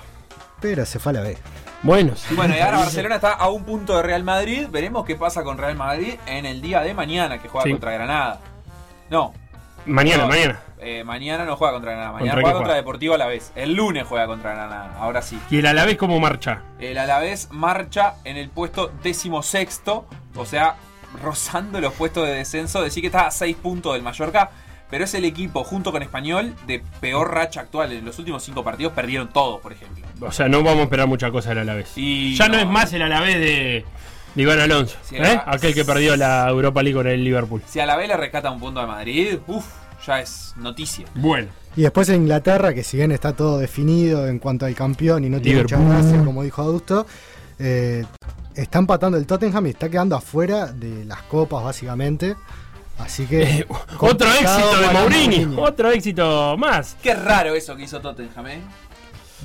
[0.61, 1.37] Pero se fue a la B.
[1.87, 2.35] Bueno, sí.
[2.35, 4.67] Bueno, y ahora Barcelona está a un punto de Real Madrid.
[4.71, 7.71] Veremos qué pasa con Real Madrid en el día de mañana que juega Sí.
[7.71, 8.41] contra Granada.
[9.09, 9.33] No.
[9.87, 10.61] Mañana, No, mañana.
[10.81, 12.13] eh, mañana no juega contra Granada.
[12.13, 12.77] Mañana ¿Contra juega contra juega?
[12.83, 13.53] Deportivo a la vez.
[13.55, 14.97] El lunes juega contra Granada.
[14.99, 15.39] Ahora sí.
[15.49, 16.63] ¿Y el Alavés cómo marcha?
[16.81, 20.75] El Alavés marcha en el puesto decimosexto, o sea,
[21.23, 22.83] rozando los puestos de descenso.
[22.83, 24.51] Decir que está a 6 puntos del Mallorca,
[24.91, 27.93] pero es el equipo, junto con Español, de peor racha actual.
[27.93, 30.05] En los últimos 5 partidos perdieron todos, por ejemplo.
[30.21, 31.93] O sea, no vamos a esperar mucha cosa del Alavés.
[31.97, 32.61] Y ya no, no.
[32.61, 33.85] es más el Alavés de,
[34.35, 35.21] de Iván Alonso, Sí, ¿eh?
[35.21, 37.63] la- aquel que perdió la Europa League con el Liverpool.
[37.67, 39.65] Si Alavés le rescata un punto de Madrid, uff,
[40.07, 41.07] ya es noticia.
[41.15, 41.49] Bueno.
[41.77, 45.29] Y después en Inglaterra, que si bien está todo definido en cuanto al campeón y
[45.29, 47.07] no tiene mucha gracia, como dijo Augusto,
[47.59, 48.05] eh,
[48.55, 52.35] está empatando el Tottenham y está quedando afuera de las copas, básicamente.
[52.99, 53.67] Así que.
[53.69, 55.63] Otro complicado éxito de Mourinho.
[55.63, 56.97] Otro éxito más.
[57.03, 58.61] Qué raro eso que hizo Tottenham, ¿eh?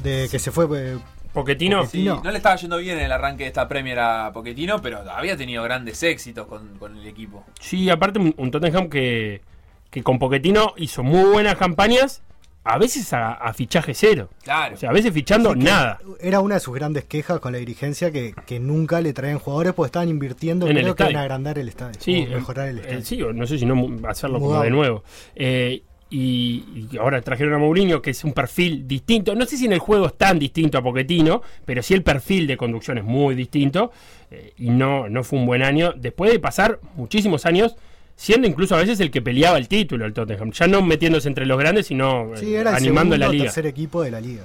[0.02, 0.66] De que se fue.
[0.80, 0.98] eh,
[1.34, 1.86] Poquetino.
[1.86, 5.02] Sí, no le estaba yendo bien en el arranque de esta Premier a Pochettino, pero
[5.10, 7.46] había tenido grandes éxitos con, con el equipo.
[7.62, 9.42] Sí, aparte un, un Tottenham que,
[9.90, 12.22] que con Poquetino hizo muy buenas campañas,
[12.64, 14.30] a veces a, a fichaje cero.
[14.44, 14.76] Claro.
[14.76, 16.00] O sea, a veces fichando nada.
[16.20, 19.74] Era una de sus grandes quejas con la dirigencia que, que nunca le traían jugadores
[19.74, 22.00] porque estaban invirtiendo En el que en agrandar el estadio.
[22.00, 23.06] Sí, o mejorar el eh, estadio.
[23.06, 25.04] sí, o no sé si no hacerlo como de nuevo.
[25.36, 29.34] Eh, y, y ahora trajeron a Mourinho, que es un perfil distinto.
[29.34, 32.48] No sé si en el juego es tan distinto a Poquetino, pero sí el perfil
[32.48, 33.92] de conducción es muy distinto.
[34.30, 35.94] eh, y no, no fue un buen año.
[35.96, 37.76] Después de pasar muchísimos años,
[38.22, 40.52] siendo incluso a veces el que peleaba el título, el Tottenham.
[40.52, 43.44] Ya no metiéndose entre los grandes, sino Sí, era el animando segundo la liga.
[43.46, 44.44] tercer equipo de la liga.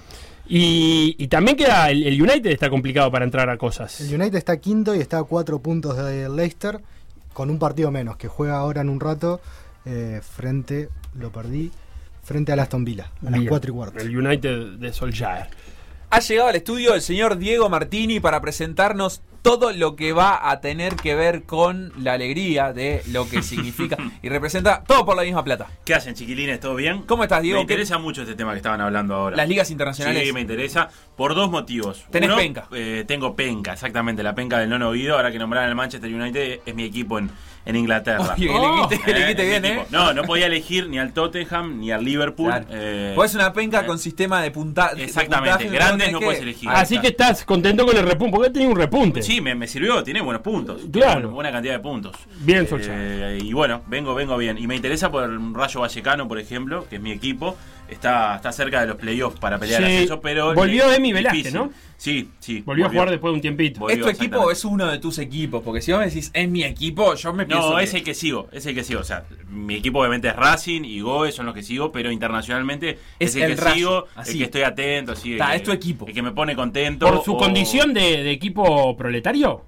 [0.48, 4.00] Y, y también queda el, el United está complicado para entrar a cosas.
[4.00, 6.80] El United está quinto y está a cuatro puntos de Leicester
[7.34, 9.42] con un partido menos que juega ahora en un rato
[9.84, 11.70] eh, frente, lo perdí,
[12.22, 13.42] frente al Aston Villa, a las.
[13.46, 13.98] 4 y cuarto.
[13.98, 15.48] El United de Solskjaer.
[16.08, 20.60] Ha llegado al estudio el señor Diego Martini para presentarnos todo lo que va a
[20.60, 25.22] tener que ver con la alegría de lo que significa y representa todo por la
[25.22, 25.68] misma plata.
[25.84, 26.58] ¿Qué hacen, chiquilines?
[26.58, 27.02] ¿Todo bien?
[27.02, 27.58] ¿Cómo estás, Diego?
[27.58, 29.36] Me interesa mucho este tema que estaban hablando ahora.
[29.36, 30.24] Las ligas internacionales.
[30.26, 32.06] Sí, me interesa por dos motivos.
[32.10, 32.66] Tenés Uno, penca.
[32.72, 35.14] eh, tengo penca, exactamente, la penca del nono oído.
[35.14, 37.30] Ahora que nombraron el Manchester United, es mi equipo en,
[37.66, 38.34] en Inglaterra.
[38.38, 38.48] Oye,
[39.04, 39.64] que le Eh, bien.
[39.64, 39.86] ¿eh?
[39.90, 42.46] No, no podía elegir ni al Tottenham ni al Liverpool.
[42.48, 42.66] Claro.
[42.70, 44.94] eh, Vos es una penca con sistema de punta.
[44.94, 46.68] de Exactamente, puntaje, grandes no que- puedes elegir.
[46.70, 47.02] Así está.
[47.02, 49.20] que estás contento con el repunte, porque tenía un repunte.
[49.22, 50.80] Sí, me, me sirvió, tiene buenos puntos.
[50.92, 51.12] Claro.
[51.20, 52.16] Tiene buena cantidad de puntos.
[52.40, 53.34] Bien, Solskjaer.
[53.34, 54.56] Eh, y bueno, vengo, vengo bien.
[54.58, 57.56] Y me interesa por el Rayo Vallecano, por ejemplo, que es mi equipo.
[57.88, 60.54] Está, está cerca de los playoffs para pelear Sí, el ascenso, pero.
[60.54, 61.54] volvió le- Emi Velázquez.
[61.54, 61.70] ¿no?
[61.96, 62.62] Sí, sí.
[62.66, 63.80] Volvió, a jugar después de un tiempito.
[63.80, 65.62] Volvió, ¿Es tu equipo o es uno de tus equipos?
[65.64, 67.70] Porque si vos me decís, es mi equipo, yo me pienso.
[67.70, 69.00] No, que- es el que sigo, es el que sigo.
[69.00, 72.98] O sea, mi equipo obviamente es Racing y Goe son los que sigo, pero internacionalmente
[73.18, 74.32] Es es, el, el que sigo, así.
[74.32, 76.06] el que estoy atento, así, Ta, que- es tu equipo.
[76.06, 77.06] El que me pone contento.
[77.06, 79.64] ¿Por su o- condición de, de equipo proletario?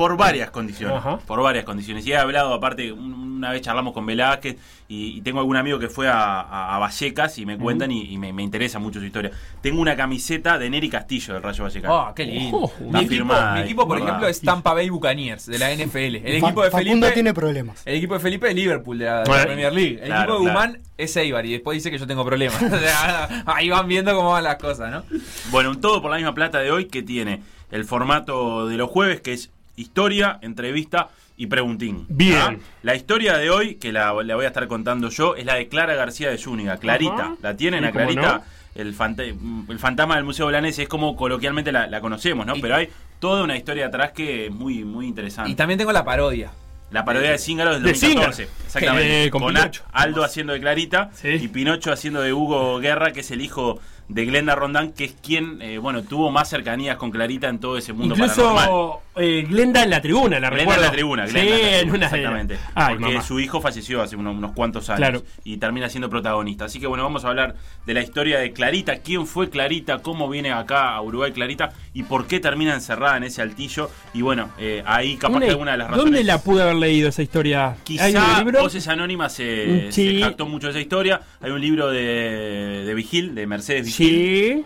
[0.00, 0.96] Por varias condiciones.
[0.96, 1.18] Ajá.
[1.18, 2.06] Por varias condiciones.
[2.06, 4.56] Y he hablado, aparte, un- una vez charlamos con Velázquez
[4.88, 8.02] y, y tengo algún amigo que fue a, a- a Vallecas y me cuentan y,
[8.12, 9.30] y me, me interesa mucho su historia.
[9.62, 11.94] Tengo una camiseta de Neri Castillo del Rayo Vallecano.
[11.94, 12.56] Oh, qué lindo.
[12.58, 13.24] Oh, mi, equipo,
[13.54, 15.96] mi equipo, por ejemplo, es Tampa Bay Buccaneers de la NFL.
[15.98, 17.10] El equipo de Facundo Felipe.
[17.12, 17.82] tiene problemas.
[17.86, 19.98] El equipo de Felipe es Liverpool de la, de la Bueno, Premier League.
[20.00, 20.68] El claro, equipo de claro.
[20.70, 22.58] Guzmán es Eibar y después dice que yo tengo problemas.
[23.46, 25.04] Ahí van viendo cómo van las cosas, ¿no?
[25.50, 28.90] Bueno, un todo por la misma plata de hoy que tiene el formato de los
[28.90, 29.50] jueves, que es
[29.80, 32.04] historia, entrevista y preguntín.
[32.08, 32.38] Bien.
[32.38, 32.56] ¿Ah?
[32.82, 35.68] La historia de hoy, que la, la voy a estar contando yo, es la de
[35.68, 36.76] Clara García de Zúñiga.
[36.76, 37.14] Clarita.
[37.14, 37.34] Ajá.
[37.42, 38.20] ¿La tienen Sí, a Clarita?
[38.38, 38.60] no.
[38.74, 42.54] El, fanta- el fantasma del Museo Blanés es como coloquialmente la, la conocemos, ¿no?
[42.56, 42.88] Y- Pero hay
[43.18, 45.50] toda una historia atrás que es muy, muy interesante.
[45.50, 46.50] Y también tengo la parodia.
[46.92, 48.44] La parodia de Zíngaro del De 2014.
[48.44, 48.64] Zíngaro.
[48.66, 49.24] Exactamente.
[49.24, 49.82] Eh, con con Pinocho.
[49.92, 51.28] A- Aldo haciendo de Clarita Sí.
[51.28, 53.80] y Pinocho haciendo de Hugo Guerra, que es el hijo
[54.10, 57.78] de Glenda Rondán, que es quien, eh, bueno, tuvo más cercanías con Clarita en todo
[57.78, 58.14] ese mundo.
[58.16, 60.82] Incluso eh, Glenda en la tribuna, la Glenda recuerdo.
[60.82, 62.58] en la tribuna, Glenda sí, en la tribuna, en una exactamente.
[62.74, 63.22] Ay, porque mamá.
[63.24, 65.22] su hijo falleció hace unos, unos cuantos años Claro.
[65.44, 66.64] y termina siendo protagonista.
[66.64, 67.54] Así que bueno, vamos a hablar
[67.86, 72.02] de la historia de Clarita, quién fue Clarita, cómo viene acá a Uruguay Clarita y
[72.02, 73.90] por qué termina encerrada en ese altillo.
[74.12, 76.04] Y bueno, eh, ahí capaz ¿Dónde, que alguna de las razones.
[76.04, 77.66] ¿Dónde la pude haber leído esa historia?
[77.66, 78.60] ¿Hay un Quizá libro?
[78.60, 80.18] Voces Anónimas se, sí.
[80.18, 81.20] se jactó mucho de esa historia.
[81.40, 83.99] Hay un libro de, de Vigil, de Mercedes Vigil.
[83.99, 83.99] Sí.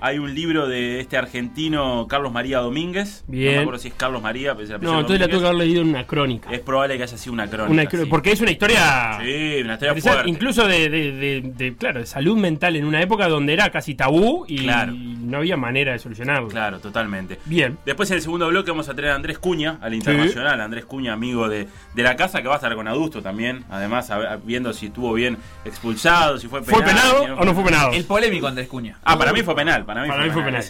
[0.00, 3.24] Hay un libro de este argentino Carlos María Domínguez.
[3.26, 3.46] Bien.
[3.46, 5.40] No me acuerdo si es Carlos María, pero es No, entonces la tuve Domínguez.
[5.40, 6.50] que haber leído en una crónica.
[6.52, 7.72] Es probable que haya sido una crónica.
[7.72, 8.08] Una cro- sí.
[8.10, 9.18] Porque es una historia.
[9.22, 10.30] Sí, una historia fuerte.
[10.30, 13.94] Incluso de, de- de- de, claro, de salud mental en una época donde era casi
[13.94, 14.92] tabú y Claro.
[14.94, 16.48] no había manera de solucionarlo.
[16.48, 17.38] Claro, totalmente.
[17.44, 17.76] Bien.
[17.84, 21.12] Después en el segundo bloque vamos a tener a Andrés Cuña, al internacional, Andrés Cuña,
[21.12, 24.72] amigo de, de la casa, que va a estar con Adusto también, además a viendo
[24.72, 26.74] si estuvo bien expulsado, si fue penal.
[26.74, 27.92] ¿Fue penado si o no fue penado?
[27.92, 28.98] El polémico Andrés Cuña.
[29.04, 30.64] Ah, para mí fue penal, para mí, Para fue, mí fue penal.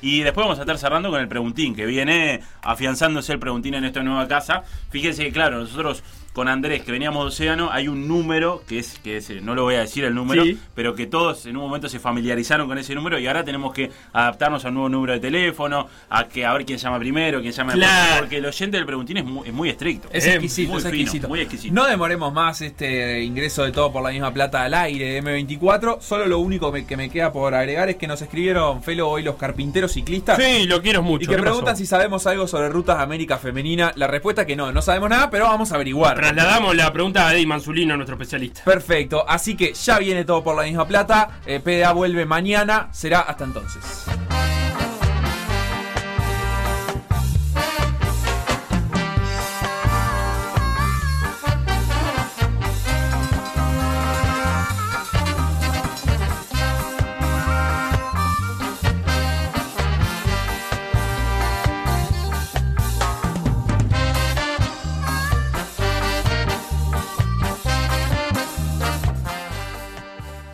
[0.00, 3.84] Y después vamos a estar cerrando con el preguntín, que viene afianzándose el preguntín en
[3.84, 4.64] esta nueva casa.
[4.90, 6.02] Fíjense que, claro, nosotros
[6.32, 9.54] con Andrés, que veníamos de Océano, hay un número, que es, que es, eh, no
[9.54, 10.58] lo voy a decir el número, Sí.
[10.74, 13.90] pero que todos en un momento se familiarizaron con ese número y ahora tenemos que
[14.14, 17.52] adaptarnos a un nuevo número de teléfono, a que a ver quién llama primero, quién
[17.52, 18.20] llama después, Claro.
[18.20, 20.08] porque el oyente del preguntín es muy, es muy estricto.
[20.10, 21.28] Es exquisito, muy es fino, exquisito.
[21.28, 21.74] muy exquisito.
[21.74, 26.00] No demoremos más este ingreso de todo por la misma plata al aire de M24.
[26.00, 29.22] Solo lo único me- que me queda por agregar es que nos escribieron Felo hoy
[29.22, 30.38] los carpinteros ciclistas.
[30.42, 31.24] Sí, lo quiero mucho.
[31.24, 31.76] Y que ¿Qué preguntan pasó?
[31.78, 33.92] si sabemos algo sobre rutas América Femenina.
[33.96, 36.21] La respuesta es que no, no sabemos nada, pero vamos a averiguar.
[36.22, 38.62] Trasladamos la pregunta a Eddie Manzulino, nuestro especialista.
[38.62, 41.40] Perfecto, así que ya viene todo por la misma plata.
[41.44, 44.06] Eh, PDA vuelve mañana, será hasta entonces.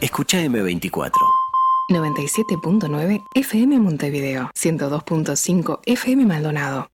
[0.09, 1.13] Escucha M24.
[1.91, 6.87] 97.9 FM Montevideo, 102.5 FM Maldonado.